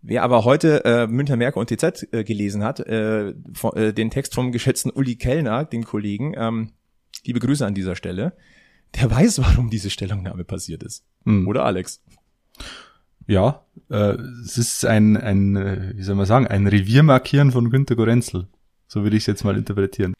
Wer 0.00 0.22
aber 0.22 0.46
heute 0.46 0.86
äh, 0.86 1.06
Münchner 1.06 1.36
Merkur 1.36 1.60
und 1.60 1.68
TZ 1.68 2.08
äh, 2.14 2.24
gelesen 2.24 2.64
hat, 2.64 2.80
äh, 2.80 3.34
von, 3.52 3.76
äh, 3.76 3.92
den 3.92 4.08
Text 4.08 4.34
vom 4.34 4.52
geschätzten 4.52 4.90
Uli 4.90 5.16
Kellner, 5.16 5.66
den 5.66 5.84
Kollegen, 5.84 6.32
ähm, 6.34 6.72
liebe 7.26 7.40
Grüße 7.40 7.66
an 7.66 7.74
dieser 7.74 7.96
Stelle, 7.96 8.36
der 8.94 9.10
weiß, 9.10 9.40
warum 9.40 9.70
diese 9.70 9.90
Stellungnahme 9.90 10.44
passiert 10.44 10.82
ist. 10.82 11.04
Hm. 11.24 11.46
Oder 11.46 11.64
Alex? 11.64 12.02
Ja, 13.26 13.66
äh, 13.90 14.16
es 14.44 14.56
ist 14.56 14.86
ein, 14.86 15.16
ein, 15.16 15.56
äh, 15.56 15.92
wie 15.94 16.02
soll 16.02 16.14
man 16.14 16.26
sagen, 16.26 16.46
ein 16.46 16.66
Reviermarkieren 16.66 17.52
von 17.52 17.70
Günter 17.70 17.94
Gorenzel. 17.94 18.48
So 18.86 19.02
würde 19.02 19.16
ich 19.16 19.24
es 19.24 19.26
jetzt 19.26 19.44
mal 19.44 19.56
interpretieren. 19.56 20.14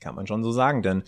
Kann 0.00 0.14
man 0.14 0.26
schon 0.26 0.42
so 0.42 0.52
sagen, 0.52 0.82
denn 0.82 1.02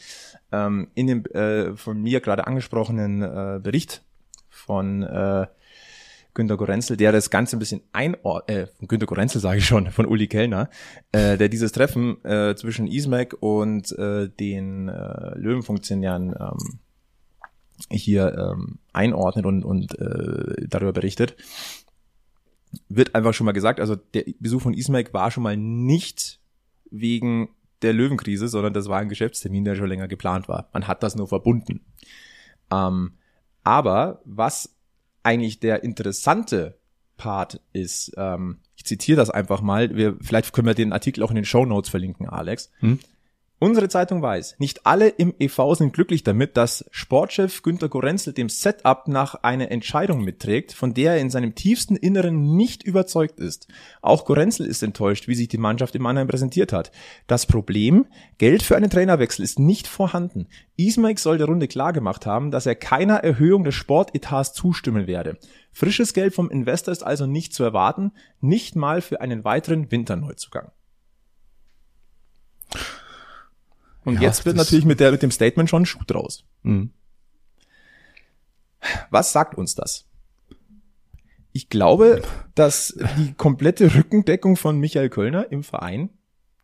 ähm, 0.52 0.90
in 0.94 1.06
dem 1.06 1.24
äh, 1.26 1.74
von 1.74 2.02
mir 2.02 2.20
gerade 2.20 2.46
angesprochenen 2.46 3.22
äh, 3.22 3.60
Bericht 3.62 4.02
von 4.50 5.02
äh, 5.02 5.46
Günter 6.34 6.56
Gorenzel, 6.56 6.96
der 6.96 7.12
das 7.12 7.30
Ganze 7.30 7.56
ein 7.56 7.58
bisschen 7.58 7.82
einordnet, 7.92 8.70
äh, 8.80 8.86
Günter 8.86 9.06
Gorenzel 9.06 9.40
sage 9.40 9.58
ich 9.58 9.66
schon, 9.66 9.90
von 9.90 10.06
Uli 10.06 10.28
Kellner, 10.28 10.70
äh, 11.12 11.36
der 11.36 11.48
dieses 11.48 11.72
Treffen 11.72 12.24
äh, 12.24 12.54
zwischen 12.54 12.86
Ismac 12.86 13.36
und 13.40 13.90
äh, 13.98 14.28
den 14.28 14.88
äh, 14.88 15.36
Löwenfunktionären 15.36 16.34
ähm, 16.38 16.78
hier 17.90 18.36
ähm, 18.36 18.78
einordnet 18.92 19.46
und, 19.46 19.64
und 19.64 19.98
äh, 19.98 20.66
darüber 20.68 20.92
berichtet, 20.92 21.36
wird 22.88 23.14
einfach 23.14 23.34
schon 23.34 23.44
mal 23.44 23.52
gesagt, 23.52 23.80
also 23.80 23.96
der 23.96 24.24
Besuch 24.40 24.62
von 24.62 24.74
Ismac 24.74 25.14
war 25.14 25.30
schon 25.30 25.42
mal 25.42 25.56
nicht 25.56 26.40
wegen 26.90 27.50
der 27.82 27.92
Löwenkrise, 27.92 28.48
sondern 28.48 28.72
das 28.72 28.88
war 28.88 28.98
ein 28.98 29.08
Geschäftstermin, 29.08 29.64
der 29.64 29.76
schon 29.76 29.88
länger 29.88 30.08
geplant 30.08 30.48
war. 30.48 30.68
Man 30.72 30.86
hat 30.86 31.02
das 31.02 31.14
nur 31.14 31.28
verbunden. 31.28 31.80
Ähm, 32.70 33.12
aber 33.62 34.20
was 34.24 34.77
eigentlich 35.22 35.60
der 35.60 35.82
interessante 35.82 36.78
Part 37.16 37.60
ist, 37.72 38.12
ähm, 38.16 38.58
ich 38.76 38.84
zitiere 38.84 39.16
das 39.16 39.30
einfach 39.30 39.60
mal, 39.60 39.94
wir, 39.96 40.16
vielleicht 40.20 40.52
können 40.52 40.66
wir 40.66 40.74
den 40.74 40.92
Artikel 40.92 41.22
auch 41.22 41.30
in 41.30 41.36
den 41.36 41.44
Show 41.44 41.64
Notes 41.64 41.90
verlinken, 41.90 42.28
Alex. 42.28 42.70
Hm? 42.78 43.00
Unsere 43.60 43.88
Zeitung 43.88 44.22
weiß, 44.22 44.54
nicht 44.60 44.86
alle 44.86 45.08
im 45.08 45.34
EV 45.36 45.74
sind 45.74 45.92
glücklich 45.92 46.22
damit, 46.22 46.56
dass 46.56 46.84
Sportchef 46.92 47.62
Günter 47.64 47.88
Gorenzel 47.88 48.32
dem 48.32 48.48
Setup 48.48 49.08
nach 49.08 49.34
eine 49.42 49.70
Entscheidung 49.70 50.22
mitträgt, 50.22 50.72
von 50.72 50.94
der 50.94 51.14
er 51.14 51.18
in 51.18 51.28
seinem 51.28 51.56
tiefsten 51.56 51.96
Inneren 51.96 52.54
nicht 52.54 52.84
überzeugt 52.84 53.40
ist. 53.40 53.66
Auch 54.00 54.24
Gorenzel 54.26 54.64
ist 54.64 54.84
enttäuscht, 54.84 55.26
wie 55.26 55.34
sich 55.34 55.48
die 55.48 55.58
Mannschaft 55.58 55.96
im 55.96 56.02
Mannheim 56.02 56.28
präsentiert 56.28 56.72
hat. 56.72 56.92
Das 57.26 57.46
Problem, 57.46 58.06
Geld 58.38 58.62
für 58.62 58.76
einen 58.76 58.90
Trainerwechsel 58.90 59.44
ist 59.44 59.58
nicht 59.58 59.88
vorhanden. 59.88 60.46
Ismaik 60.76 61.18
soll 61.18 61.38
der 61.38 61.48
Runde 61.48 61.66
klargemacht 61.66 62.26
haben, 62.26 62.52
dass 62.52 62.64
er 62.64 62.76
keiner 62.76 63.24
Erhöhung 63.24 63.64
des 63.64 63.74
Sportetats 63.74 64.52
zustimmen 64.52 65.08
werde. 65.08 65.36
Frisches 65.72 66.14
Geld 66.14 66.32
vom 66.32 66.48
Investor 66.48 66.92
ist 66.92 67.02
also 67.02 67.26
nicht 67.26 67.52
zu 67.54 67.64
erwarten, 67.64 68.12
nicht 68.40 68.76
mal 68.76 69.00
für 69.00 69.20
einen 69.20 69.42
weiteren 69.42 69.90
Winterneuzugang. 69.90 70.70
Und 74.08 74.14
Ja, 74.16 74.22
jetzt 74.22 74.44
wird 74.46 74.56
natürlich 74.56 74.84
mit, 74.84 75.00
der, 75.00 75.12
mit 75.12 75.22
dem 75.22 75.30
Statement 75.30 75.68
schon 75.70 75.82
ein 75.82 75.86
Schuh 75.86 76.02
draus. 76.06 76.44
Hm. 76.64 76.90
Was 79.10 79.32
sagt 79.32 79.56
uns 79.56 79.74
das? 79.74 80.04
Ich 81.52 81.68
glaube, 81.68 82.22
dass 82.54 82.96
die 83.16 83.32
komplette 83.34 83.94
Rückendeckung 83.94 84.56
von 84.56 84.78
Michael 84.78 85.08
Kölner 85.08 85.50
im 85.50 85.62
Verein 85.62 86.10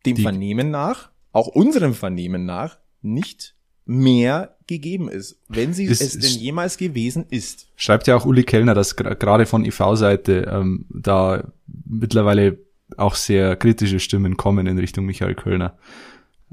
dem 0.06 0.16
Die- 0.16 0.22
Vernehmen 0.22 0.70
nach, 0.70 1.10
auch 1.32 1.48
unserem 1.48 1.94
Vernehmen 1.94 2.44
nach, 2.44 2.78
nicht 3.02 3.54
mehr 3.86 4.56
gegeben 4.66 5.08
ist, 5.08 5.38
wenn 5.48 5.74
sie 5.74 5.86
Es 5.86 6.00
es, 6.00 6.14
ist- 6.14 6.24
denn 6.24 6.40
jemals 6.40 6.76
gewesen 6.78 7.26
ist. 7.28 7.66
Schreibt 7.76 8.06
ja 8.06 8.16
auch 8.16 8.24
Uli 8.24 8.44
Kellner, 8.44 8.74
dass 8.74 8.96
gerade 8.96 9.44
von 9.46 9.64
IV-Seite 9.64 10.48
ähm, 10.50 10.86
da 10.90 11.52
mittlerweile 11.84 12.58
auch 12.96 13.14
sehr 13.14 13.56
kritische 13.56 14.00
Stimmen 14.00 14.36
kommen 14.36 14.66
in 14.66 14.78
Richtung 14.78 15.04
Michael 15.06 15.34
Kölner. 15.34 15.76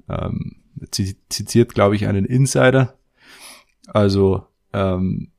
Ähm, 0.10 0.56
zitiert, 0.92 1.74
glaube 1.74 1.96
ich, 1.96 2.08
einen 2.08 2.26
Insider. 2.26 2.98
Also, 3.88 4.48
ähm, 4.74 5.32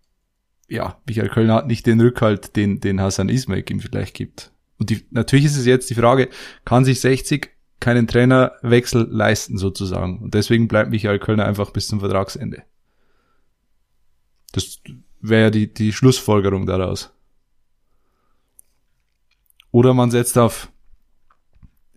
ja, 0.68 0.98
Michael 1.06 1.28
Kölner 1.28 1.54
hat 1.54 1.66
nicht 1.66 1.86
den 1.86 2.00
Rückhalt, 2.00 2.56
den, 2.56 2.80
den 2.80 3.00
Hassan 3.00 3.28
Ismail 3.28 3.64
ihm 3.68 3.80
vielleicht 3.80 4.14
gibt. 4.14 4.52
Und 4.78 4.90
die, 4.90 5.04
natürlich 5.10 5.44
ist 5.44 5.56
es 5.56 5.66
jetzt 5.66 5.90
die 5.90 5.94
Frage, 5.94 6.28
kann 6.64 6.84
sich 6.84 7.00
60 7.00 7.50
keinen 7.78 8.06
Trainerwechsel 8.06 9.06
leisten 9.10 9.58
sozusagen? 9.58 10.20
Und 10.20 10.34
deswegen 10.34 10.68
bleibt 10.68 10.90
Michael 10.90 11.18
Kölner 11.18 11.44
einfach 11.44 11.70
bis 11.70 11.88
zum 11.88 12.00
Vertragsende. 12.00 12.62
Das 14.52 14.80
wäre 15.20 15.42
ja 15.42 15.50
die, 15.50 15.72
die 15.72 15.92
Schlussfolgerung 15.92 16.66
daraus. 16.66 17.12
Oder 19.70 19.94
man 19.94 20.10
setzt 20.10 20.36
auf 20.36 20.70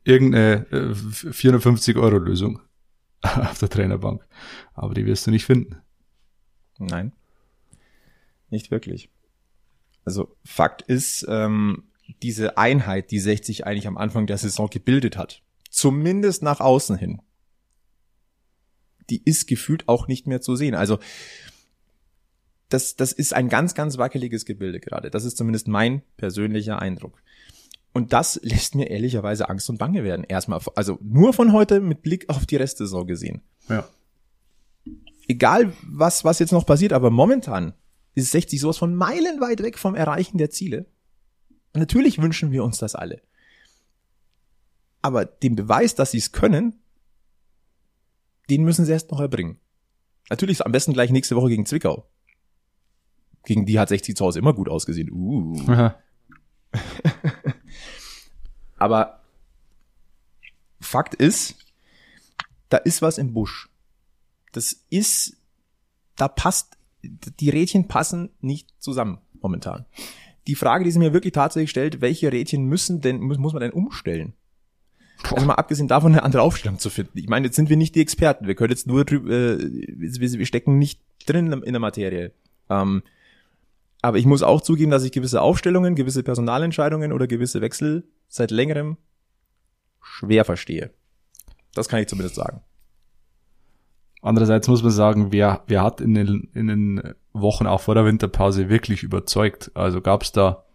irgendeine 0.04 0.66
äh, 0.72 0.92
450-Euro-Lösung 0.94 2.62
auf 3.50 3.60
der 3.60 3.70
Trainerbank. 3.70 4.26
Aber 4.74 4.94
die 4.94 5.06
wirst 5.06 5.28
du 5.28 5.32
nicht 5.32 5.46
finden. 5.46 5.78
Nein, 6.78 7.14
nicht 8.50 8.72
wirklich. 8.72 9.10
Also 10.04 10.36
Fakt 10.44 10.82
ist, 10.84 11.26
ähm, 11.30 11.84
diese 12.22 12.58
Einheit, 12.58 13.12
die 13.12 13.20
60 13.20 13.66
eigentlich 13.66 13.88
am 13.88 13.98
Anfang 13.98 14.28
der 14.28 14.38
Saison 14.38 14.70
gebildet 14.70 15.18
hat, 15.18 15.42
zumindest 15.70 16.44
nach 16.44 16.60
außen 16.60 16.98
hin, 16.98 17.22
die 19.10 19.22
ist 19.24 19.48
gefühlt 19.48 19.88
auch 19.88 20.08
nicht 20.08 20.28
mehr 20.28 20.42
zu 20.42 20.56
sehen. 20.56 20.76
Also 20.76 21.00
das, 22.70 22.96
das 22.96 23.12
ist 23.12 23.34
ein 23.34 23.50
ganz, 23.50 23.76
ganz 23.76 23.98
wackeliges 23.98 24.46
Gebilde 24.46 24.80
gerade. 24.80 25.10
Das 25.10 25.26
ist 25.26 25.38
zumindest 25.38 25.68
mein 25.68 26.02
persönlicher 26.18 26.80
Eindruck. 26.80 27.22
Und 27.96 28.12
das 28.12 28.38
lässt 28.44 28.76
mir 28.76 28.90
ehrlicherweise 28.90 29.48
Angst 29.48 29.70
und 29.70 29.78
Bange 29.78 30.04
werden. 30.04 30.26
Erstmal, 30.26 30.60
also 30.76 31.00
nur 31.02 31.32
von 31.32 31.54
heute 31.54 31.80
mit 31.80 32.02
Blick 32.02 32.28
auf 32.28 32.46
die 32.46 32.58
Restsaison 32.58 33.08
gesehen 33.08 33.42
Ja. 33.70 33.88
egal 35.30 35.72
was, 35.82 36.26
was 36.26 36.40
jetzt 36.40 36.52
noch 36.52 36.66
passiert, 36.66 36.92
aber 36.92 37.10
momentan 37.10 37.74
ist 38.14 38.32
60 38.32 38.60
sowas 38.60 38.78
von 38.78 38.96
meilenweit 38.96 39.64
weg 39.64 39.78
vom 39.78 39.96
Erreichen 39.96 40.38
der 40.38 40.50
Ziele. 40.50 40.88
Und 41.72 41.80
natürlich 41.80 42.22
wünschen 42.22 42.52
wir 42.52 42.66
uns 42.66 42.80
das 42.80 42.96
alle. 42.96 43.22
Aber 45.02 45.24
den 45.24 45.56
Beweis, 45.56 45.96
dass 45.96 46.12
sie 46.12 46.18
es 46.18 46.34
können, 46.34 46.82
den 48.50 48.66
müssen 48.66 48.84
sie 48.84 48.92
erst 48.92 49.10
noch 49.12 49.22
erbringen. 49.22 49.58
Natürlich 50.30 50.58
ist 50.60 50.66
am 50.66 50.74
besten 50.74 50.92
gleich 50.92 51.12
nächste 51.12 51.38
Woche 51.38 51.48
gegen 51.48 51.66
Zwickau. 51.66 52.10
Gegen 53.46 53.66
die 53.66 53.80
hat 53.80 53.88
60 53.88 54.18
zu 54.18 54.26
Hause 54.26 54.40
immer 54.40 54.54
gut 54.54 54.68
ausgesehen. 54.68 55.10
Uh. 55.14 55.56
Aber 58.86 59.20
Fakt 60.80 61.16
ist, 61.16 61.56
da 62.70 62.78
ist 62.78 63.02
was 63.02 63.18
im 63.18 63.34
Busch. 63.34 63.68
Das 64.52 64.86
ist, 64.92 65.38
da 66.16 66.28
passt, 66.28 66.78
die 67.02 67.50
Rädchen 67.50 67.88
passen 67.88 68.30
nicht 68.42 68.70
zusammen 68.78 69.18
momentan. 69.42 69.88
Die 70.46 70.54
Frage, 70.54 70.84
die 70.84 70.92
sich 70.92 71.00
mir 71.00 71.14
wirklich 71.14 71.34
tatsächlich 71.34 71.72
stellt, 71.72 72.00
welche 72.00 72.32
Rädchen 72.32 72.66
müssen 72.66 73.02
denn, 73.02 73.22
muss, 73.22 73.40
muss 73.40 73.54
man 73.54 73.64
denn 73.64 73.72
umstellen? 73.72 74.34
Also 75.32 75.48
mal 75.48 75.56
abgesehen 75.56 75.88
davon, 75.88 76.12
eine 76.12 76.22
andere 76.22 76.44
Aufstellung 76.44 76.78
zu 76.78 76.92
finden. 76.92 77.18
Ich 77.18 77.28
meine, 77.28 77.48
jetzt 77.48 77.56
sind 77.56 77.70
wir 77.70 77.78
nicht 77.78 77.96
die 77.96 78.02
Experten. 78.02 78.46
Wir 78.46 78.54
können 78.54 78.70
jetzt 78.70 78.86
nur 78.86 79.04
drüber, 79.04 79.32
äh, 79.32 79.58
wir, 79.58 80.32
wir 80.40 80.46
stecken 80.46 80.78
nicht 80.78 81.02
drin 81.26 81.52
in 81.52 81.74
der 81.74 81.80
Materie. 81.80 82.34
Ähm, 82.70 83.02
aber 84.04 84.20
ich 84.20 84.28
muss 84.28 84.44
auch 84.44 84.62
zugeben, 84.62 84.92
dass 84.92 85.04
ich 85.04 85.12
gewisse 85.12 85.42
Aufstellungen, 85.42 85.96
gewisse 85.96 86.22
Personalentscheidungen 86.22 87.12
oder 87.12 87.26
gewisse 87.26 87.62
Wechsel 87.62 88.04
seit 88.36 88.52
längerem 88.52 88.98
schwer 90.02 90.46
verstehe. 90.46 90.92
Das 91.74 91.90
kann 91.90 92.02
ich 92.02 92.08
zumindest 92.08 92.36
sagen. 92.36 92.62
Andererseits 94.22 94.68
muss 94.68 94.82
man 94.82 94.92
sagen, 94.92 95.32
wer, 95.32 95.64
wer 95.68 95.84
hat 95.84 96.02
in 96.02 96.16
den, 96.16 96.50
in 96.54 96.68
den 96.68 97.14
Wochen 97.32 97.68
auch 97.68 97.82
vor 97.82 97.96
der 97.96 98.06
Winterpause 98.06 98.70
wirklich 98.70 99.04
überzeugt? 99.04 99.72
Also 99.76 100.02
gab 100.02 100.24
es 100.24 100.32
da 100.32 100.66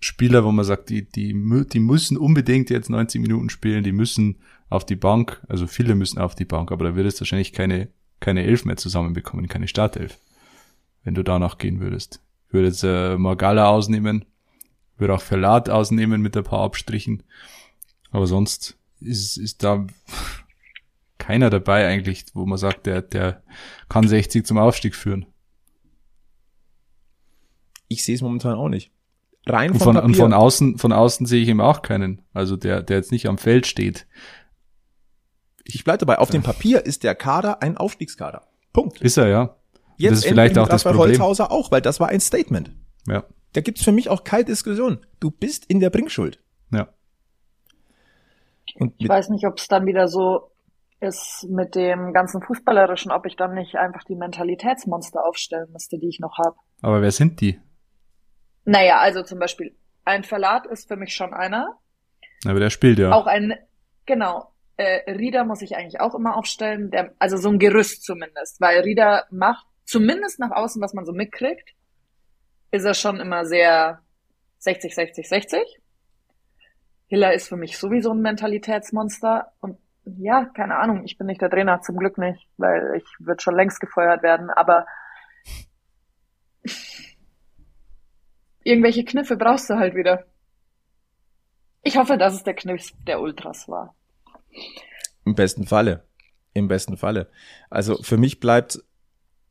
Spieler, 0.00 0.44
wo 0.44 0.52
man 0.52 0.64
sagt, 0.64 0.90
die, 0.90 1.08
die, 1.08 1.34
die 1.66 1.80
müssen 1.80 2.16
unbedingt 2.16 2.70
jetzt 2.70 2.90
90 2.90 3.20
Minuten 3.20 3.48
spielen, 3.48 3.82
die 3.82 3.92
müssen 3.92 4.36
auf 4.68 4.84
die 4.84 4.96
Bank, 4.96 5.42
also 5.48 5.66
viele 5.66 5.94
müssen 5.94 6.18
auf 6.18 6.34
die 6.34 6.44
Bank, 6.44 6.70
aber 6.70 6.84
da 6.84 6.94
würdest 6.94 7.18
du 7.18 7.22
wahrscheinlich 7.22 7.52
keine, 7.52 7.88
keine 8.20 8.44
Elf 8.44 8.64
mehr 8.64 8.76
zusammenbekommen, 8.76 9.48
keine 9.48 9.66
Startelf, 9.66 10.18
wenn 11.02 11.14
du 11.14 11.22
danach 11.22 11.58
gehen 11.58 11.80
würdest. 11.80 12.20
Ich 12.48 12.54
würde 12.54 12.68
jetzt 12.68 12.84
äh, 12.84 13.16
Magala 13.16 13.68
ausnehmen, 13.68 14.26
würde 14.96 15.14
auch 15.14 15.22
Verlat 15.22 15.68
ausnehmen 15.70 16.20
mit 16.20 16.36
ein 16.36 16.44
paar 16.44 16.60
Abstrichen, 16.60 17.22
aber 18.10 18.26
sonst 18.26 18.78
ist, 19.00 19.36
ist 19.36 19.62
da 19.62 19.86
keiner 21.18 21.50
dabei 21.50 21.86
eigentlich, 21.86 22.26
wo 22.34 22.46
man 22.46 22.58
sagt, 22.58 22.86
der, 22.86 23.02
der 23.02 23.42
kann 23.88 24.06
60 24.06 24.46
zum 24.46 24.58
Aufstieg 24.58 24.94
führen. 24.94 25.26
Ich 27.88 28.04
sehe 28.04 28.14
es 28.14 28.22
momentan 28.22 28.54
auch 28.54 28.68
nicht. 28.68 28.90
Rein 29.46 29.72
Und 29.72 29.78
von, 29.78 29.96
und 29.96 30.16
von 30.16 30.32
außen, 30.32 30.78
von 30.78 30.92
außen 30.92 31.26
sehe 31.26 31.42
ich 31.42 31.48
eben 31.48 31.60
auch 31.60 31.82
keinen. 31.82 32.22
Also 32.32 32.56
der, 32.56 32.82
der 32.82 32.96
jetzt 32.96 33.12
nicht 33.12 33.28
am 33.28 33.36
Feld 33.36 33.66
steht. 33.66 34.06
ich 35.64 35.84
bleibe 35.84 35.98
dabei, 35.98 36.18
auf 36.18 36.30
dem 36.30 36.42
Papier 36.42 36.84
ist 36.86 37.04
der 37.04 37.14
Kader 37.14 37.62
ein 37.62 37.76
Aufstiegskader. 37.76 38.46
Punkt. 38.72 39.00
Ist 39.02 39.18
er, 39.18 39.28
ja. 39.28 39.56
Jetzt 39.96 40.12
das 40.12 40.18
ist 40.20 40.28
vielleicht 40.28 40.58
auch 40.58 40.68
das 40.68 40.82
Problem. 40.82 41.00
Holzhauser 41.00 41.52
auch, 41.52 41.70
weil 41.70 41.82
das 41.82 42.00
war 42.00 42.08
ein 42.08 42.20
Statement. 42.20 42.72
Ja. 43.06 43.24
Da 43.54 43.60
gibt's 43.60 43.82
für 43.82 43.92
mich 43.92 44.10
auch 44.10 44.24
keine 44.24 44.44
Diskussion. 44.44 45.06
Du 45.20 45.30
bist 45.30 45.64
in 45.66 45.80
der 45.80 45.90
Bringschuld. 45.90 46.42
Ja. 46.70 46.88
Und 48.74 48.94
ich 48.98 49.08
weiß 49.08 49.30
nicht, 49.30 49.46
ob 49.46 49.58
es 49.58 49.68
dann 49.68 49.86
wieder 49.86 50.08
so 50.08 50.50
ist 51.00 51.46
mit 51.48 51.74
dem 51.74 52.12
ganzen 52.12 52.42
Fußballerischen, 52.42 53.12
ob 53.12 53.26
ich 53.26 53.36
dann 53.36 53.54
nicht 53.54 53.76
einfach 53.76 54.02
die 54.04 54.16
Mentalitätsmonster 54.16 55.24
aufstellen 55.24 55.70
müsste, 55.72 55.98
die 55.98 56.08
ich 56.08 56.18
noch 56.18 56.38
habe. 56.38 56.56
Aber 56.82 57.00
wer 57.00 57.12
sind 57.12 57.40
die? 57.40 57.60
Naja, 58.64 58.98
also 58.98 59.22
zum 59.22 59.38
Beispiel 59.38 59.76
ein 60.04 60.24
Verlat 60.24 60.66
ist 60.66 60.88
für 60.88 60.96
mich 60.96 61.14
schon 61.14 61.32
einer. 61.32 61.78
Aber 62.46 62.58
der 62.58 62.70
spielt 62.70 62.98
ja. 62.98 63.12
Auch 63.12 63.26
ein, 63.26 63.54
genau. 64.06 64.52
Äh, 64.76 65.12
Rieder 65.12 65.44
muss 65.44 65.62
ich 65.62 65.76
eigentlich 65.76 66.00
auch 66.00 66.14
immer 66.14 66.36
aufstellen, 66.36 66.90
der, 66.90 67.14
also 67.20 67.36
so 67.36 67.48
ein 67.48 67.60
Gerüst 67.60 68.02
zumindest, 68.02 68.60
weil 68.60 68.80
Rieder 68.80 69.24
macht 69.30 69.66
zumindest 69.84 70.40
nach 70.40 70.50
außen, 70.50 70.82
was 70.82 70.94
man 70.94 71.04
so 71.04 71.12
mitkriegt, 71.12 71.74
ist 72.74 72.84
er 72.84 72.94
schon 72.94 73.20
immer 73.20 73.46
sehr 73.46 74.00
60, 74.58 74.94
60, 74.94 75.28
60. 75.28 75.80
Hiller 77.06 77.32
ist 77.32 77.48
für 77.48 77.56
mich 77.56 77.78
sowieso 77.78 78.12
ein 78.12 78.20
Mentalitätsmonster 78.20 79.52
und 79.60 79.78
ja, 80.04 80.46
keine 80.46 80.76
Ahnung, 80.76 81.04
ich 81.04 81.16
bin 81.16 81.28
nicht 81.28 81.40
der 81.40 81.50
Trainer, 81.50 81.80
zum 81.80 81.96
Glück 81.96 82.18
nicht, 82.18 82.48
weil 82.56 82.94
ich 82.96 83.04
würde 83.20 83.40
schon 83.40 83.54
längst 83.54 83.80
gefeuert 83.80 84.22
werden, 84.22 84.50
aber 84.50 84.86
irgendwelche 88.64 89.04
Kniffe 89.04 89.36
brauchst 89.36 89.70
du 89.70 89.76
halt 89.76 89.94
wieder. 89.94 90.24
Ich 91.82 91.96
hoffe, 91.96 92.18
dass 92.18 92.34
es 92.34 92.42
der 92.42 92.54
Kniff 92.54 92.90
der 93.06 93.20
Ultras 93.20 93.68
war. 93.68 93.94
Im 95.24 95.36
besten 95.36 95.66
Falle. 95.66 96.04
Im 96.54 96.66
besten 96.66 96.96
Falle. 96.96 97.30
Also 97.70 98.02
für 98.02 98.16
mich 98.16 98.40
bleibt 98.40 98.82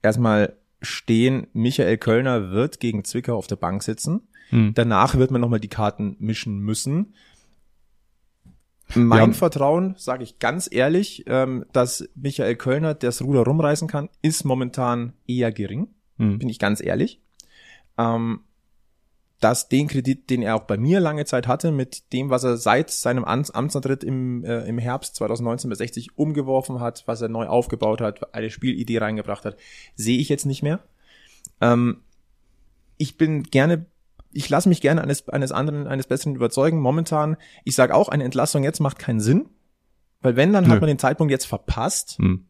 erstmal 0.02 0.58
stehen, 0.84 1.48
Michael 1.54 1.98
Kölner 1.98 2.52
wird 2.52 2.80
gegen 2.80 3.04
Zwickau 3.04 3.36
auf 3.36 3.48
der 3.48 3.56
Bank 3.56 3.84
sitzen. 3.84 4.28
Hm. 4.50 4.74
Danach 4.76 5.16
wird 5.16 5.32
man 5.32 5.42
nochmal 5.42 5.60
die 5.60 5.70
Karten 5.70 6.16
mischen 6.20 6.60
müssen. 6.60 7.16
Mein 8.96 9.32
ja. 9.32 9.34
Vertrauen, 9.34 9.96
sage 9.98 10.24
ich 10.24 10.40
ganz 10.40 10.70
ehrlich, 10.72 11.24
ähm, 11.28 11.66
dass 11.74 12.08
Michael 12.16 12.56
Kölner 12.56 12.94
das 12.94 13.22
Ruder 13.22 13.42
rumreißen 13.42 13.88
kann, 13.88 14.10
ist 14.22 14.44
momentan 14.44 15.14
eher 15.26 15.52
gering. 15.52 15.88
Hm. 16.18 16.38
Bin 16.38 16.50
ich 16.50 16.60
ganz 16.60 16.82
ehrlich. 16.82 17.22
Ähm, 17.98 18.42
dass 19.44 19.68
den 19.68 19.90
Kredit, 19.90 20.30
den 20.30 20.42
er 20.42 20.56
auch 20.56 20.64
bei 20.64 20.78
mir 20.78 21.02
lange 21.02 21.26
Zeit 21.26 21.48
hatte, 21.48 21.74
mit 21.74 22.14
dem, 22.14 22.30
was 22.30 22.46
er 22.46 22.56
seit 22.56 22.90
seinem 22.92 23.26
Amtsantritt 23.26 24.02
im, 24.02 24.46
äh, 24.46 24.64
im 24.64 24.78
Herbst 24.78 25.16
2019 25.16 25.70
bis 25.70 25.80
60 25.80 26.18
umgeworfen 26.18 26.80
hat, 26.80 27.04
was 27.08 27.22
er 27.22 27.28
neu 27.28 27.48
aufgebaut 27.48 28.00
hat, 28.00 28.34
eine 28.34 28.50
Spielidee 28.50 29.00
reingebracht 29.00 29.44
hat, 29.44 29.58
sehe 29.96 30.18
ich 30.18 30.30
jetzt 30.30 30.46
nicht 30.46 30.64
mehr. 30.64 30.80
Ähm, 31.60 31.98
ich 32.98 33.18
bin 33.18 33.44
gerne, 33.44 33.86
ich 34.32 34.48
lasse 34.48 34.70
mich 34.70 34.80
gerne 34.80 35.02
eines, 35.02 35.28
eines 35.28 35.52
anderen, 35.52 35.88
eines 35.88 36.08
Besseren 36.08 36.36
überzeugen. 36.36 36.80
Momentan, 36.80 37.36
ich 37.66 37.76
sage 37.76 37.96
auch, 37.96 38.08
eine 38.08 38.24
Entlassung 38.24 38.64
jetzt 38.64 38.80
macht 38.80 38.98
keinen 38.98 39.20
Sinn, 39.20 39.50
weil 40.22 40.38
wenn, 40.38 40.54
dann 40.54 40.64
Nö. 40.64 40.70
hat 40.70 40.80
man 40.80 40.88
den 40.88 41.00
Zeitpunkt 41.00 41.32
jetzt 41.32 41.48
verpasst. 41.48 42.18
Hm. 42.18 42.46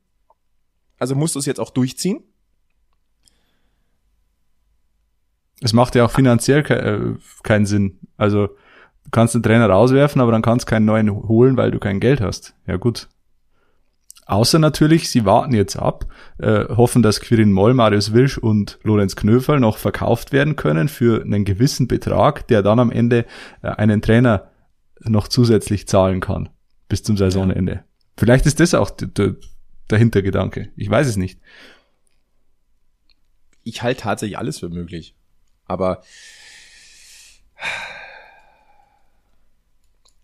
Also 1.00 1.16
musst 1.16 1.34
du 1.34 1.40
es 1.40 1.48
jetzt 1.48 1.60
auch 1.60 1.72
durchziehen. 1.72 2.24
Es 5.62 5.74
macht 5.74 5.96
ja 5.96 6.06
auch 6.06 6.12
finanziell 6.12 6.64
ke 6.64 6.76
äh, 6.76 7.16
keinen 7.44 7.66
Sinn. 7.66 8.00
Also 8.18 8.48
du 8.48 9.10
kannst 9.12 9.36
den 9.36 9.44
Trainer 9.44 9.70
rauswerfen, 9.70 10.22
aber 10.22 10.32
dann 10.32 10.42
kannst 10.42 10.68
du 10.68 10.70
keinen 10.70 10.86
neuen 10.86 11.12
holen, 11.12 11.58
weil 11.58 11.72
du 11.72 11.80
kein 11.80 12.00
Geld 12.00 12.22
hast. 12.22 12.56
Ja 12.68 12.78
gut. 12.78 13.08
Außer 14.26 14.58
natürlich, 14.58 15.10
sie 15.10 15.26
warten 15.26 15.54
jetzt 15.54 15.76
ab, 15.76 16.06
äh, 16.38 16.66
hoffen, 16.70 17.04
dass 17.04 17.20
Quirin 17.20 17.52
Moll, 17.52 17.74
Marius 17.74 18.14
Wilsch 18.14 18.38
und 18.38 18.80
Lorenz 18.84 19.16
Knöferl 19.16 19.60
noch 19.60 19.78
verkauft 19.78 20.32
werden 20.32 20.56
können 20.56 20.88
für 20.88 21.22
einen 21.22 21.44
gewissen 21.44 21.88
Betrag, 21.88 22.48
der 22.48 22.62
dann 22.62 22.80
am 22.80 22.90
Ende 22.90 23.26
äh, 23.62 23.68
einen 23.68 24.02
Trainer 24.02 24.50
noch 25.02 25.28
zusätzlich 25.28 25.88
zahlen 25.88 26.22
kann 26.22 26.50
bis 26.88 27.04
zum 27.04 27.18
Saisonende. 27.18 27.74
Ja. 27.74 27.84
Vielleicht 28.18 28.46
ist 28.46 28.60
das 28.60 28.74
auch 28.74 28.92
der, 28.92 29.36
der 29.90 29.98
Hintergedanke. 29.98 30.70
Ich 30.76 30.90
weiß 30.90 31.08
es 31.08 31.18
nicht. 31.18 31.40
Ich 33.64 33.82
halte 33.82 34.02
tatsächlich 34.02 34.38
alles 34.38 34.60
für 34.60 34.70
möglich. 34.70 35.16
Aber 35.74 36.04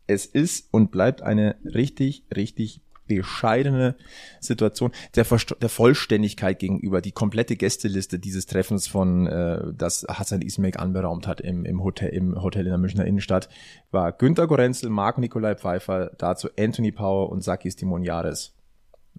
es 0.06 0.26
ist 0.26 0.68
und 0.72 0.92
bleibt 0.92 1.22
eine 1.22 1.56
richtig, 1.66 2.24
richtig 2.36 2.82
bescheidene 3.10 3.96
Situation 4.40 4.92
der, 5.16 5.26
der 5.62 5.70
Vollständigkeit 5.70 6.60
gegenüber. 6.60 7.02
Die 7.02 7.12
komplette 7.12 7.56
Gästeliste 7.56 8.20
dieses 8.20 8.46
Treffens 8.46 8.88
von, 8.88 9.26
äh, 9.26 9.74
das 9.74 10.06
Hassan 10.08 10.42
Ismek 10.42 10.80
anberaumt 10.80 11.28
hat 11.28 11.42
im, 11.42 11.66
im, 11.66 11.84
Hotel, 11.84 12.10
im 12.10 12.42
Hotel 12.42 12.66
in 12.66 12.70
der 12.70 12.78
Münchner 12.78 13.06
Innenstadt, 13.06 13.50
war 13.92 14.12
Günter 14.12 14.46
Gorenzel, 14.48 14.90
Marc 14.92 15.18
Nikolai 15.18 15.56
Pfeiffer, 15.56 16.12
dazu 16.18 16.50
Anthony 16.58 16.92
Power 16.92 17.30
und 17.30 17.44
Sakis 17.44 17.76
Timoniares. 17.76 18.56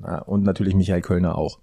Ja, 0.00 0.20
und 0.20 0.44
natürlich 0.44 0.74
Michael 0.74 1.02
Kölner 1.02 1.36
auch. 1.36 1.58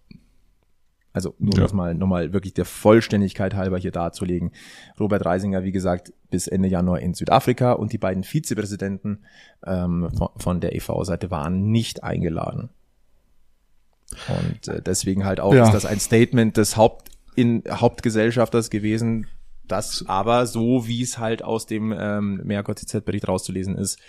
Also 1.17 1.33
nur 1.39 1.55
ja. 1.55 1.61
das 1.61 1.73
mal 1.73 1.95
nochmal 1.95 2.31
wirklich 2.31 2.53
der 2.53 2.65
Vollständigkeit 2.65 3.55
halber 3.55 3.79
hier 3.79 3.91
darzulegen. 3.91 4.51
Robert 4.99 5.25
Reisinger, 5.25 5.63
wie 5.63 5.71
gesagt, 5.71 6.13
bis 6.29 6.47
Ende 6.47 6.69
Januar 6.69 6.99
in 6.99 7.15
Südafrika 7.15 7.71
und 7.71 7.91
die 7.91 7.97
beiden 7.97 8.23
Vizepräsidenten 8.23 9.25
ähm, 9.65 10.11
von, 10.15 10.29
von 10.37 10.61
der 10.61 10.75
EV-Seite 10.75 11.31
waren 11.31 11.71
nicht 11.71 12.03
eingeladen. 12.03 12.69
Und 14.27 14.67
äh, 14.67 14.81
deswegen 14.81 15.25
halt 15.25 15.39
auch 15.39 15.55
ja. 15.55 15.65
ist 15.65 15.73
das 15.73 15.87
ein 15.87 15.99
Statement 15.99 16.55
des 16.55 16.77
Haupt 16.77 17.09
in, 17.35 17.63
Hauptgesellschafters 17.67 18.69
gewesen, 18.69 19.25
das 19.67 20.05
aber 20.07 20.45
so, 20.45 20.87
wie 20.87 21.01
es 21.01 21.17
halt 21.17 21.43
aus 21.43 21.65
dem 21.65 21.91
ähm, 21.97 22.41
Merkur-TZ-Bericht 22.43 23.27
rauszulesen 23.27 23.75
ist, 23.75 23.99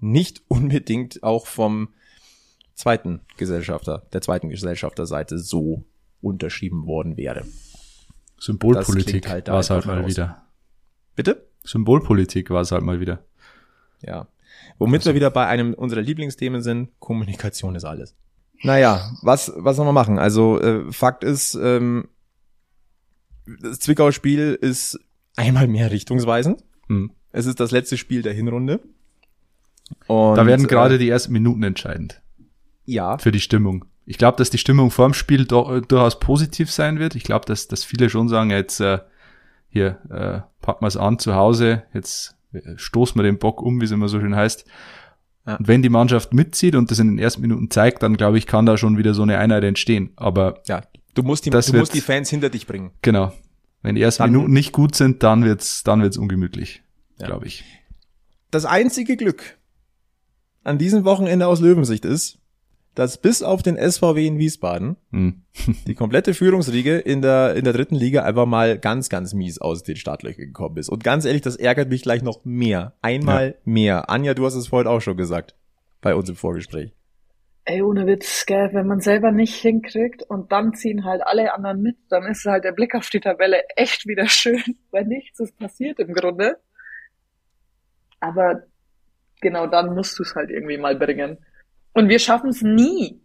nicht 0.00 0.42
unbedingt 0.48 1.22
auch 1.22 1.46
vom 1.46 1.90
zweiten 2.74 3.20
Gesellschafter, 3.36 4.06
der 4.12 4.20
zweiten 4.20 4.48
Gesellschafterseite 4.48 5.38
so 5.38 5.84
unterschrieben 6.20 6.86
worden 6.86 7.16
wäre. 7.16 7.44
Symbolpolitik 8.38 9.28
halt 9.28 9.48
war 9.48 9.60
es 9.60 9.70
halt 9.70 9.86
mal 9.86 10.00
raus. 10.00 10.10
wieder. 10.10 10.46
Bitte? 11.14 11.46
Symbolpolitik 11.64 12.50
war 12.50 12.60
es 12.60 12.72
halt 12.72 12.82
mal 12.82 13.00
wieder. 13.00 13.24
Ja. 14.02 14.28
Womit 14.78 15.00
also. 15.00 15.10
wir 15.10 15.14
wieder 15.14 15.30
bei 15.30 15.46
einem 15.46 15.74
unserer 15.74 16.02
Lieblingsthemen 16.02 16.62
sind, 16.62 16.90
Kommunikation 16.98 17.74
ist 17.74 17.84
alles. 17.84 18.14
Naja, 18.62 19.10
was, 19.22 19.52
was 19.56 19.76
soll 19.76 19.84
man 19.84 19.94
machen? 19.94 20.18
Also 20.18 20.60
äh, 20.60 20.92
Fakt 20.92 21.24
ist, 21.24 21.54
ähm, 21.54 22.08
das 23.60 23.78
Zwickauer 23.80 24.12
Spiel 24.12 24.58
ist 24.60 24.98
einmal 25.36 25.68
mehr 25.68 25.90
richtungsweisend. 25.90 26.64
Hm. 26.88 27.12
Es 27.32 27.46
ist 27.46 27.60
das 27.60 27.70
letzte 27.70 27.96
Spiel 27.96 28.22
der 28.22 28.32
Hinrunde. 28.32 28.80
Und, 30.06 30.36
da 30.36 30.46
werden 30.46 30.66
gerade 30.66 30.96
äh, 30.96 30.98
die 30.98 31.08
ersten 31.08 31.32
Minuten 31.32 31.62
entscheidend. 31.62 32.22
Ja. 32.84 33.18
Für 33.18 33.32
die 33.32 33.40
Stimmung 33.40 33.84
ich 34.06 34.18
glaube, 34.18 34.38
dass 34.38 34.50
die 34.50 34.58
Stimmung 34.58 34.90
vorm 34.90 35.12
Spiel 35.12 35.44
do, 35.44 35.80
durchaus 35.80 36.20
positiv 36.20 36.70
sein 36.70 36.98
wird. 36.98 37.16
Ich 37.16 37.24
glaube, 37.24 37.44
dass, 37.44 37.66
dass 37.66 37.84
viele 37.84 38.08
schon 38.08 38.28
sagen, 38.28 38.50
jetzt 38.50 38.80
äh, 38.80 39.00
hier 39.68 39.98
äh, 40.08 40.64
packen 40.64 40.82
wir 40.84 40.88
es 40.88 40.96
an 40.96 41.18
zu 41.18 41.34
Hause, 41.34 41.82
jetzt 41.92 42.36
äh, 42.52 42.60
stoßen 42.76 43.18
wir 43.18 43.24
den 43.24 43.38
Bock 43.38 43.60
um, 43.60 43.80
wie 43.80 43.84
es 43.84 43.90
immer 43.90 44.08
so 44.08 44.20
schön 44.20 44.36
heißt. 44.36 44.64
Ja. 45.46 45.56
Und 45.56 45.68
wenn 45.68 45.82
die 45.82 45.88
Mannschaft 45.88 46.32
mitzieht 46.32 46.76
und 46.76 46.90
das 46.90 47.00
in 47.00 47.08
den 47.08 47.18
ersten 47.18 47.40
Minuten 47.40 47.70
zeigt, 47.70 48.02
dann 48.02 48.16
glaube 48.16 48.38
ich, 48.38 48.46
kann 48.46 48.64
da 48.64 48.76
schon 48.76 48.96
wieder 48.96 49.12
so 49.12 49.22
eine 49.22 49.38
Einheit 49.38 49.64
entstehen. 49.64 50.12
Aber 50.16 50.62
ja, 50.66 50.82
du 51.14 51.22
musst 51.24 51.44
die, 51.44 51.50
du 51.50 51.56
wird, 51.56 51.74
musst 51.74 51.94
die 51.94 52.00
Fans 52.00 52.30
hinter 52.30 52.48
dich 52.48 52.66
bringen. 52.66 52.92
Genau. 53.02 53.32
Wenn 53.82 53.96
die 53.96 54.02
ersten 54.02 54.22
dann, 54.22 54.32
Minuten 54.32 54.52
nicht 54.52 54.72
gut 54.72 54.94
sind, 54.94 55.22
dann 55.24 55.44
wird's, 55.44 55.82
dann 55.82 56.00
wird's 56.00 56.16
ungemütlich, 56.16 56.82
ja. 57.18 57.26
glaube 57.26 57.46
ich. 57.46 57.64
Das 58.52 58.64
einzige 58.64 59.16
Glück 59.16 59.58
an 60.64 60.78
diesem 60.78 61.04
Wochenende 61.04 61.46
aus 61.46 61.60
Löwensicht 61.60 62.04
ist, 62.04 62.38
dass 62.96 63.18
bis 63.18 63.42
auf 63.42 63.62
den 63.62 63.76
SVW 63.76 64.26
in 64.26 64.38
Wiesbaden 64.38 64.96
hm. 65.12 65.42
die 65.86 65.94
komplette 65.94 66.34
Führungsriege 66.34 66.96
in 66.96 67.22
der, 67.22 67.54
in 67.54 67.64
der 67.64 67.74
dritten 67.74 67.94
Liga 67.94 68.24
einfach 68.24 68.46
mal 68.46 68.78
ganz, 68.78 69.08
ganz 69.08 69.34
mies 69.34 69.60
aus 69.60 69.82
den 69.82 69.96
Startlöchern 69.96 70.46
gekommen 70.46 70.78
ist. 70.78 70.88
Und 70.88 71.04
ganz 71.04 71.24
ehrlich, 71.24 71.42
das 71.42 71.56
ärgert 71.56 71.90
mich 71.90 72.02
gleich 72.02 72.22
noch 72.22 72.44
mehr. 72.44 72.94
Einmal 73.02 73.48
ja. 73.48 73.54
mehr. 73.64 74.10
Anja, 74.10 74.34
du 74.34 74.46
hast 74.46 74.54
es 74.54 74.68
vorhin 74.68 74.88
auch 74.88 75.00
schon 75.00 75.16
gesagt. 75.16 75.54
Bei 76.00 76.14
uns 76.14 76.28
im 76.28 76.36
Vorgespräch. 76.36 76.92
Ey, 77.64 77.82
ohne 77.82 78.06
Witz, 78.06 78.46
gell, 78.46 78.70
wenn 78.72 78.86
man 78.86 79.00
selber 79.00 79.32
nicht 79.32 79.56
hinkriegt 79.56 80.22
und 80.22 80.52
dann 80.52 80.72
ziehen 80.72 81.04
halt 81.04 81.20
alle 81.26 81.52
anderen 81.52 81.82
mit, 81.82 81.96
dann 82.08 82.24
ist 82.24 82.44
halt 82.46 82.64
der 82.64 82.72
Blick 82.72 82.94
auf 82.94 83.10
die 83.10 83.20
Tabelle 83.20 83.60
echt 83.74 84.06
wieder 84.06 84.28
schön, 84.28 84.62
weil 84.90 85.04
nichts 85.04 85.40
ist 85.40 85.58
passiert 85.58 85.98
im 85.98 86.14
Grunde. 86.14 86.58
Aber 88.20 88.62
genau 89.40 89.66
dann 89.66 89.94
musst 89.94 90.18
du 90.18 90.22
es 90.22 90.34
halt 90.34 90.50
irgendwie 90.50 90.78
mal 90.78 90.96
bringen. 90.96 91.38
Und 91.96 92.10
wir 92.10 92.18
schaffen 92.18 92.50
es 92.50 92.60
nie. 92.60 93.22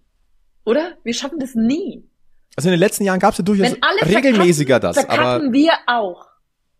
Oder? 0.63 0.93
Wir 1.03 1.13
schaffen 1.13 1.39
das 1.39 1.55
nie. 1.55 2.07
Also 2.55 2.69
in 2.69 2.71
den 2.71 2.79
letzten 2.79 3.03
Jahren 3.03 3.19
gab 3.19 3.33
es 3.33 3.39
ja 3.39 3.43
durchaus 3.43 3.75
regelmäßiger 4.05 4.79
das. 4.79 4.97
Aber 5.09 5.51
wir 5.51 5.73
auch. 5.87 6.25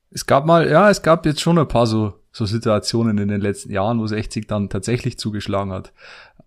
Es 0.10 0.26
gab 0.26 0.46
mal, 0.46 0.70
ja, 0.70 0.90
es 0.90 1.02
gab 1.02 1.26
jetzt 1.26 1.42
schon 1.42 1.60
ein 1.60 1.68
paar 1.68 1.88
so, 1.88 2.14
so 2.32 2.46
Situationen 2.46 3.18
in 3.18 3.28
den 3.28 3.42
letzten 3.42 3.74
Jahren, 3.74 4.00
wo 4.00 4.08
60 4.08 4.48
dann 4.48 4.70
tatsächlich 4.70 5.20
zugeschlagen 5.20 5.74
hat. 5.74 5.92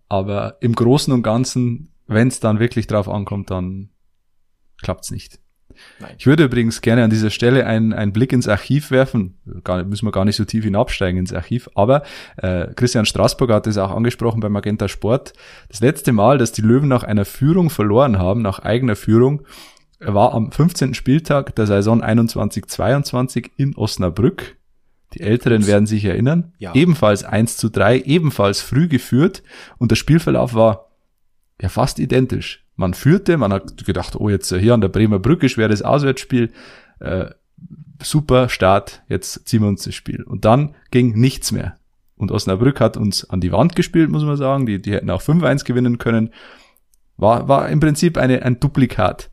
Aber 0.09 0.57
im 0.61 0.73
Großen 0.73 1.13
und 1.13 1.21
Ganzen, 1.21 1.91
wenn 2.07 2.27
es 2.29 2.39
dann 2.39 2.59
wirklich 2.59 2.87
drauf 2.87 3.07
ankommt, 3.07 3.51
dann 3.51 3.89
klappt's 4.81 5.11
nicht. 5.11 5.39
Nein. 5.99 6.15
Ich 6.17 6.25
würde 6.25 6.45
übrigens 6.45 6.81
gerne 6.81 7.03
an 7.03 7.09
dieser 7.09 7.29
Stelle 7.29 7.65
einen, 7.65 7.93
einen 7.93 8.13
Blick 8.13 8.31
ins 8.31 8.47
Archiv 8.47 8.91
werfen. 8.91 9.37
Gar, 9.63 9.83
müssen 9.83 10.05
wir 10.05 10.11
gar 10.11 10.25
nicht 10.25 10.35
so 10.35 10.45
tief 10.45 10.63
hinabsteigen 10.63 11.19
ins 11.19 11.33
Archiv. 11.33 11.69
Aber 11.75 12.03
äh, 12.37 12.67
Christian 12.75 13.05
Straßburg 13.05 13.51
hat 13.51 13.67
es 13.67 13.77
auch 13.77 13.91
angesprochen 13.91 14.39
beim 14.39 14.51
Magenta 14.51 14.87
Sport. 14.87 15.33
Das 15.69 15.81
letzte 15.81 16.11
Mal, 16.13 16.37
dass 16.37 16.51
die 16.51 16.61
Löwen 16.61 16.87
nach 16.87 17.03
einer 17.03 17.25
Führung 17.25 17.69
verloren 17.69 18.17
haben, 18.17 18.41
nach 18.41 18.59
eigener 18.59 18.95
Führung, 18.95 19.43
war 19.99 20.33
am 20.33 20.51
15. 20.51 20.93
Spieltag 20.93 21.55
der 21.55 21.67
Saison 21.67 22.03
21-22 22.03 23.51
in 23.57 23.75
Osnabrück. 23.75 24.57
Die 25.13 25.21
Älteren 25.21 25.65
werden 25.65 25.87
sich 25.87 26.03
erinnern. 26.03 26.53
Ja. 26.57 26.75
Ebenfalls 26.75 27.23
1 27.23 27.57
zu 27.57 27.69
3, 27.69 28.01
ebenfalls 28.01 28.61
früh 28.61 28.87
geführt 28.87 29.43
und 29.77 29.91
der 29.91 29.95
Spielverlauf 29.95 30.53
war 30.53 30.89
ja 31.61 31.69
fast 31.69 31.99
identisch. 31.99 32.64
Man 32.75 32.93
führte, 32.93 33.37
man 33.37 33.53
hat 33.53 33.85
gedacht, 33.85 34.15
oh, 34.15 34.29
jetzt 34.29 34.53
hier 34.53 34.73
an 34.73 34.81
der 34.81 34.89
Bremer 34.89 35.19
Brücke, 35.19 35.47
schweres 35.49 35.81
Auswärtsspiel, 35.81 36.51
äh, 36.99 37.27
super 38.01 38.49
Start, 38.49 39.03
jetzt 39.07 39.47
ziehen 39.47 39.61
wir 39.61 39.69
uns 39.69 39.83
das 39.83 39.95
Spiel. 39.95 40.23
Und 40.23 40.45
dann 40.45 40.75
ging 40.91 41.13
nichts 41.19 41.51
mehr. 41.51 41.77
Und 42.17 42.31
Osnabrück 42.31 42.79
hat 42.79 42.97
uns 42.97 43.29
an 43.29 43.41
die 43.41 43.51
Wand 43.51 43.75
gespielt, 43.75 44.09
muss 44.09 44.23
man 44.23 44.37
sagen. 44.37 44.65
Die, 44.65 44.81
die 44.81 44.93
hätten 44.93 45.09
auch 45.09 45.21
5-1 45.21 45.65
gewinnen 45.65 45.97
können. 45.97 46.31
War, 47.17 47.47
war 47.47 47.69
im 47.69 47.79
Prinzip 47.79 48.17
eine, 48.17 48.43
ein 48.43 48.59
Duplikat. 48.59 49.31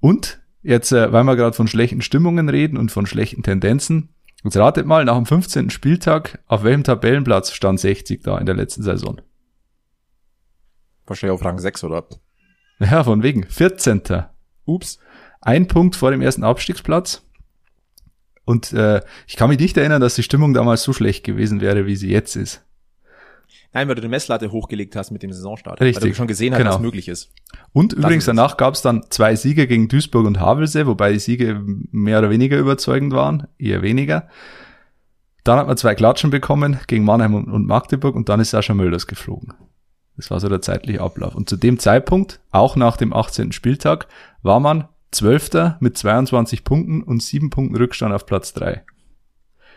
Und 0.00 0.40
jetzt, 0.62 0.92
äh, 0.92 1.12
weil 1.12 1.24
wir 1.24 1.36
gerade 1.36 1.56
von 1.56 1.68
schlechten 1.68 2.02
Stimmungen 2.02 2.48
reden 2.48 2.76
und 2.76 2.90
von 2.90 3.06
schlechten 3.06 3.42
Tendenzen, 3.42 4.10
jetzt 4.44 4.56
ratet 4.56 4.86
mal, 4.86 5.04
nach 5.04 5.16
dem 5.16 5.26
15. 5.26 5.70
Spieltag, 5.70 6.40
auf 6.46 6.64
welchem 6.64 6.84
Tabellenplatz 6.84 7.52
stand 7.52 7.80
60 7.80 8.22
da 8.22 8.38
in 8.38 8.46
der 8.46 8.54
letzten 8.56 8.82
Saison? 8.82 9.20
Wahrscheinlich 11.06 11.34
auf 11.34 11.44
Rang 11.44 11.58
6, 11.58 11.84
oder? 11.84 12.04
Ja, 12.78 13.04
von 13.04 13.22
wegen. 13.22 13.44
14. 13.44 14.02
Ups. 14.64 14.98
Ein 15.40 15.66
Punkt 15.68 15.96
vor 15.96 16.10
dem 16.10 16.20
ersten 16.20 16.44
Abstiegsplatz. 16.44 17.22
Und 18.44 18.72
äh, 18.72 19.02
ich 19.26 19.36
kann 19.36 19.50
mich 19.50 19.58
nicht 19.58 19.76
erinnern, 19.76 20.00
dass 20.00 20.14
die 20.14 20.22
Stimmung 20.22 20.54
damals 20.54 20.82
so 20.82 20.92
schlecht 20.92 21.24
gewesen 21.24 21.60
wäre, 21.60 21.86
wie 21.86 21.96
sie 21.96 22.10
jetzt 22.10 22.34
ist. 22.34 22.64
Nein, 23.72 23.86
weil 23.88 23.94
du 23.94 24.00
die 24.00 24.08
Messlatte 24.08 24.50
hochgelegt 24.50 24.96
hast 24.96 25.10
mit 25.10 25.22
dem 25.22 25.32
Saisonstart. 25.32 25.80
Richtig. 25.80 26.02
Weil 26.02 26.10
du 26.10 26.14
schon 26.14 26.26
gesehen 26.26 26.54
hast, 26.54 26.58
genau. 26.58 26.74
was 26.74 26.80
möglich 26.80 27.08
ist. 27.08 27.30
Und 27.72 27.92
das 27.92 27.98
übrigens 27.98 28.24
danach 28.24 28.56
gab 28.56 28.74
es 28.74 28.82
dann 28.82 29.04
zwei 29.10 29.36
Siege 29.36 29.66
gegen 29.66 29.88
Duisburg 29.88 30.26
und 30.26 30.40
Havelse, 30.40 30.86
wobei 30.86 31.12
die 31.12 31.18
Siege 31.18 31.60
mehr 31.92 32.20
oder 32.20 32.30
weniger 32.30 32.56
überzeugend 32.56 33.12
waren, 33.12 33.46
eher 33.58 33.82
weniger. 33.82 34.28
Dann 35.44 35.58
hat 35.58 35.66
man 35.66 35.76
zwei 35.76 35.94
Klatschen 35.94 36.30
bekommen 36.30 36.78
gegen 36.86 37.04
Mannheim 37.04 37.34
und 37.34 37.66
Magdeburg 37.66 38.16
und 38.16 38.28
dann 38.28 38.40
ist 38.40 38.50
Sascha 38.50 38.74
Mölders 38.74 39.06
geflogen. 39.06 39.52
Das 40.18 40.32
war 40.32 40.40
so 40.40 40.48
der 40.48 40.60
zeitliche 40.60 41.00
Ablauf. 41.00 41.36
Und 41.36 41.48
zu 41.48 41.56
dem 41.56 41.78
Zeitpunkt, 41.78 42.40
auch 42.50 42.74
nach 42.74 42.96
dem 42.96 43.12
18. 43.12 43.52
Spieltag, 43.52 44.08
war 44.42 44.58
man 44.58 44.88
Zwölfter 45.12 45.78
mit 45.80 45.96
22 45.96 46.64
Punkten 46.64 47.04
und 47.04 47.22
sieben 47.22 47.50
Punkten 47.50 47.76
Rückstand 47.76 48.12
auf 48.12 48.26
Platz 48.26 48.52
drei. 48.52 48.84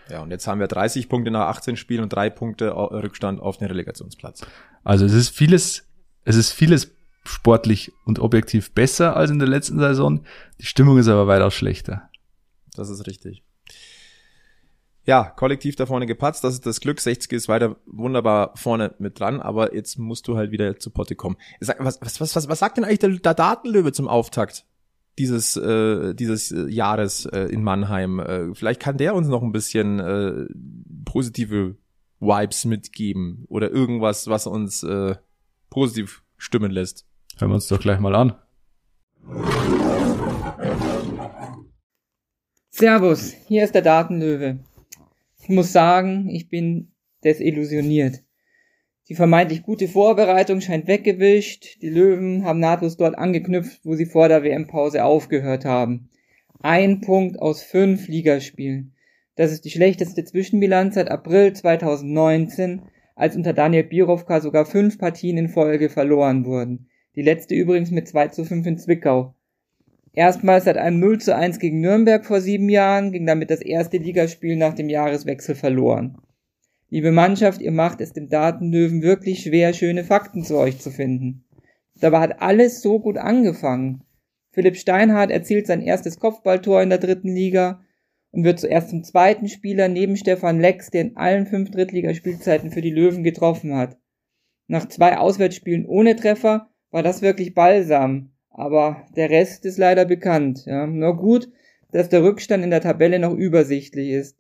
Ja, 0.10 0.24
und 0.24 0.32
jetzt 0.32 0.48
haben 0.48 0.60
wir 0.60 0.68
30 0.68 1.08
Punkte 1.10 1.30
nach 1.30 1.48
18 1.48 1.78
Spielen 1.78 2.02
und 2.02 2.12
drei 2.12 2.32
Punkte 2.32 2.72
Rückstand 2.72 3.40
auf 3.40 3.58
den 3.58 3.68
Relegationsplatz. 3.68 4.42
Also 4.84 5.06
es 5.06 5.14
ist 5.14 5.30
vieles, 5.30 5.88
es 6.26 6.36
ist 6.36 6.52
vieles 6.52 6.92
sportlich 7.24 7.94
und 8.06 8.18
objektiv 8.18 8.74
besser 8.74 9.16
als 9.16 9.30
in 9.30 9.38
der 9.38 9.48
letzten 9.48 9.78
Saison. 9.78 10.26
Die 10.60 10.66
Stimmung 10.66 10.98
ist 10.98 11.08
aber 11.08 11.28
weitaus 11.28 11.54
schlechter. 11.54 12.10
Das 12.74 12.90
ist 12.90 13.06
richtig 13.06 13.44
ja, 15.12 15.26
kollektiv 15.26 15.76
da 15.76 15.86
vorne 15.86 16.06
gepatzt, 16.06 16.42
das 16.46 16.54
ist 16.54 16.66
das 16.66 16.80
Glück, 16.80 17.02
60 17.02 17.34
ist 17.34 17.50
weiter 17.50 17.76
wunderbar 17.86 18.54
vorne 18.56 18.96
mit 18.98 19.20
dran, 19.20 19.42
aber 19.42 19.76
jetzt 19.76 20.00
musst 20.00 20.26
du 20.30 20.38
halt 20.38 20.52
wieder 20.52 20.80
zu 20.80 20.90
Potte 20.90 21.16
kommen. 21.16 21.36
Was, 21.60 22.00
was, 22.00 22.22
was, 22.22 22.36
was, 22.38 22.48
was 22.48 22.60
sagt 22.60 22.78
denn 22.78 22.86
eigentlich 22.86 23.00
der, 23.00 23.10
der 23.10 23.34
Datenlöwe 23.34 23.92
zum 23.92 24.08
Auftakt 24.08 24.66
dieses, 25.20 25.58
äh, 25.58 26.14
dieses 26.14 26.56
Jahres 26.70 27.26
äh, 27.26 27.42
in 27.48 27.62
Mannheim? 27.62 28.20
Äh, 28.20 28.56
vielleicht 28.56 28.80
kann 28.80 28.96
der 28.96 29.14
uns 29.14 29.28
noch 29.28 29.44
ein 29.44 29.52
bisschen 29.52 30.00
äh, 30.00 30.46
positive 31.04 31.76
Vibes 32.22 32.64
mitgeben 32.64 33.44
oder 33.50 33.70
irgendwas, 33.70 34.28
was 34.28 34.48
uns 34.48 34.82
äh, 34.84 35.16
positiv 35.70 36.24
stimmen 36.38 36.72
lässt. 36.72 37.06
Hören 37.38 37.52
wir 37.52 37.56
uns 37.56 37.68
doch 37.68 37.82
gleich 37.82 38.00
mal 38.00 38.16
an. 38.16 38.36
Servus, 42.70 43.34
hier 43.50 43.66
ist 43.66 43.76
der 43.76 43.82
Datenlöwe. 43.82 44.60
Ich 45.52 45.56
muss 45.56 45.74
sagen, 45.74 46.30
ich 46.30 46.48
bin 46.48 46.94
desillusioniert. 47.26 48.24
Die 49.10 49.16
vermeintlich 49.16 49.64
gute 49.64 49.90
Vorbereitung 49.90 50.62
scheint 50.62 50.88
weggewischt. 50.88 51.82
Die 51.82 51.90
Löwen 51.90 52.46
haben 52.46 52.62
nahtlos 52.62 52.96
dort 52.96 53.18
angeknüpft, 53.18 53.82
wo 53.84 53.96
sie 53.96 54.06
vor 54.06 54.30
der 54.30 54.44
WM-Pause 54.44 55.04
aufgehört 55.04 55.66
haben. 55.66 56.10
Ein 56.62 57.02
Punkt 57.02 57.38
aus 57.38 57.64
fünf 57.64 58.08
Ligaspielen. 58.08 58.96
Das 59.36 59.52
ist 59.52 59.66
die 59.66 59.72
schlechteste 59.72 60.24
Zwischenbilanz 60.24 60.96
seit 60.96 61.12
April 61.12 61.52
2019, 61.52 62.84
als 63.16 63.36
unter 63.36 63.52
Daniel 63.52 63.84
Birovka 63.84 64.40
sogar 64.40 64.66
fünf 64.66 65.00
Partien 65.00 65.38
in 65.38 65.50
Folge 65.50 65.90
verloren 65.90 66.46
wurden. 66.46 66.88
Die 67.18 67.24
letzte 67.24 67.56
übrigens 67.56 67.92
mit 67.92 68.08
2 68.08 68.30
zu 68.30 68.46
5 68.46 68.66
in 68.68 68.78
Zwickau. 68.78 69.36
Erstmals 70.14 70.66
seit 70.66 70.78
einem 70.78 71.00
0 71.00 71.20
zu 71.20 71.36
1 71.36 71.60
gegen 71.60 71.80
Nürnberg 71.80 72.26
vor 72.26 72.42
sieben 72.42 72.68
Jahren 72.68 73.12
ging 73.12 73.26
damit 73.26 73.50
das 73.50 73.62
erste 73.62 73.98
Ligaspiel 73.98 74.58
nach 74.58 74.74
dem 74.74 74.90
Jahreswechsel 74.90 75.56
verloren. 75.56 76.18
Liebe 76.90 77.12
Mannschaft, 77.12 77.62
ihr 77.62 77.72
macht 77.72 78.02
es 78.02 78.12
dem 78.12 78.28
Datenlöwen 78.28 79.02
wirklich 79.02 79.44
schwer, 79.44 79.72
schöne 79.72 80.04
Fakten 80.04 80.44
zu 80.44 80.58
euch 80.58 80.80
zu 80.80 80.92
finden. 80.92 81.46
Dabei 82.02 82.20
hat 82.20 82.42
alles 82.42 82.82
so 82.82 83.00
gut 83.00 83.18
angefangen. 83.18 84.04
Philipp 84.52 84.76
Steinhardt 84.76 85.32
erzielt 85.32 85.68
sein 85.68 85.82
erstes 85.82 86.20
Kopfballtor 86.20 86.82
in 86.82 86.90
der 86.90 86.98
dritten 86.98 87.34
Liga 87.34 87.82
und 88.32 88.44
wird 88.44 88.60
zuerst 88.60 88.90
zum 88.90 89.06
zweiten 89.06 89.48
Spieler 89.48 89.88
neben 89.88 90.18
Stefan 90.18 90.60
Lex, 90.60 90.90
der 90.90 91.02
in 91.02 91.16
allen 91.16 91.48
fünf 91.48 91.72
Drittligaspielzeiten 91.72 92.72
für 92.72 92.82
die 92.82 92.92
Löwen 92.92 93.24
getroffen 93.24 93.76
hat. 93.76 93.98
Nach 94.68 94.88
zwei 94.90 95.18
Auswärtsspielen 95.18 95.86
ohne 95.86 96.18
Treffer 96.18 96.70
war 96.90 97.04
das 97.04 97.22
wirklich 97.22 97.54
balsam. 97.54 98.31
Aber 98.52 99.04
der 99.16 99.30
Rest 99.30 99.66
ist 99.66 99.78
leider 99.78 100.06
bekannt. 100.06 100.66
Ja. 100.66 100.86
Nur 100.86 101.18
gut, 101.18 101.50
dass 101.92 102.10
der 102.10 102.24
Rückstand 102.24 102.64
in 102.64 102.70
der 102.70 102.82
Tabelle 102.82 103.20
noch 103.20 103.34
übersichtlich 103.34 104.10
ist. 104.10 104.38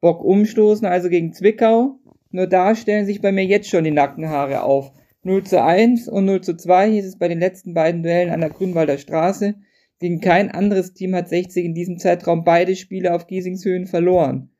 Bock 0.00 0.22
umstoßen 0.22 0.86
also 0.86 1.08
gegen 1.08 1.32
Zwickau. 1.32 1.98
Nur 2.30 2.46
da 2.46 2.74
stellen 2.74 3.06
sich 3.06 3.22
bei 3.22 3.32
mir 3.32 3.44
jetzt 3.44 3.68
schon 3.68 3.84
die 3.84 3.90
Nackenhaare 3.90 4.62
auf. 4.62 4.92
0 5.22 5.42
zu 5.44 5.62
1 5.62 6.08
und 6.08 6.24
0 6.26 6.42
zu 6.42 6.56
2 6.56 6.90
hieß 6.90 7.06
es 7.06 7.18
bei 7.18 7.28
den 7.28 7.40
letzten 7.40 7.74
beiden 7.74 8.02
Duellen 8.02 8.30
an 8.30 8.40
der 8.40 8.50
Grünwalder 8.50 8.98
Straße. 8.98 9.54
Gegen 9.98 10.20
kein 10.20 10.50
anderes 10.50 10.92
Team 10.92 11.14
hat 11.14 11.28
60 11.28 11.64
in 11.64 11.74
diesem 11.74 11.98
Zeitraum 11.98 12.44
beide 12.44 12.76
Spiele 12.76 13.14
auf 13.14 13.26
Giesingshöhen 13.26 13.86
verloren. 13.86 14.50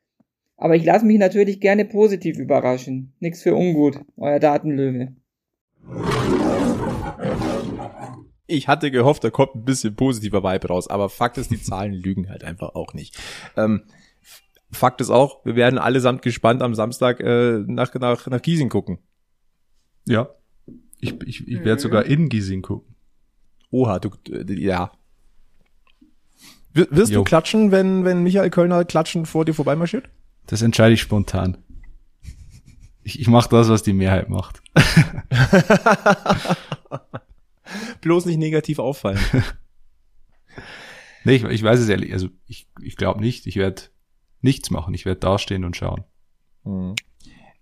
Aber 0.56 0.74
ich 0.74 0.84
lasse 0.84 1.04
mich 1.04 1.18
natürlich 1.18 1.60
gerne 1.60 1.84
positiv 1.84 2.38
überraschen. 2.38 3.12
Nix 3.20 3.42
für 3.42 3.54
ungut, 3.54 4.00
euer 4.16 4.40
Datenlöwe. 4.40 5.14
Ich 8.46 8.68
hatte 8.68 8.90
gehofft, 8.90 9.24
da 9.24 9.30
kommt 9.30 9.56
ein 9.56 9.64
bisschen 9.64 9.96
positiver 9.96 10.44
Vibe 10.44 10.68
raus, 10.68 10.88
aber 10.88 11.08
Fakt 11.08 11.38
ist, 11.38 11.50
die 11.50 11.60
Zahlen 11.62 11.92
lügen 11.92 12.28
halt 12.28 12.44
einfach 12.44 12.74
auch 12.74 12.94
nicht. 12.94 13.18
Ähm, 13.56 13.82
Fakt 14.70 15.00
ist 15.00 15.10
auch, 15.10 15.44
wir 15.44 15.56
werden 15.56 15.78
allesamt 15.78 16.22
gespannt 16.22 16.62
am 16.62 16.74
Samstag 16.74 17.20
äh, 17.20 17.58
nach, 17.66 17.94
nach, 17.94 18.26
nach 18.26 18.42
Giesing 18.42 18.68
gucken. 18.68 18.98
Ja. 20.06 20.28
Ich, 21.00 21.20
ich, 21.22 21.46
ich 21.46 21.64
werde 21.64 21.80
sogar 21.80 22.04
in 22.04 22.28
Giesing 22.28 22.62
gucken. 22.62 22.94
Oha, 23.70 23.98
du, 23.98 24.10
äh, 24.30 24.52
ja. 24.52 24.92
W 26.72 26.86
wirst 26.90 27.12
jo. 27.12 27.20
du 27.20 27.24
klatschen, 27.24 27.70
wenn, 27.70 28.04
wenn 28.04 28.22
Michael 28.22 28.50
Kölner 28.50 28.84
klatschen 28.84 29.26
vor 29.26 29.44
dir 29.44 29.54
vorbeimarschiert? 29.54 30.08
Das 30.46 30.62
entscheide 30.62 30.94
ich 30.94 31.00
spontan. 31.00 31.58
Ich, 33.02 33.20
ich 33.20 33.28
mache 33.28 33.48
das, 33.50 33.68
was 33.68 33.82
die 33.82 33.92
Mehrheit 33.92 34.28
macht. 34.28 34.62
Bloß 38.06 38.24
nicht 38.26 38.36
negativ 38.36 38.78
auffallen. 38.78 39.18
nee, 41.24 41.34
ich, 41.34 41.42
ich 41.42 41.62
weiß 41.64 41.80
es 41.80 41.88
ehrlich. 41.88 42.12
Also 42.12 42.28
ich, 42.46 42.68
ich 42.80 42.94
glaube 42.94 43.20
nicht. 43.20 43.48
Ich 43.48 43.56
werde 43.56 43.82
nichts 44.42 44.70
machen. 44.70 44.94
Ich 44.94 45.04
werde 45.04 45.18
dastehen 45.18 45.64
und 45.64 45.76
schauen. 45.76 46.04
Hm. 46.62 46.94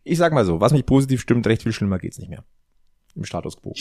Ich 0.03 0.19
sag 0.19 0.35
mal 0.35 0.45
so, 0.45 0.61
was 0.61 0.75
mich 0.75 0.85
positiv 0.85 1.23
stimmt, 1.23 1.47
recht 1.47 1.63
viel 1.63 1.73
schlimmer 1.73 1.99
geht's 1.99 2.19
nicht 2.19 2.29
mehr. 2.29 2.45
Im 3.15 3.25
Status 3.25 3.57
quo. 3.57 3.73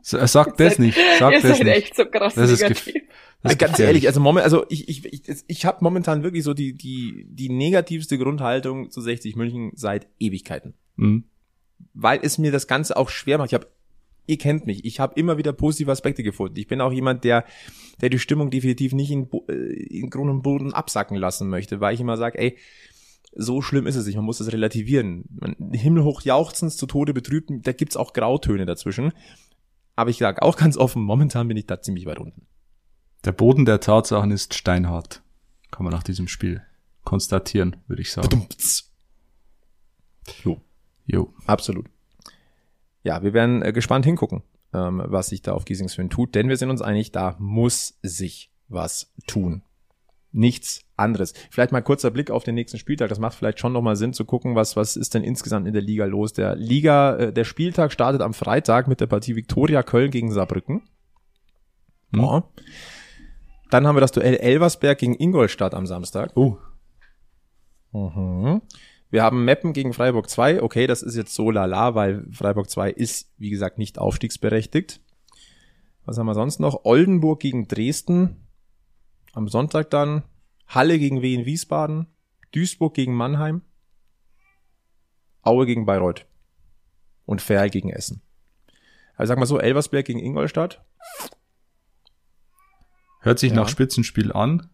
Sag 0.00 0.26
seid, 0.26 0.58
das 0.58 0.78
nicht. 0.78 0.98
Sag 1.18 1.34
ihr 1.34 1.42
das 1.42 1.58
seid 1.58 1.66
nicht. 1.66 1.76
echt 1.76 1.96
so 1.96 2.06
krass 2.06 2.34
das 2.34 2.50
negativ. 2.50 2.86
Ist 2.86 3.06
das 3.42 3.52
ist 3.52 3.58
ganz 3.58 3.78
ehrlich, 3.78 4.06
also 4.06 4.20
moment, 4.20 4.44
also 4.44 4.64
ich 4.70 4.88
ich 4.88 5.04
ich, 5.04 5.44
ich 5.46 5.66
habe 5.66 5.84
momentan 5.84 6.22
wirklich 6.22 6.44
so 6.44 6.54
die 6.54 6.72
die 6.72 7.26
die 7.28 7.50
negativste 7.50 8.16
Grundhaltung 8.16 8.90
zu 8.90 9.02
60 9.02 9.36
München 9.36 9.72
seit 9.74 10.08
Ewigkeiten. 10.18 10.72
Mhm. 10.96 11.24
Weil 11.92 12.20
es 12.22 12.38
mir 12.38 12.52
das 12.52 12.68
Ganze 12.68 12.96
auch 12.96 13.10
schwer 13.10 13.36
macht. 13.36 13.50
Ich 13.50 13.54
habe 13.54 13.66
ihr 14.26 14.38
kennt 14.38 14.66
mich, 14.66 14.84
ich 14.84 15.00
habe 15.00 15.18
immer 15.18 15.38
wieder 15.38 15.52
positive 15.52 15.90
Aspekte 15.90 16.22
gefunden. 16.22 16.58
Ich 16.58 16.66
bin 16.66 16.80
auch 16.80 16.92
jemand, 16.92 17.24
der, 17.24 17.44
der 18.00 18.08
die 18.08 18.18
Stimmung 18.18 18.50
definitiv 18.50 18.92
nicht 18.92 19.10
in, 19.10 19.28
äh, 19.48 19.52
in 19.52 20.10
Grund 20.10 20.30
und 20.30 20.42
Boden 20.42 20.72
absacken 20.72 21.16
lassen 21.16 21.48
möchte, 21.48 21.80
weil 21.80 21.94
ich 21.94 22.00
immer 22.00 22.16
sage, 22.16 22.38
ey, 22.38 22.58
so 23.36 23.62
schlimm 23.62 23.86
ist 23.86 23.96
es 23.96 24.06
nicht, 24.06 24.16
man 24.16 24.24
muss 24.24 24.40
es 24.40 24.52
relativieren. 24.52 25.24
Himmelhoch 25.72 26.22
jauchzens 26.22 26.76
zu 26.76 26.86
Tode 26.86 27.12
betrübt, 27.12 27.50
da 27.62 27.72
gibt's 27.72 27.96
auch 27.96 28.12
Grautöne 28.12 28.64
dazwischen. 28.64 29.12
Aber 29.96 30.10
ich 30.10 30.18
sage 30.18 30.42
auch 30.42 30.56
ganz 30.56 30.76
offen, 30.76 31.02
momentan 31.02 31.48
bin 31.48 31.56
ich 31.56 31.66
da 31.66 31.80
ziemlich 31.80 32.06
weit 32.06 32.18
unten. 32.18 32.46
Der 33.24 33.32
Boden 33.32 33.64
der 33.64 33.80
Tatsachen 33.80 34.30
ist 34.30 34.54
steinhart. 34.54 35.22
Kann 35.70 35.84
man 35.84 35.92
nach 35.92 36.02
diesem 36.02 36.28
Spiel 36.28 36.62
konstatieren, 37.04 37.76
würde 37.86 38.02
ich 38.02 38.12
sagen. 38.12 38.28
Badumts. 38.28 38.92
Jo, 40.44 40.60
Jo. 41.06 41.34
absolut. 41.46 41.86
Ja, 43.04 43.22
wir 43.22 43.32
werden 43.32 43.62
äh, 43.62 43.72
gespannt 43.72 44.04
hingucken, 44.04 44.42
ähm, 44.72 45.02
was 45.06 45.28
sich 45.28 45.42
da 45.42 45.52
auf 45.52 45.64
Giesingshöhen 45.64 46.10
tut, 46.10 46.34
denn 46.34 46.48
wir 46.48 46.56
sind 46.56 46.70
uns 46.70 46.82
einig, 46.82 47.12
da 47.12 47.36
muss 47.38 47.98
sich 48.02 48.50
was 48.68 49.12
tun. 49.26 49.62
Nichts 50.32 50.80
anderes. 50.96 51.32
Vielleicht 51.50 51.70
mal 51.70 51.80
kurzer 51.80 52.10
Blick 52.10 52.32
auf 52.32 52.42
den 52.42 52.56
nächsten 52.56 52.78
Spieltag. 52.78 53.08
Das 53.08 53.20
macht 53.20 53.36
vielleicht 53.36 53.60
schon 53.60 53.72
nochmal 53.72 53.94
Sinn 53.94 54.12
zu 54.12 54.24
gucken, 54.24 54.56
was, 54.56 54.74
was 54.74 54.96
ist 54.96 55.14
denn 55.14 55.22
insgesamt 55.22 55.68
in 55.68 55.74
der 55.74 55.82
Liga 55.82 56.06
los. 56.06 56.32
Der 56.32 56.56
Liga, 56.56 57.16
äh, 57.16 57.32
der 57.32 57.44
Spieltag 57.44 57.92
startet 57.92 58.20
am 58.20 58.34
Freitag 58.34 58.88
mit 58.88 59.00
der 59.00 59.06
Partie 59.06 59.36
Viktoria 59.36 59.84
Köln 59.84 60.10
gegen 60.10 60.32
Saarbrücken. 60.32 60.82
Hm. 62.12 62.20
Ja. 62.20 62.42
Dann 63.70 63.86
haben 63.86 63.94
wir 63.96 64.00
das 64.00 64.12
Duell 64.12 64.34
Elversberg 64.34 64.98
gegen 64.98 65.14
Ingolstadt 65.14 65.74
am 65.74 65.86
Samstag. 65.86 66.32
Oh, 66.34 66.58
Mhm. 67.94 68.60
Wir 69.14 69.22
haben 69.22 69.44
Meppen 69.44 69.72
gegen 69.74 69.92
Freiburg 69.92 70.28
2. 70.28 70.60
Okay, 70.60 70.88
das 70.88 71.00
ist 71.00 71.14
jetzt 71.14 71.34
so 71.36 71.52
lala, 71.52 71.94
weil 71.94 72.26
Freiburg 72.32 72.68
2 72.68 72.90
ist, 72.90 73.30
wie 73.38 73.50
gesagt, 73.50 73.78
nicht 73.78 73.96
aufstiegsberechtigt. 73.96 75.00
Was 76.04 76.18
haben 76.18 76.26
wir 76.26 76.34
sonst 76.34 76.58
noch? 76.58 76.84
Oldenburg 76.84 77.38
gegen 77.38 77.68
Dresden. 77.68 78.44
Am 79.32 79.46
Sonntag 79.46 79.88
dann. 79.90 80.24
Halle 80.66 80.98
gegen 80.98 81.22
Wien 81.22 81.46
Wiesbaden. 81.46 82.08
Duisburg 82.50 82.94
gegen 82.94 83.14
Mannheim. 83.14 83.62
Aue 85.42 85.64
gegen 85.66 85.86
Bayreuth. 85.86 86.26
Und 87.24 87.40
Ferl 87.40 87.70
gegen 87.70 87.90
Essen. 87.90 88.20
Also 89.14 89.28
sag 89.28 89.38
mal 89.38 89.46
so, 89.46 89.60
Elversberg 89.60 90.04
gegen 90.06 90.18
Ingolstadt. 90.18 90.84
hört 93.20 93.38
sich 93.38 93.50
Ja. 93.50 93.56
nach 93.58 93.68
Spitzenspiel 93.68 94.32
an. 94.32 94.70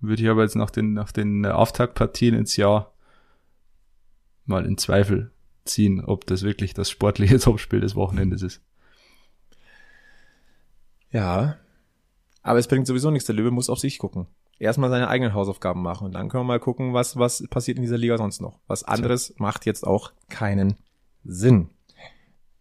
Würde 0.00 0.22
ich 0.22 0.28
aber 0.28 0.42
jetzt 0.42 0.56
nach 0.56 0.68
den, 0.68 0.92
nach 0.92 1.10
den 1.10 1.44
äh, 1.44 1.48
Auftaktpartien 1.48 2.34
ins 2.34 2.58
Jahr 2.58 2.93
mal 4.46 4.66
in 4.66 4.78
Zweifel 4.78 5.30
ziehen, 5.64 6.04
ob 6.04 6.26
das 6.26 6.42
wirklich 6.42 6.74
das 6.74 6.90
sportliche 6.90 7.38
Topspiel 7.40 7.80
des 7.80 7.94
Wochenendes 7.96 8.42
ist. 8.42 8.60
Ja. 11.10 11.56
Aber 12.42 12.58
es 12.58 12.68
bringt 12.68 12.86
sowieso 12.86 13.10
nichts. 13.10 13.26
Der 13.26 13.34
Löwe 13.34 13.50
muss 13.50 13.70
auf 13.70 13.78
sich 13.78 13.98
gucken. 13.98 14.26
Erstmal 14.58 14.90
seine 14.90 15.08
eigenen 15.08 15.34
Hausaufgaben 15.34 15.82
machen 15.82 16.06
und 16.06 16.12
dann 16.14 16.28
können 16.28 16.42
wir 16.42 16.48
mal 16.48 16.60
gucken, 16.60 16.92
was, 16.94 17.16
was 17.18 17.44
passiert 17.48 17.76
in 17.76 17.82
dieser 17.82 17.98
Liga 17.98 18.16
sonst 18.18 18.40
noch. 18.40 18.60
Was 18.68 18.84
anderes 18.84 19.34
macht 19.38 19.66
jetzt 19.66 19.84
auch 19.86 20.12
keinen 20.28 20.76
Sinn. 21.24 21.70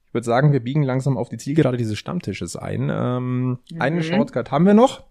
Ich 0.08 0.14
würde 0.14 0.26
sagen, 0.26 0.54
wir 0.54 0.60
biegen 0.60 0.84
langsam 0.84 1.18
auf 1.18 1.30
die 1.30 1.38
Zielgerade 1.38 1.78
dieses 1.78 1.98
Stammtisches 2.00 2.56
ein. 2.56 2.90
Ähm, 2.92 3.60
Einen 3.80 3.98
Mhm. 3.98 4.04
Shortcut 4.04 4.52
haben 4.52 4.66
wir 4.66 4.74
noch. 4.74 5.04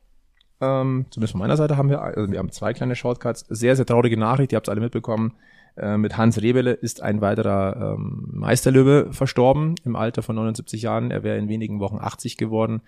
Ähm, 0.60 1.06
zumindest 1.10 1.32
von 1.32 1.40
meiner 1.40 1.56
Seite 1.56 1.76
haben 1.76 1.88
wir, 1.90 2.02
also 2.02 2.30
wir 2.30 2.38
haben 2.38 2.50
zwei 2.50 2.72
kleine 2.72 2.94
Shortcuts. 2.96 3.44
Sehr, 3.48 3.76
sehr 3.76 3.86
traurige 3.86 4.16
Nachricht, 4.16 4.52
ihr 4.52 4.56
habt 4.56 4.68
es 4.68 4.70
alle 4.72 4.80
mitbekommen. 4.80 5.34
Äh, 5.76 5.96
mit 5.96 6.16
Hans 6.16 6.40
Rebele 6.40 6.72
ist 6.72 7.02
ein 7.02 7.20
weiterer 7.20 7.94
ähm, 7.94 8.28
Meisterlöwe 8.30 9.12
verstorben 9.12 9.74
im 9.84 9.96
Alter 9.96 10.22
von 10.22 10.36
79 10.36 10.82
Jahren. 10.82 11.10
Er 11.10 11.22
wäre 11.22 11.38
in 11.38 11.48
wenigen 11.48 11.80
Wochen 11.80 11.98
80 11.98 12.36
geworden. 12.36 12.82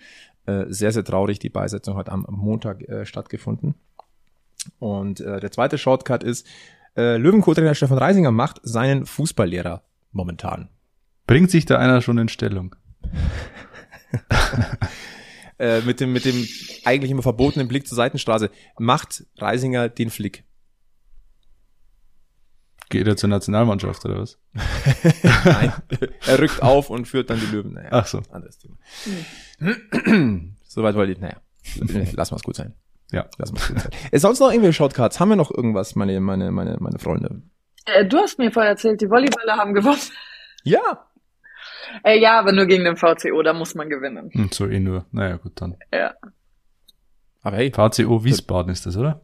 Äh, 0.46 0.66
sehr, 0.68 0.92
sehr 0.92 1.04
traurig. 1.04 1.38
Die 1.38 1.48
Beisetzung 1.48 1.96
hat 1.96 2.08
am 2.08 2.26
Montag 2.28 2.82
äh, 2.82 3.06
stattgefunden. 3.06 3.74
Und 4.78 5.20
äh, 5.20 5.40
der 5.40 5.50
zweite 5.50 5.78
Shortcut 5.78 6.22
ist, 6.22 6.46
äh, 6.96 7.16
Löwenco-Trainer 7.16 7.74
Stefan 7.74 7.98
Reisinger 7.98 8.30
macht 8.30 8.60
seinen 8.62 9.06
Fußballlehrer 9.06 9.82
momentan. 10.12 10.68
Bringt 11.26 11.50
sich 11.50 11.64
da 11.64 11.78
einer 11.78 12.02
schon 12.02 12.18
in 12.18 12.28
Stellung? 12.28 12.76
Äh, 15.56 15.82
mit 15.82 16.00
dem, 16.00 16.12
mit 16.12 16.24
dem 16.24 16.48
eigentlich 16.84 17.12
immer 17.12 17.22
verbotenen 17.22 17.68
Blick 17.68 17.86
zur 17.86 17.94
Seitenstraße. 17.94 18.50
Macht 18.76 19.24
Reisinger 19.38 19.88
den 19.88 20.10
Flick. 20.10 20.43
Geht 22.94 23.08
er 23.08 23.16
zur 23.16 23.28
Nationalmannschaft 23.28 24.04
oder 24.04 24.20
was? 24.20 24.38
Nein, 24.52 25.72
er 26.28 26.38
rückt 26.38 26.62
auf 26.62 26.90
und 26.90 27.08
führt 27.08 27.28
dann 27.28 27.40
die 27.40 27.46
Löwen. 27.46 27.72
Naja, 27.72 27.88
Ach 27.90 28.06
so. 28.06 28.22
anderes 28.30 28.56
Thema. 28.58 28.76
Soweit 30.68 30.94
wollte 30.94 31.10
ich, 31.10 31.18
naja, 31.18 31.36
lass 32.14 32.30
mal 32.30 32.36
es 32.36 32.44
gut 32.44 32.54
sein. 32.54 32.74
Ja. 33.10 33.26
Lass 33.36 33.50
mal 33.52 33.58
es 33.60 33.66
gut 33.68 33.80
sein. 33.80 33.90
Ist 34.12 34.22
sonst 34.22 34.38
noch 34.38 34.50
irgendwelche 34.50 34.74
Shortcuts? 34.76 35.18
Haben 35.18 35.30
wir 35.30 35.36
noch 35.36 35.50
irgendwas, 35.50 35.96
meine, 35.96 36.20
meine, 36.20 36.52
meine, 36.52 36.76
meine 36.78 37.00
Freunde? 37.00 37.42
Äh, 37.86 38.06
du 38.06 38.18
hast 38.18 38.38
mir 38.38 38.52
vorher 38.52 38.70
erzählt, 38.70 39.00
die 39.00 39.08
Volleyballer 39.08 39.56
haben 39.56 39.74
gewonnen. 39.74 39.98
Ja, 40.62 41.08
Äh, 42.04 42.20
ja, 42.20 42.38
aber 42.38 42.52
nur 42.52 42.66
gegen 42.66 42.84
den 42.84 42.96
VCO, 42.96 43.42
da 43.42 43.52
muss 43.54 43.74
man 43.74 43.88
gewinnen. 43.88 44.30
Hm, 44.32 44.50
so 44.52 44.68
eh 44.68 44.78
nur. 44.78 45.04
Naja, 45.10 45.36
gut, 45.38 45.60
dann. 45.60 45.76
Ja. 45.92 46.14
aber 47.42 47.56
hey, 47.56 47.72
VCO 47.72 48.22
Wiesbaden 48.24 48.70
ist 48.72 48.86
das, 48.86 48.96
oder? 48.96 49.20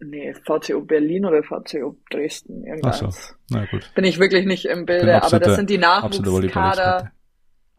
Nee, 0.00 0.32
VCO 0.34 0.82
Berlin 0.82 1.24
oder 1.26 1.42
VCO 1.42 1.96
Dresden, 2.10 2.62
Ach 2.64 2.68
irgendwas. 2.68 2.98
so. 3.00 3.34
Na 3.50 3.66
gut. 3.66 3.90
Bin 3.94 4.04
ich 4.04 4.18
wirklich 4.20 4.46
nicht 4.46 4.66
im 4.66 4.86
Bilde, 4.86 5.14
aber 5.16 5.24
absoluter- 5.24 5.46
das 5.46 5.56
sind 5.56 5.70
die. 5.70 5.78
Nachwuchskader. 5.78 7.10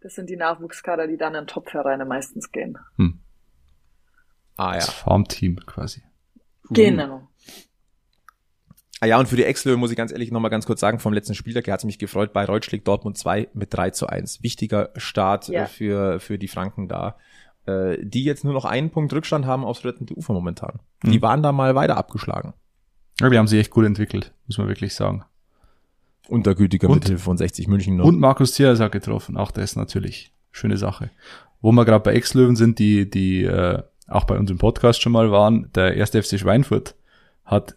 Das 0.02 0.16
sind 0.16 0.30
die 0.30 0.36
Nachwuchskader, 0.38 1.08
die 1.08 1.18
dann 1.18 1.36
in 1.36 1.48
Topvereine 1.48 2.06
meistens 2.06 2.52
gehen. 2.52 2.78
Hm. 2.98 3.20
ah 4.58 4.72
ja. 4.74 4.76
Das 4.80 4.90
Farmteam 4.90 5.58
quasi. 5.66 6.04
Genau. 6.70 7.28
Ah 9.02 9.06
ja, 9.06 9.18
und 9.18 9.28
für 9.30 9.38
die 9.38 9.46
Ex-Löwe 9.46 9.78
muss 9.78 9.92
ich 9.92 9.98
ganz 9.98 10.12
ehrlich 10.12 10.30
nochmal 10.32 10.52
ganz 10.52 10.66
kurz 10.66 10.82
sagen, 10.82 11.00
vom 11.00 11.14
letzten 11.14 11.34
Spieltag 11.36 11.68
her 11.68 11.74
hat 11.74 11.80
es 11.80 11.86
mich 11.86 12.00
gefreut, 12.00 12.34
Bayreuth 12.34 12.66
schlägt 12.66 12.86
Dortmund 12.88 13.18
2 13.18 13.48
mit 13.54 13.74
3 13.74 13.92
zu 13.92 14.08
1. 14.08 14.44
Wichtiger 14.44 14.90
Start 14.98 15.48
Ja. 15.48 15.64
äh, 15.64 15.68
für, 15.68 16.20
für 16.20 16.38
die 16.38 16.50
Franken 16.50 16.90
da. 16.90 17.18
Äh, 17.66 17.98
die 18.02 18.24
jetzt 18.26 18.44
nur 18.44 18.54
noch 18.54 18.66
einen 18.66 18.90
Punkt 18.92 19.14
Rückstand 19.14 19.46
haben 19.46 19.64
aufs 19.64 19.86
rettende 19.86 20.14
Ufer 20.16 20.34
momentan. 20.34 20.80
Die 21.04 21.18
Mhm. 21.18 21.22
waren 21.22 21.44
da 21.44 21.52
mal 21.52 21.76
weiter 21.76 21.98
abgeschlagen. 21.98 22.54
Ja, 23.20 23.30
die 23.30 23.38
haben 23.38 23.48
sich 23.48 23.60
echt 23.60 23.72
gut 23.72 23.86
entwickelt, 23.86 24.34
muss 24.48 24.58
man 24.58 24.68
wirklich 24.68 24.94
sagen. 24.96 25.24
Untergütiger 26.28 26.90
Und- 26.90 26.96
Mithilfe 27.00 27.24
von 27.24 27.38
60 27.38 27.68
München 27.68 27.96
noch. 27.98 28.06
Und 28.06 28.20
Markus 28.20 28.52
Thiers 28.54 28.80
hat 28.80 28.92
getroffen, 28.92 29.38
auch 29.38 29.52
das 29.52 29.76
natürlich 29.76 30.32
schöne 30.52 30.78
Sache. 30.78 31.10
Wo 31.62 31.72
wir 31.72 31.86
gerade 31.86 32.04
bei 32.04 32.14
Ex-Löwen 32.14 32.56
sind, 32.56 32.80
die, 32.80 33.10
die 33.10 33.44
äh, 33.44 33.82
auch 34.08 34.24
bei 34.26 34.38
uns 34.38 34.50
im 34.52 34.58
Podcast 34.58 35.02
schon 35.02 35.12
mal 35.12 35.32
waren, 35.32 35.70
der 35.74 35.96
erste 35.96 36.22
FC 36.22 36.40
Schweinfurt 36.40 36.96
hat 37.46 37.76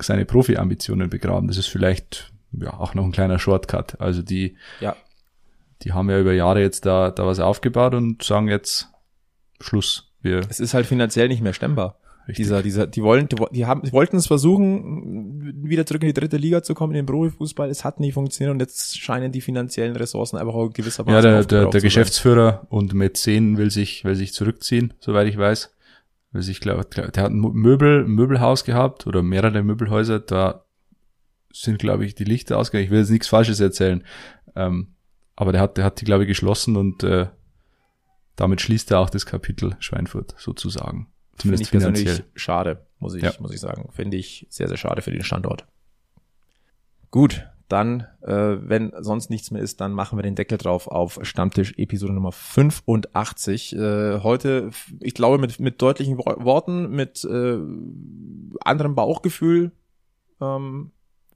seine 0.00 0.24
Profi-Ambitionen 0.24 1.10
begraben. 1.10 1.48
Das 1.48 1.56
ist 1.56 1.66
vielleicht 1.66 2.32
ja 2.52 2.74
auch 2.74 2.94
noch 2.94 3.04
ein 3.04 3.12
kleiner 3.12 3.38
Shortcut. 3.38 4.00
Also 4.00 4.22
die, 4.22 4.56
ja. 4.80 4.94
die 5.82 5.92
haben 5.92 6.08
ja 6.10 6.20
über 6.20 6.32
Jahre 6.32 6.60
jetzt 6.60 6.86
da, 6.86 7.10
da 7.10 7.26
was 7.26 7.40
aufgebaut 7.40 7.94
und 7.94 8.22
sagen 8.22 8.48
jetzt 8.48 8.88
Schluss. 9.60 10.12
Wir 10.20 10.40
Es 10.48 10.60
ist 10.60 10.74
halt 10.74 10.86
finanziell 10.86 11.28
nicht 11.28 11.42
mehr 11.42 11.52
stemmbar. 11.54 11.96
Richtig. 12.28 12.44
Dieser, 12.44 12.62
dieser, 12.62 12.86
die 12.86 13.02
wollen, 13.02 13.26
die, 13.52 13.64
haben, 13.64 13.82
die 13.82 13.92
wollten 13.92 14.16
es 14.18 14.26
versuchen, 14.26 15.64
wieder 15.64 15.86
zurück 15.86 16.02
in 16.02 16.08
die 16.08 16.12
dritte 16.12 16.36
Liga 16.36 16.62
zu 16.62 16.74
kommen, 16.74 16.92
in 16.92 16.98
den 16.98 17.06
Profifußball. 17.06 17.70
Es 17.70 17.84
hat 17.84 18.00
nicht 18.00 18.12
funktioniert 18.12 18.52
und 18.52 18.60
jetzt 18.60 19.00
scheinen 19.00 19.32
die 19.32 19.40
finanziellen 19.40 19.96
Ressourcen 19.96 20.36
einfach 20.36 20.52
auch 20.52 20.68
gewissermaßen 20.68 21.14
Ja, 21.14 21.22
der, 21.22 21.44
der, 21.44 21.70
der. 21.70 21.80
Geschäftsführer 21.80 22.66
und 22.68 22.92
Mäzen 22.92 23.56
will 23.56 23.70
sich, 23.70 24.04
will 24.04 24.14
sich 24.14 24.34
zurückziehen, 24.34 24.92
soweit 25.00 25.26
ich 25.26 25.38
weiß. 25.38 25.74
Will 26.32 26.42
sich, 26.42 26.60
glaub, 26.60 26.90
glaub, 26.90 27.10
der 27.10 27.22
hat 27.22 27.30
ein 27.30 27.40
Möbel, 27.40 28.04
ein 28.04 28.10
Möbelhaus 28.10 28.64
gehabt 28.64 29.06
oder 29.06 29.22
mehrere 29.22 29.62
Möbelhäuser, 29.62 30.20
da 30.20 30.66
sind, 31.50 31.78
glaube 31.78 32.04
ich, 32.04 32.14
die 32.14 32.24
Lichter 32.24 32.58
ausgegangen. 32.58 32.84
Ich 32.84 32.90
will 32.90 32.98
jetzt 32.98 33.10
nichts 33.10 33.28
Falsches 33.28 33.58
erzählen. 33.58 34.04
Ähm, 34.54 34.88
aber 35.34 35.52
der 35.52 35.62
hat, 35.62 35.78
der 35.78 35.84
hat 35.84 35.98
die, 36.02 36.04
glaube 36.04 36.24
ich, 36.24 36.28
geschlossen 36.28 36.76
und 36.76 37.02
äh, 37.04 37.28
damit 38.36 38.60
schließt 38.60 38.90
er 38.90 39.00
auch 39.00 39.08
das 39.08 39.24
Kapitel 39.24 39.76
Schweinfurt 39.78 40.34
sozusagen. 40.36 41.06
Finde 41.40 41.56
Zumindest 41.56 41.62
ich 41.62 41.70
persönlich 41.70 42.02
finanziell. 42.02 42.26
schade, 42.34 42.86
muss 42.98 43.14
ich, 43.14 43.22
Ja. 43.22 43.32
muss 43.40 43.52
ich 43.52 43.60
sagen. 43.60 43.88
Finde 43.92 44.16
ich 44.16 44.46
sehr, 44.50 44.68
sehr 44.68 44.76
schade 44.76 45.02
für 45.02 45.10
den 45.10 45.22
Standort. 45.22 45.66
Gut, 47.10 47.46
dann, 47.68 48.06
äh, 48.22 48.56
wenn 48.60 48.92
sonst 49.00 49.30
nichts 49.30 49.50
mehr 49.50 49.62
ist, 49.62 49.80
dann 49.80 49.92
machen 49.92 50.18
wir 50.18 50.22
den 50.22 50.34
Deckel 50.34 50.58
drauf 50.58 50.88
auf 50.88 51.18
Stammtisch 51.22 51.74
Episode 51.78 52.12
Nummer 52.12 52.32
85. 52.32 53.74
Äh, 53.76 54.20
heute, 54.22 54.70
ich 55.00 55.14
glaube, 55.14 55.38
mit, 55.38 55.60
mit 55.60 55.80
deutlichen 55.80 56.18
Wo- 56.18 56.44
Worten, 56.44 56.90
mit 56.90 57.24
äh, 57.24 57.58
anderem 58.60 58.94
Bauchgefühl, 58.94 59.72
ähm, 60.40 60.90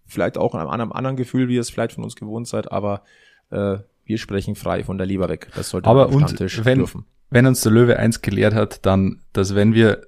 vielleicht 0.07 0.37
auch 0.39 0.55
einem, 0.55 0.69
einem 0.69 0.93
anderen 0.93 1.17
Gefühl, 1.17 1.49
wie 1.49 1.55
ihr 1.55 1.61
es 1.61 1.71
vielleicht 1.71 1.93
von 1.95 2.05
uns 2.05 2.17
gewohnt 2.17 2.49
seid, 2.49 2.71
aber 2.73 3.03
äh, 3.51 3.79
wir 4.05 4.19
sprechen 4.19 4.57
frei 4.57 4.85
von 4.85 4.99
der 4.99 5.07
Leber 5.07 5.29
weg. 5.29 5.49
Das 5.55 5.71
sollte 5.71 5.89
Aber 5.89 6.07
man 6.07 6.15
und 6.15 6.23
Stammtisch 6.29 6.65
wenn- 6.65 6.79
dürfen. 6.79 7.05
Wenn 7.33 7.47
uns 7.47 7.63
der 7.63 7.73
Löwe 7.73 7.99
eins 7.99 8.21
gelehrt 8.21 8.55
hat, 8.55 8.85
dann, 8.85 9.23
dass 9.33 9.55
wenn 9.55 9.73
wir, 9.75 10.07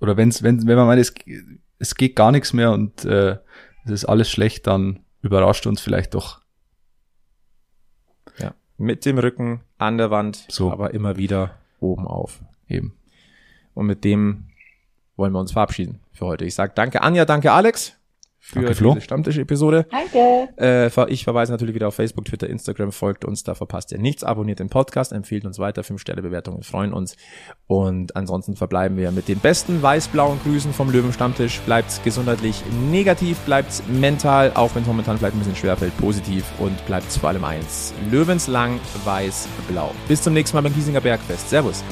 oder 0.00 0.16
wenn's, 0.16 0.42
wenn, 0.42 0.66
wenn 0.66 0.76
man 0.76 0.86
meint, 0.86 1.00
es, 1.00 1.14
es 1.78 1.94
geht 1.94 2.16
gar 2.16 2.32
nichts 2.32 2.52
mehr 2.52 2.72
und 2.72 3.04
äh, 3.04 3.36
es 3.84 3.90
ist 3.90 4.04
alles 4.06 4.30
schlecht, 4.30 4.66
dann 4.66 5.00
überrascht 5.20 5.66
uns 5.66 5.80
vielleicht 5.80 6.14
doch. 6.14 6.40
Ja. 8.38 8.54
Mit 8.78 9.04
dem 9.04 9.18
Rücken 9.18 9.60
an 9.76 9.98
der 9.98 10.10
Wand, 10.10 10.46
So. 10.48 10.72
aber 10.72 10.94
immer 10.94 11.16
wieder 11.16 11.58
oben 11.80 12.06
auf. 12.06 12.40
Eben. 12.68 12.96
Und 13.74 13.86
mit 13.86 14.04
dem 14.04 14.46
wollen 15.16 15.32
wir 15.32 15.40
uns 15.40 15.52
verabschieden 15.52 16.00
für 16.12 16.26
heute. 16.26 16.46
Ich 16.46 16.54
sage 16.54 16.72
danke 16.74 17.02
Anja, 17.02 17.26
danke 17.26 17.52
Alex 17.52 17.96
für 18.46 18.60
Danke, 18.60 18.74
diese 18.74 19.00
Stammtisch-Episode. 19.00 19.86
Danke. 19.90 20.48
Äh, 20.56 21.12
ich 21.12 21.24
verweise 21.24 21.50
natürlich 21.50 21.74
wieder 21.74 21.88
auf 21.88 21.96
Facebook, 21.96 22.26
Twitter, 22.26 22.48
Instagram, 22.48 22.92
folgt 22.92 23.24
uns, 23.24 23.42
da 23.42 23.56
verpasst 23.56 23.90
ihr 23.90 23.98
nichts, 23.98 24.22
abonniert 24.22 24.60
den 24.60 24.68
Podcast, 24.68 25.12
empfiehlt 25.12 25.44
uns 25.44 25.58
weiter, 25.58 25.82
5-Sterne-Bewertungen 25.82 26.62
freuen 26.62 26.92
uns. 26.92 27.16
Und 27.66 28.14
ansonsten 28.14 28.54
verbleiben 28.54 28.96
wir 28.96 29.10
mit 29.10 29.26
den 29.26 29.40
besten 29.40 29.82
weiß-blauen 29.82 30.38
Grüßen 30.44 30.72
vom 30.72 30.90
Löwen-Stammtisch. 30.90 31.58
Bleibt 31.66 32.04
gesundheitlich 32.04 32.62
negativ, 32.88 33.36
bleibt 33.40 33.82
mental, 33.88 34.52
auch 34.54 34.72
wenn 34.76 34.82
es 34.82 34.88
momentan 34.88 35.18
vielleicht 35.18 35.34
ein 35.34 35.40
bisschen 35.40 35.56
schwerfällt, 35.56 35.96
positiv 35.98 36.44
und 36.60 36.86
bleibt 36.86 37.10
vor 37.12 37.30
allem 37.30 37.42
eins. 37.42 37.92
Löwenslang 38.12 38.78
weiß-blau. 39.04 39.90
Bis 40.06 40.22
zum 40.22 40.34
nächsten 40.34 40.56
Mal 40.56 40.62
beim 40.62 40.74
Giesinger 40.74 41.00
Bergfest. 41.00 41.50
Servus. 41.50 41.82